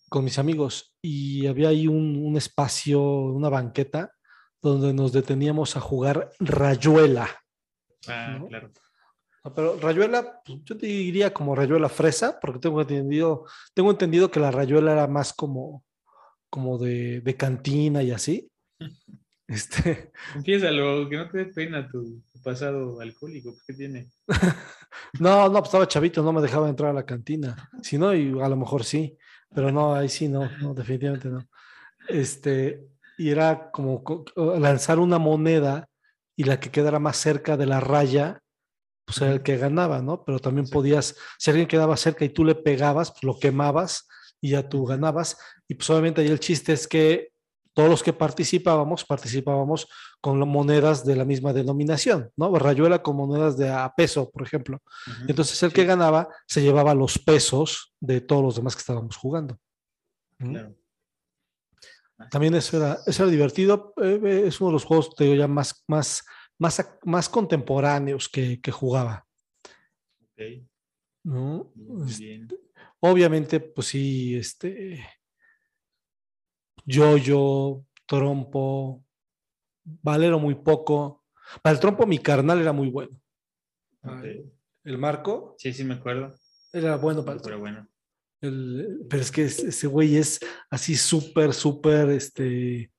con 0.10 0.24
mis 0.24 0.38
amigos 0.38 0.96
y 1.02 1.48
había 1.48 1.70
ahí 1.70 1.88
un, 1.88 2.18
un 2.26 2.38
espacio, 2.38 3.02
una 3.02 3.50
banqueta, 3.50 4.12
donde 4.62 4.94
nos 4.94 5.12
deteníamos 5.12 5.76
a 5.76 5.80
jugar 5.82 6.30
rayuela. 6.40 7.30
Ah, 8.08 8.38
¿No? 8.40 8.48
claro. 8.48 8.72
Ah, 9.44 9.54
Pero 9.56 9.80
rayuela, 9.80 10.42
pues, 10.46 10.60
yo 10.66 10.78
te 10.78 10.86
diría 10.86 11.34
como 11.34 11.56
rayuela 11.56 11.90
fresa, 11.90 12.40
porque 12.40 12.60
tengo 12.60 12.82
entendido, 12.82 13.46
tengo 13.74 13.90
entendido 13.90 14.30
que 14.30 14.40
la 14.40 14.52
rayuela 14.52 14.92
era 14.92 15.08
más 15.08 15.34
como, 15.34 15.84
como 16.50 16.78
de, 16.78 17.22
de 17.22 17.36
cantina 17.38 18.04
y 18.04 18.12
así. 18.12 18.52
Este, 19.48 20.14
Confiésalo, 20.32 21.10
que 21.10 21.18
no 21.18 21.28
te 21.30 21.40
dé 21.40 21.46
pena 21.48 21.86
tu, 21.86 22.22
tu 22.32 22.42
pasado 22.42 23.02
alcohólico. 23.02 23.54
¿Qué 23.68 23.74
tiene? 23.74 24.08
no, 25.20 25.46
no, 25.48 25.54
pues 25.54 25.66
estaba 25.66 25.88
chavito, 25.88 26.24
no 26.24 26.34
me 26.34 26.42
dejaba 26.42 26.70
entrar 26.70 26.92
a 26.92 26.94
la 26.94 27.06
cantina. 27.06 27.70
Si 27.82 27.98
no, 27.98 28.14
y 28.14 28.30
a 28.42 28.48
lo 28.50 28.56
mejor 28.58 28.84
sí, 28.84 29.18
pero 29.54 29.72
no, 29.72 29.94
ahí 29.96 30.10
sí, 30.10 30.28
no, 30.28 30.50
no, 30.62 30.74
definitivamente 30.74 31.30
no. 31.30 31.48
Este, 32.08 32.88
y 33.18 33.30
era 33.30 33.72
como 33.72 34.04
co- 34.04 34.26
lanzar 34.60 35.00
una 35.00 35.20
moneda 35.20 35.88
y 36.36 36.44
la 36.46 36.60
que 36.60 36.72
quedara 36.72 37.00
más 37.00 37.18
cerca 37.18 37.58
de 37.58 37.66
la 37.68 37.80
raya, 37.80 38.42
pues 39.06 39.22
era 39.22 39.34
el 39.34 39.44
que 39.44 39.58
ganaba, 39.58 40.02
¿no? 40.02 40.24
Pero 40.24 40.40
también 40.40 40.68
Sí. 40.68 40.74
podías, 40.74 41.16
si 41.38 41.52
alguien 41.52 41.68
quedaba 41.68 41.98
cerca 41.98 42.26
y 42.26 42.30
tú 42.30 42.46
le 42.46 42.56
pegabas, 42.56 43.12
pues 43.12 43.24
lo 43.24 43.40
quemabas 43.40 44.08
y 44.42 44.52
ya 44.52 44.70
tú 44.70 44.86
ganabas. 44.86 45.38
Y 45.68 45.76
pues 45.76 45.90
obviamente 45.90 46.22
ahí 46.22 46.28
el 46.28 46.40
chiste 46.40 46.74
es 46.74 46.88
que 46.88 47.31
todos 47.74 47.90
los 47.90 48.04
que 48.04 48.14
participábamos, 48.14 49.06
participábamos 49.06 49.88
con 50.20 50.40
monedas 50.48 51.06
de 51.06 51.16
la 51.16 51.26
misma 51.26 51.54
denominación, 51.54 52.30
¿no? 52.36 52.54
Rayuela 52.58 53.02
con 53.02 53.16
monedas 53.16 53.58
de 53.58 53.70
a 53.70 53.94
peso, 53.96 54.30
por 54.30 54.44
ejemplo. 54.44 54.82
Entonces 55.28 55.62
el 55.64 55.72
que 55.74 55.86
ganaba 55.86 56.28
se 56.48 56.62
llevaba 56.62 56.94
los 56.94 57.18
pesos 57.18 57.94
de 58.00 58.22
todos 58.22 58.44
los 58.44 58.56
demás 58.56 58.76
que 58.76 58.82
estábamos 58.82 59.16
jugando. 59.16 59.58
¿Mm? 60.40 60.52
claro. 60.52 60.76
También 62.30 62.54
eso 62.56 62.78
era, 62.78 62.94
es. 62.94 63.08
eso 63.08 63.24
era 63.24 63.32
divertido. 63.32 63.94
eh, 64.02 64.20
eh, 64.24 64.44
es 64.48 64.62
uno 64.62 64.70
de 64.70 64.74
los 64.74 64.84
juegos, 64.86 65.16
te 65.16 65.24
digo, 65.24 65.36
ya 65.36 65.48
más, 65.48 65.84
más, 65.88 66.24
más, 66.60 67.00
más 67.04 67.30
contemporáneos 67.30 68.30
que, 68.30 68.62
que 68.62 68.72
jugaba. 68.72 69.26
Ok, 70.22 70.42
¿no? 71.24 71.72
muy 71.76 72.10
Este, 72.12 72.24
bien. 72.26 72.48
obviamente, 73.00 73.60
pues 73.60 73.88
sí, 73.88 74.36
este, 74.36 75.04
Yoyo, 76.86 77.86
trompo, 78.06 79.04
valero 79.84 80.40
muy 80.40 80.56
poco. 80.56 81.24
Para 81.62 81.74
el 81.74 81.80
trompo 81.80 82.06
mi 82.06 82.18
carnal 82.20 82.60
era 82.62 82.72
muy 82.74 82.90
bueno. 82.90 83.20
El 84.84 84.98
marco 84.98 85.56
Sí, 85.58 85.74
sí 85.74 85.84
me 85.84 85.96
acuerdo. 85.96 86.34
era 86.74 86.96
bueno 86.98 87.24
para 87.24 87.36
el 87.38 87.42
Pero 87.42 87.58
trompo. 87.58 87.62
bueno. 87.62 87.88
El- 88.42 89.06
pero 89.10 89.22
es 89.22 89.32
que 89.32 89.44
ese 89.44 89.88
güey 89.88 90.16
es 90.18 90.40
así 90.70 90.96
súper, 90.96 91.54
súper, 91.54 92.10
este... 92.10 92.92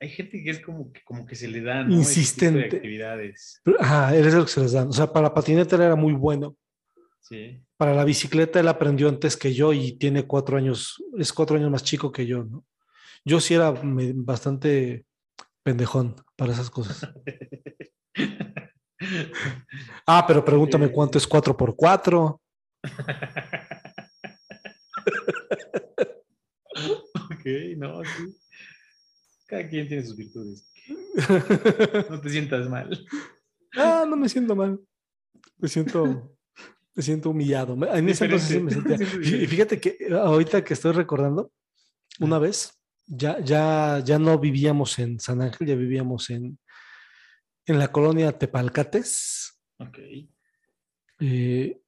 Hay 0.00 0.08
gente 0.10 0.42
que 0.42 0.50
es 0.50 0.60
como 0.60 0.92
que, 0.92 1.00
como 1.04 1.24
que 1.24 1.36
se 1.36 1.46
le 1.48 1.62
da, 1.62 1.84
¿no? 1.84 1.94
Insistente. 1.94 2.58
De 2.68 2.76
actividades. 2.76 3.62
Ajá, 3.78 4.14
eres 4.16 4.34
el 4.34 4.42
que 4.44 4.50
se 4.50 4.60
les 4.60 4.72
dan. 4.72 4.88
O 4.88 4.92
sea, 4.92 5.10
para 5.12 5.32
patineta 5.32 5.76
él 5.76 5.82
era 5.82 5.94
muy 5.96 6.12
bueno. 6.12 6.56
Sí. 7.20 7.64
Para 7.76 7.94
la 7.94 8.04
bicicleta 8.04 8.58
él 8.58 8.66
aprendió 8.68 9.08
antes 9.08 9.36
que 9.36 9.54
yo 9.54 9.72
y 9.72 9.92
tiene 9.92 10.26
cuatro 10.26 10.56
años, 10.58 11.02
es 11.16 11.32
cuatro 11.32 11.56
años 11.56 11.70
más 11.70 11.84
chico 11.84 12.10
que 12.10 12.26
yo, 12.26 12.42
¿no? 12.44 12.64
Yo 13.24 13.40
sí 13.40 13.54
era 13.54 13.72
bastante 14.14 15.06
pendejón 15.62 16.16
para 16.36 16.52
esas 16.52 16.70
cosas. 16.70 17.08
Ah, 20.06 20.24
pero 20.28 20.44
pregúntame 20.44 20.92
cuánto 20.92 21.18
es 21.18 21.26
4 21.26 21.56
por 21.56 21.74
4 21.74 22.40
ok, 27.14 27.76
no, 27.76 28.04
sí. 28.04 28.38
Cada 29.46 29.68
quien 29.68 29.88
tiene 29.88 30.04
sus 30.04 30.16
virtudes. 30.16 30.72
No 32.10 32.20
te 32.20 32.30
sientas 32.30 32.68
mal. 32.68 33.06
Ah, 33.76 34.04
no 34.08 34.16
me 34.16 34.28
siento 34.28 34.56
mal. 34.56 34.80
Me 35.58 35.68
siento, 35.68 36.36
me 36.94 37.02
siento 37.02 37.30
humillado. 37.30 37.74
En 37.94 38.08
ese 38.08 38.24
entonces 38.24 38.48
sí 38.48 38.60
me 38.60 38.70
sentía. 38.70 38.96
Siento 38.98 39.20
Y 39.20 39.46
fíjate 39.46 39.80
que 39.80 39.98
ahorita 40.10 40.64
que 40.64 40.74
estoy 40.74 40.92
recordando, 40.92 41.52
una 42.20 42.38
vez 42.38 42.81
ya, 43.14 43.38
ya, 43.40 44.00
ya 44.04 44.18
no 44.18 44.38
vivíamos 44.38 44.98
en 44.98 45.20
San 45.20 45.42
Ángel, 45.42 45.66
ya 45.68 45.74
vivíamos 45.74 46.30
en, 46.30 46.58
en 47.66 47.78
la 47.78 47.92
colonia 47.92 48.36
Tepalcates. 48.38 49.60
Ok. 49.78 49.98
eh, 51.20 51.80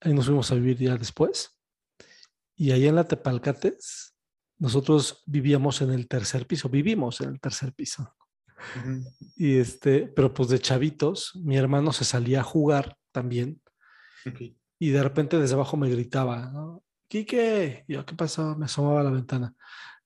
ahí 0.00 0.12
nos 0.12 0.26
fuimos 0.26 0.50
a 0.50 0.54
vivir 0.54 0.78
ya 0.78 0.96
después. 0.96 1.58
Y 2.56 2.70
ahí 2.72 2.86
en 2.86 2.94
la 2.94 3.04
Tepalcates, 3.04 4.14
nosotros 4.58 5.22
vivíamos 5.26 5.80
en 5.82 5.90
el 5.92 6.08
tercer 6.08 6.46
piso, 6.46 6.68
vivimos 6.68 7.20
en 7.20 7.30
el 7.30 7.40
tercer 7.40 7.72
piso. 7.72 8.14
Ujú. 8.78 9.02
Y 9.36 9.58
este, 9.58 10.06
pero 10.08 10.32
pues 10.32 10.48
de 10.48 10.58
chavitos, 10.58 11.32
mi 11.36 11.56
hermano 11.56 11.92
se 11.92 12.04
salía 12.04 12.40
a 12.40 12.44
jugar 12.44 12.96
también 13.12 13.60
Ok. 14.26 14.40
y 14.78 14.88
de 14.90 15.02
repente 15.02 15.38
desde 15.38 15.54
abajo 15.54 15.76
me 15.76 15.90
gritaba, 15.90 16.50
¿no? 16.50 16.82
Quique, 17.08 17.84
y 17.86 17.92
yo, 17.92 18.04
¿qué 18.04 18.14
pasó? 18.14 18.56
Me 18.56 18.64
asomaba 18.64 19.00
a 19.00 19.04
la 19.04 19.10
ventana. 19.10 19.54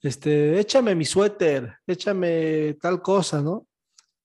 Este, 0.03 0.59
échame 0.59 0.95
mi 0.95 1.05
suéter, 1.05 1.77
échame 1.87 2.75
tal 2.81 3.03
cosa, 3.03 3.43
¿no? 3.43 3.67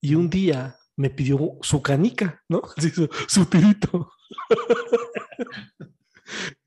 Y 0.02 0.16
un 0.16 0.30
día 0.30 0.78
me 0.96 1.10
pidió 1.10 1.58
su 1.62 1.82
canica, 1.82 2.42
¿no? 2.48 2.62
Así, 2.78 2.90
su, 2.90 3.10
su 3.28 3.46
tirito. 3.46 4.12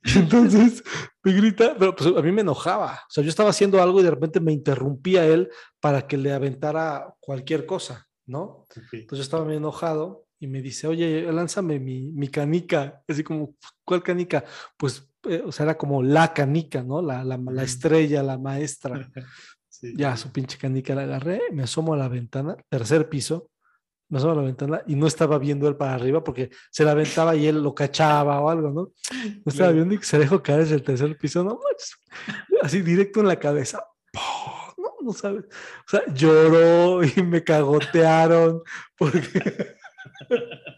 Y 0.05 0.19
entonces 0.19 0.83
me 1.23 1.33
grita, 1.33 1.75
pero 1.79 1.95
pues 1.95 2.15
a 2.15 2.23
mí 2.23 2.33
me 2.33 2.43
enojaba. 2.43 3.01
O 3.09 3.11
sea, 3.11 3.25
yo 3.25 3.31
estaba 3.31 3.51
haciendo 3.51 3.83
algo 3.83 4.01
y 4.01 4.05
de 4.05 4.11
repente 4.11 4.41
me 4.41 4.53
interrumpía 4.53 5.27
él 5.27 5.51
para 5.81 6.07
que 6.07 6.17
le 6.17 6.33
aventara 6.33 7.15
cualquier 7.21 7.67
cosa, 7.67 8.07
¿no? 8.27 8.67
Entonces 8.75 9.09
yo 9.11 9.23
estaba 9.23 9.45
muy 9.45 9.57
enojado 9.57 10.27
y 10.39 10.47
me 10.47 10.63
dice, 10.63 10.87
oye, 10.87 11.31
lánzame 11.33 11.81
mi, 11.81 12.13
mi 12.13 12.29
canica. 12.29 13.03
Así 13.09 13.25
como, 13.25 13.57
¿cuál 13.85 14.03
canica? 14.03 14.45
Pues, 14.77 15.08
eh, 15.25 15.43
o 15.45 15.53
sea, 15.53 15.65
era 15.65 15.77
como 15.77 16.03
la 16.03 16.33
canica, 16.33 16.83
¿no? 16.83 17.03
La, 17.03 17.25
la, 17.25 17.37
la 17.37 17.63
estrella, 17.63 18.23
la 18.23 18.39
maestra. 18.39 19.09
Sí, 19.71 19.95
Ya 19.97 20.17
su 20.17 20.33
pinche 20.33 20.59
canica 20.59 20.93
la 20.93 21.03
agarré, 21.03 21.41
me 21.53 21.63
asomo 21.63 21.95
a 21.95 21.97
la 21.97 22.09
ventana, 22.09 22.57
tercer 22.69 23.09
piso, 23.09 23.49
me 24.09 24.19
asomo 24.19 24.33
a 24.33 24.37
la 24.37 24.43
ventana 24.43 24.83
y 24.89 24.97
no 24.97 25.07
estaba 25.07 25.39
viendo 25.39 25.69
él 25.69 25.77
para 25.77 25.95
arriba 25.95 26.25
porque 26.25 26.51
se 26.71 26.83
la 26.83 26.93
aventaba 26.93 27.37
y 27.37 27.47
él 27.47 27.63
lo 27.63 27.75
cachaba 27.77 28.41
o 28.41 28.49
algo, 28.49 28.71
¿no? 28.71 28.93
No 29.45 29.53
estaba 29.53 29.71
viendo 29.71 29.95
y 29.95 29.99
se 30.03 30.19
dejó 30.19 30.43
caer 30.43 30.61
desde 30.61 30.77
el 30.77 30.83
tercer 30.83 31.17
piso, 31.17 31.45
no. 31.45 31.61
Así 32.61 32.83
directo 32.83 33.21
en 33.21 33.29
la 33.29 33.39
cabeza. 33.39 33.85
No, 34.77 34.95
no 35.01 35.13
sabes. 35.13 35.45
O 35.45 35.89
sea, 35.89 36.03
lloró 36.13 37.05
y 37.05 37.23
me 37.23 37.45
cagotearon 37.45 38.63
porque 38.97 39.77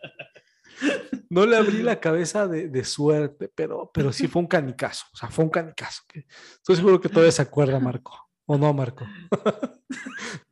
no 1.31 1.47
le 1.47 1.57
abrí 1.57 1.83
la 1.83 2.01
cabeza 2.01 2.47
de, 2.49 2.69
de 2.69 2.85
suerte, 2.85 3.51
pero, 3.55 3.91
pero 3.93 4.13
sí 4.13 4.29
fue 4.29 4.43
un 4.43 4.49
canicazo. 4.49 5.05
O 5.13 5.17
sea, 5.17 5.31
fue 5.31 5.45
un 5.45 5.51
canicazo. 5.51 6.03
Estoy 6.15 6.77
seguro 6.77 7.01
que 7.01 7.09
todavía 7.09 7.33
se 7.33 7.43
acuerda, 7.43 7.79
Marco. 7.79 8.31
¿O 8.47 8.59
no, 8.59 8.73
Marco? 8.75 9.07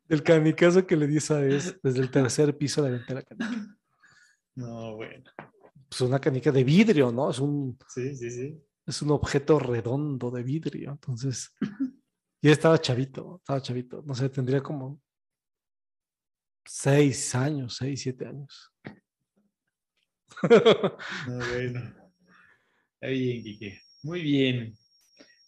Del 0.09 0.23
canicazo 0.23 0.87
que 0.87 0.97
le 0.97 1.07
di 1.07 1.19
esa 1.19 1.39
vez 1.41 1.79
desde 1.83 2.01
el 2.01 2.11
tercer 2.11 2.57
piso 2.57 2.85
aventé 2.85 3.15
la 3.15 3.23
canica. 3.23 3.77
No, 4.55 4.97
bueno. 4.97 5.31
Pues 5.89 6.01
una 6.01 6.19
canica 6.21 6.51
de 6.53 6.65
vidrio, 6.65 7.11
¿no? 7.11 7.31
Es 7.31 7.39
un, 7.39 7.79
Sí, 7.89 8.15
sí, 8.17 8.31
sí. 8.31 8.63
es 8.87 9.03
un 9.03 9.11
objeto 9.11 9.59
redondo 9.59 10.31
de 10.31 10.43
vidrio. 10.43 10.93
Entonces, 10.93 11.55
y 12.41 12.51
estaba 12.51 12.79
chavito, 12.79 13.37
estaba 13.39 13.61
chavito. 13.61 14.03
No 14.07 14.15
sé, 14.15 14.29
tendría 14.29 14.63
como 14.63 15.01
seis 16.65 17.35
años, 17.35 17.77
seis, 17.77 18.03
siete 18.03 18.27
años. 18.27 18.73
No, 20.43 21.37
bueno. 21.53 21.81
Está 22.95 23.07
bien, 23.09 23.43
Quique. 23.43 23.81
Muy 24.03 24.23
bien. 24.23 24.75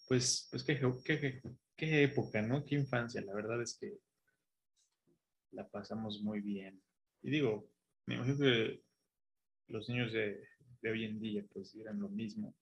Pues, 0.09 0.49
pues 0.51 0.63
qué, 0.65 0.79
qué, 1.05 1.21
qué- 1.21 1.43
qué 1.77 2.03
época, 2.05 2.43
¿no? 2.43 2.65
Qué 2.65 2.75
infancia. 2.77 3.21
La 3.23 3.35
verdad 3.35 3.61
es 3.63 3.77
que 3.79 3.99
la 5.53 5.69
pasamos 5.69 6.21
muy 6.23 6.41
bien. 6.41 6.81
Y 7.23 7.31
digo, 7.31 7.71
me 8.07 8.17
imagino 8.17 8.39
que 8.39 8.83
los 9.69 9.89
niños 9.89 10.13
de, 10.13 10.41
de 10.83 10.91
hoy 10.91 11.05
en 11.05 11.21
día, 11.21 11.45
pues, 11.53 11.75
eran 11.77 11.99
lo 12.01 12.09
mismo 12.09 12.55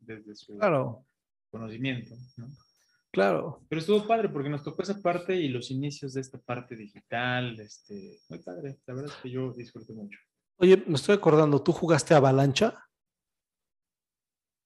desde 0.00 0.34
su 0.34 0.56
Claro, 0.58 1.06
conocimiento, 1.50 2.14
¿no? 2.36 2.48
claro. 3.10 3.64
Pero 3.68 3.80
estuvo 3.80 4.06
padre 4.06 4.28
porque 4.28 4.48
nos 4.48 4.62
tocó 4.62 4.82
esa 4.82 5.00
parte 5.00 5.34
y 5.36 5.48
los 5.48 5.70
inicios 5.70 6.14
de 6.14 6.20
esta 6.20 6.38
parte 6.38 6.76
digital, 6.76 7.58
este, 7.60 8.20
muy 8.28 8.38
padre. 8.42 8.78
La 8.86 8.94
verdad 8.94 9.12
es 9.14 9.22
que 9.22 9.30
yo 9.30 9.52
disfruté 9.52 9.92
mucho. 9.94 10.18
Oye, 10.58 10.82
me 10.86 10.94
estoy 10.96 11.14
acordando, 11.14 11.62
¿tú 11.62 11.72
jugaste 11.72 12.14
avalancha? 12.14 12.74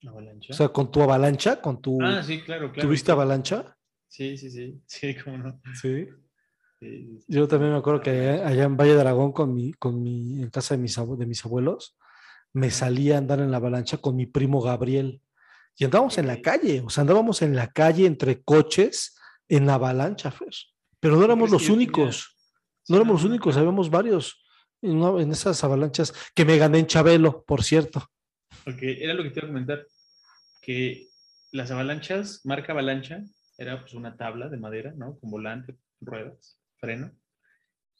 Avalancha. 0.07 0.53
O 0.53 0.57
sea, 0.57 0.69
con 0.71 0.91
tu 0.91 1.03
avalancha, 1.03 1.61
con 1.61 1.81
tu... 1.81 2.01
ah, 2.03 2.23
sí, 2.23 2.43
claro, 2.43 2.73
claro. 2.73 2.89
¿Tuviste 2.89 3.13
avalancha? 3.13 3.77
Sí, 4.09 4.37
sí, 4.37 4.51
sí, 4.51 4.83
sí, 4.87 5.15
cómo 5.25 5.39
no. 5.39 5.61
Sí. 5.81 6.07
Sí, 6.81 7.07
sí, 7.07 7.19
sí. 7.21 7.25
Yo 7.29 7.47
también 7.47 7.73
me 7.73 7.79
acuerdo 7.79 8.01
que 8.01 8.11
allá, 8.11 8.49
allá 8.49 8.65
en 8.65 8.77
Valle 8.77 8.95
de 8.95 9.01
Aragón, 9.03 9.33
con 9.33 9.55
mi, 9.55 9.73
con 9.75 10.03
mi, 10.03 10.43
en 10.43 10.51
casa 10.51 10.75
de 10.77 10.83
mis, 10.83 10.99
abue- 10.99 11.17
de 11.17 11.27
mis 11.27 11.45
abuelos, 11.45 11.97
me 12.53 12.71
salía 12.71 13.15
a 13.15 13.19
andar 13.19 13.39
en 13.41 13.51
la 13.51 13.59
avalancha 13.59 13.99
con 13.99 14.17
mi 14.17 14.27
primo 14.27 14.61
Gabriel. 14.61 15.23
Y 15.77 15.85
andábamos 15.85 16.19
en 16.19 16.27
la 16.27 16.41
calle, 16.43 16.81
o 16.85 16.91
sea, 16.91 17.03
andábamos 17.03 17.41
en 17.43 17.55
la 17.55 17.69
calle 17.71 18.07
entre 18.07 18.43
coches 18.43 19.17
en 19.49 19.67
la 19.67 19.75
avalancha, 19.75 20.31
Fer. 20.31 20.49
Pero 21.01 21.17
no 21.17 21.25
éramos 21.25 21.51
los 21.51 21.69
únicos, 21.71 22.37
no 22.89 22.97
éramos 22.97 23.23
los 23.23 23.31
únicos, 23.31 23.57
habíamos 23.57 23.89
varios 23.89 24.42
en, 24.83 25.31
esas 25.33 25.63
avalanchas 25.65 26.13
que 26.35 26.45
me 26.45 26.59
gané 26.59 26.81
en 26.81 26.87
Chabelo, 26.87 27.45
por 27.45 27.63
cierto. 27.63 28.01
Ok, 28.67 28.79
era 28.83 29.15
lo 29.15 29.23
que 29.23 29.31
te 29.31 29.41
iba 29.41 29.47
a 29.49 29.51
comentar, 29.53 29.87
que 30.61 31.09
las 31.53 31.71
avalanchas, 31.71 32.41
marca 32.45 32.73
avalancha, 32.73 33.23
era 33.59 33.81
pues 33.81 33.95
una 33.95 34.17
tabla 34.17 34.49
de 34.49 34.57
madera, 34.57 34.93
¿no? 34.97 35.19
Con 35.19 35.31
volante, 35.31 35.77
ruedas, 36.01 36.59
freno. 36.79 37.13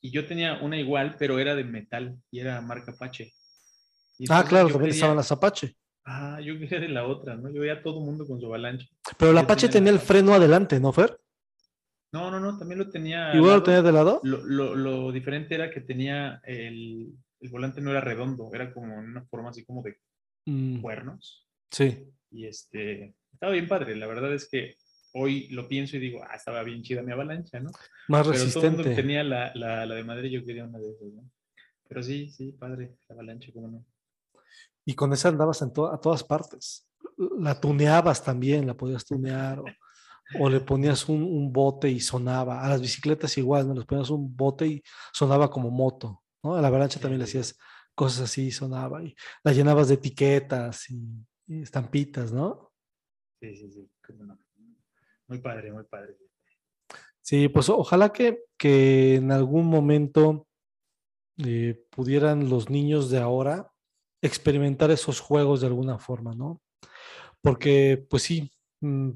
Y 0.01 0.11
yo 0.11 0.27
tenía 0.27 0.55
una 0.61 0.77
igual, 0.79 1.17
pero 1.19 1.39
era 1.39 1.55
de 1.55 1.65
metal 1.65 2.17
y 2.31 2.41
era 2.41 2.61
marca 2.61 2.93
Apache. 2.93 3.33
Y 4.19 4.27
Ah, 4.29 4.45
claro, 4.47 4.67
también 4.69 4.81
quería- 4.81 4.95
estaban 4.95 5.17
las 5.17 5.31
Apache. 5.31 5.77
Ah, 6.05 6.41
yo 6.41 6.59
quería 6.59 6.81
de 6.81 6.89
la 6.89 7.07
otra, 7.07 7.37
¿no? 7.37 7.49
Yo 7.53 7.61
veía 7.61 7.75
a 7.75 7.83
todo 7.83 8.01
el 8.01 8.05
mundo 8.07 8.27
con 8.27 8.41
su 8.41 8.47
avalancha. 8.47 8.87
Pero 9.17 9.33
la 9.33 9.43
Apache 9.43 9.69
tenía 9.69 9.73
tenía 9.73 9.93
el 9.93 10.01
freno 10.01 10.35
adelante, 10.35 10.81
¿no, 10.81 10.93
Fer? 10.93 11.17
No, 12.13 12.31
no, 12.31 12.39
no, 12.41 12.59
también 12.59 12.79
lo 12.79 12.91
tenía. 12.91 13.31
al 13.31 13.37
Igual 13.39 13.51
lo 13.51 13.57
lado. 13.59 13.65
tenía 13.65 13.83
de 13.83 13.93
lado. 13.93 14.21
Lo, 14.23 14.43
lo- 14.45 14.75
lo 14.75 15.13
diferente 15.13 15.55
era 15.55 15.71
que 15.71 15.81
tenía 15.81 16.41
el, 16.45 17.13
el 17.41 17.49
volante 17.51 17.81
no 17.81 17.91
era 17.91 18.01
redondo, 18.01 18.51
era 18.53 18.73
como 18.73 18.93
en 19.01 19.11
una 19.11 19.25
forma 19.25 19.51
así 19.51 19.65
como 19.65 19.83
de 19.83 19.97
Mm, 20.45 20.81
cuernos. 20.81 21.47
sí. 21.71 22.05
Y 22.31 22.47
este, 22.47 23.15
estaba 23.33 23.53
bien 23.53 23.69
padre. 23.69 23.95
La 23.95 24.07
verdad 24.09 24.33
es 24.35 24.49
que 24.49 24.75
hoy 25.15 25.47
lo 25.51 25.69
pienso 25.69 25.97
y 25.97 26.01
digo, 26.01 26.21
ah, 26.29 26.35
estaba 26.35 26.63
bien 26.65 26.83
chida 26.83 27.01
mi 27.03 27.13
avalancha, 27.13 27.61
¿no? 27.61 27.71
Más 28.09 28.27
Pero 28.27 28.45
todo 28.51 28.65
el 28.65 28.71
mundo 28.71 28.83
resistente. 28.83 28.95
tenía 29.03 29.23
la, 29.23 29.53
la, 29.55 29.87
la 29.87 29.95
de 29.95 30.03
madera 30.03 30.27
y 30.27 30.33
yo 30.33 30.45
quería 30.45 30.65
una 30.65 30.79
de 30.81 30.91
esas, 30.91 31.13
¿no? 31.13 31.31
Pero 31.89 32.03
sí, 32.03 32.29
sí, 32.31 32.53
padre, 32.53 32.97
la 33.09 33.15
avalancha, 33.15 33.51
cómo 33.53 33.69
no. 33.69 33.85
Y 34.85 34.95
con 34.95 35.13
esa 35.13 35.29
andabas 35.29 35.63
en 35.63 35.73
to- 35.73 35.93
a 35.93 36.01
todas 36.01 36.25
partes. 36.25 36.89
La 37.39 37.61
tuneabas 37.61 38.25
también, 38.25 38.67
la 38.67 38.75
podías 38.75 39.05
tunear. 39.05 39.61
O, 39.61 39.65
o 40.39 40.49
le 40.49 40.61
ponías 40.61 41.09
un, 41.09 41.23
un 41.23 41.53
bote 41.53 41.89
y 41.89 42.01
sonaba. 42.01 42.63
A 42.65 42.69
las 42.69 42.81
bicicletas 42.81 43.37
igual, 43.39 43.69
¿no? 43.69 43.75
Les 43.75 43.85
ponías 43.85 44.11
un 44.11 44.37
bote 44.37 44.67
y 44.67 44.83
sonaba 45.13 45.51
como 45.51 45.71
moto, 45.71 46.23
¿no? 46.43 46.55
A 46.55 46.61
la 46.61 46.69
avalancha 46.69 47.01
también 47.01 47.19
le 47.19 47.25
hacías 47.25 47.59
cosas 47.95 48.23
así 48.31 48.47
y 48.47 48.51
sonaba. 48.51 49.03
Y 49.03 49.15
la 49.45 49.53
llenabas 49.53 49.89
de 49.89 49.95
etiquetas 49.95 50.91
y, 50.91 51.27
y 51.47 51.63
estampitas, 51.63 52.33
¿no? 52.33 52.73
Sí, 53.41 53.57
sí, 53.57 53.71
sí. 53.71 53.91
Muy 55.29 55.39
padre, 55.39 55.73
muy 55.73 55.85
padre. 55.85 56.17
Sí, 57.21 57.49
pues 57.49 57.69
ojalá 57.69 58.13
que, 58.13 58.45
que 58.59 59.15
en 59.15 59.31
algún 59.31 59.67
momento 59.67 60.47
eh, 61.39 61.87
pudieran 61.91 62.51
los 62.51 62.69
niños 62.69 63.11
de 63.11 63.19
ahora 63.19 63.73
experimentar 64.21 64.91
esos 64.91 65.21
juegos 65.21 65.61
de 65.61 65.69
alguna 65.69 65.99
forma, 65.99 66.35
¿no? 66.35 66.61
Porque, 67.41 68.07
pues 68.11 68.25
sí, 68.25 68.53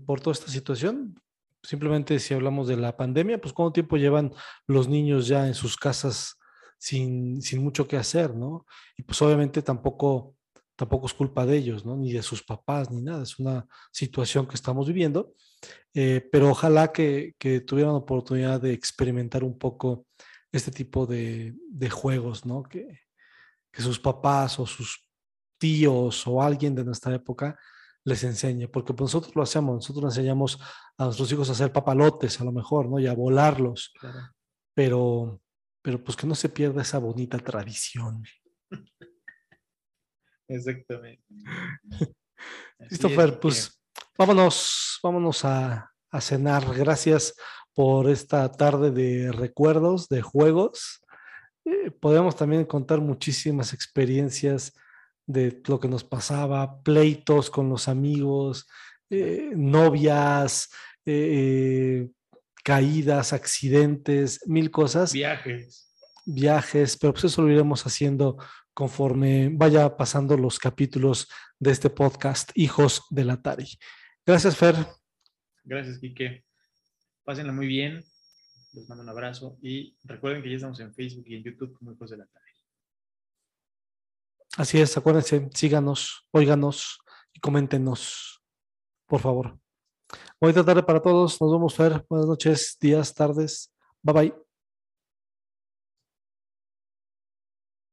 por 0.07 0.21
toda 0.21 0.33
esta 0.33 0.51
situación, 0.51 1.21
simplemente 1.63 2.19
si 2.19 2.35
hablamos 2.35 2.69
de 2.69 2.77
la 2.77 2.97
pandemia, 2.97 3.41
pues 3.41 3.53
cuánto 3.53 3.73
tiempo 3.73 3.97
llevan 3.97 4.33
los 4.67 4.89
niños 4.89 5.27
ya 5.27 5.47
en 5.47 5.55
sus 5.55 5.77
casas 5.77 6.39
sin, 6.79 7.43
sin 7.43 7.63
mucho 7.63 7.89
que 7.89 7.97
hacer, 7.97 8.35
¿no? 8.35 8.67
Y 8.97 9.03
pues 9.03 9.21
obviamente 9.23 9.63
tampoco, 9.63 10.37
tampoco 10.77 11.07
es 11.07 11.15
culpa 11.15 11.45
de 11.45 11.57
ellos, 11.57 11.85
¿no? 11.85 11.97
Ni 11.97 12.13
de 12.13 12.23
sus 12.23 12.43
papás, 12.43 12.91
ni 12.91 13.03
nada, 13.03 13.23
es 13.23 13.39
una 13.39 13.67
situación 13.91 14.47
que 14.47 14.55
estamos 14.55 14.87
viviendo 14.87 15.35
eh, 15.95 16.29
pero 16.31 16.51
ojalá 16.51 16.93
que, 16.93 17.35
que, 17.39 17.61
tuvieran 17.61 17.93
la 17.93 17.99
oportunidad 17.99 18.61
de 18.61 18.73
experimentar 18.73 19.43
un 19.43 19.59
poco 19.59 20.07
este 20.53 20.71
tipo 20.71 21.07
de, 21.07 21.55
de 21.71 21.91
juegos, 21.91 22.45
¿no? 22.45 22.63
Que, 22.63 23.01
que, 23.73 23.83
sus 23.83 23.99
papás 23.99 24.59
o 24.59 24.67
sus 24.67 25.09
tíos 25.59 26.27
o 26.27 26.43
alguien 26.43 26.75
de 26.75 26.85
nuestra 26.85 27.15
época 27.15 27.59
les 28.07 28.23
enseñe, 28.23 28.69
porque 28.69 28.95
pues 28.95 29.13
nosotros 29.13 29.35
lo 29.35 29.43
hacemos, 29.43 29.75
nosotros 29.75 30.17
enseñamos 30.17 30.61
a 30.97 31.07
nuestros 31.07 31.31
hijos 31.33 31.49
a 31.49 31.53
hacer 31.53 31.73
papalotes 31.73 32.41
a 32.41 32.45
lo 32.45 32.53
mejor, 32.53 32.89
¿no? 32.89 33.01
Y 33.01 33.09
a 33.09 33.13
volarlos, 33.13 33.93
claro. 33.99 34.33
pero, 34.75 35.41
pero 35.83 36.03
pues 36.03 36.17
que 36.17 36.27
no 36.29 36.37
se 36.37 36.49
pierda 36.49 36.83
esa 36.83 36.99
bonita 36.99 37.37
tradición. 37.39 38.23
Exactamente. 40.49 41.25
Christopher, 42.79 43.41
pues 43.41 43.83
vámonos, 44.17 45.01
vámonos 45.03 45.45
a, 45.45 45.91
a, 46.13 46.21
cenar. 46.21 46.65
Gracias 46.77 47.35
por 47.75 48.09
esta 48.09 48.53
tarde 48.53 48.93
de 48.93 49.33
recuerdos, 49.33 50.09
de 50.09 50.23
juegos. 50.23 51.03
Eh, 51.65 51.91
podemos 51.91 52.37
también 52.37 52.67
contar 52.67 53.01
muchísimas 53.01 53.73
experiencias 53.73 54.73
de 55.27 55.61
lo 55.67 55.81
que 55.81 55.89
nos 55.89 56.05
pasaba, 56.05 56.83
pleitos 56.83 57.51
con 57.51 57.69
los 57.69 57.89
amigos, 57.89 58.67
eh, 59.11 59.51
novias, 59.55 60.71
eh, 61.05 62.09
caídas, 62.65 63.33
accidentes, 63.33 64.41
mil 64.47 64.71
cosas. 64.71 65.13
Viajes. 65.13 65.93
Viajes, 66.25 66.97
pero 66.97 67.13
pues 67.13 67.25
eso 67.25 67.43
lo 67.43 67.51
iremos 67.51 67.87
haciendo 67.87 68.39
conforme 68.75 69.49
vaya 69.53 69.97
pasando 69.97 70.37
los 70.37 70.59
capítulos 70.59 71.29
de 71.59 71.71
este 71.71 71.91
podcast, 71.91 72.51
Hijos 72.55 73.03
del 73.11 73.31
Atari. 73.31 73.79
Gracias, 74.25 74.57
Fer. 74.57 74.75
Gracias, 75.65 75.99
Quique. 75.99 76.45
Pásenla 77.25 77.53
muy 77.53 77.67
bien. 77.67 78.05
Les 78.73 78.89
mando 78.89 79.03
un 79.03 79.09
abrazo 79.09 79.59
y 79.63 79.97
recuerden 80.05 80.43
que 80.43 80.51
ya 80.51 80.57
estamos 80.57 80.79
en 80.81 80.95
Facebook 80.95 81.25
y 81.27 81.37
en 81.37 81.45
YouTube 81.45 81.73
como 81.73 81.93
Hijos 81.93 82.11
del 82.11 82.21
Atari. 82.21 82.46
Así 84.57 84.81
es, 84.81 84.97
acuérdense, 84.97 85.51
síganos, 85.55 86.27
óiganos 86.33 86.99
y 87.35 87.41
coméntenos, 87.41 88.43
por 89.07 89.21
favor. 89.21 89.59
Buena 90.41 90.65
tarde 90.65 90.83
para 90.83 91.01
todos. 91.03 91.41
Nos 91.41 91.53
vemos, 91.53 91.75
Fer. 91.75 92.05
Buenas 92.09 92.29
noches, 92.29 92.77
días, 92.81 93.13
tardes. 93.15 93.73
Bye 94.03 94.15
bye. 94.15 94.46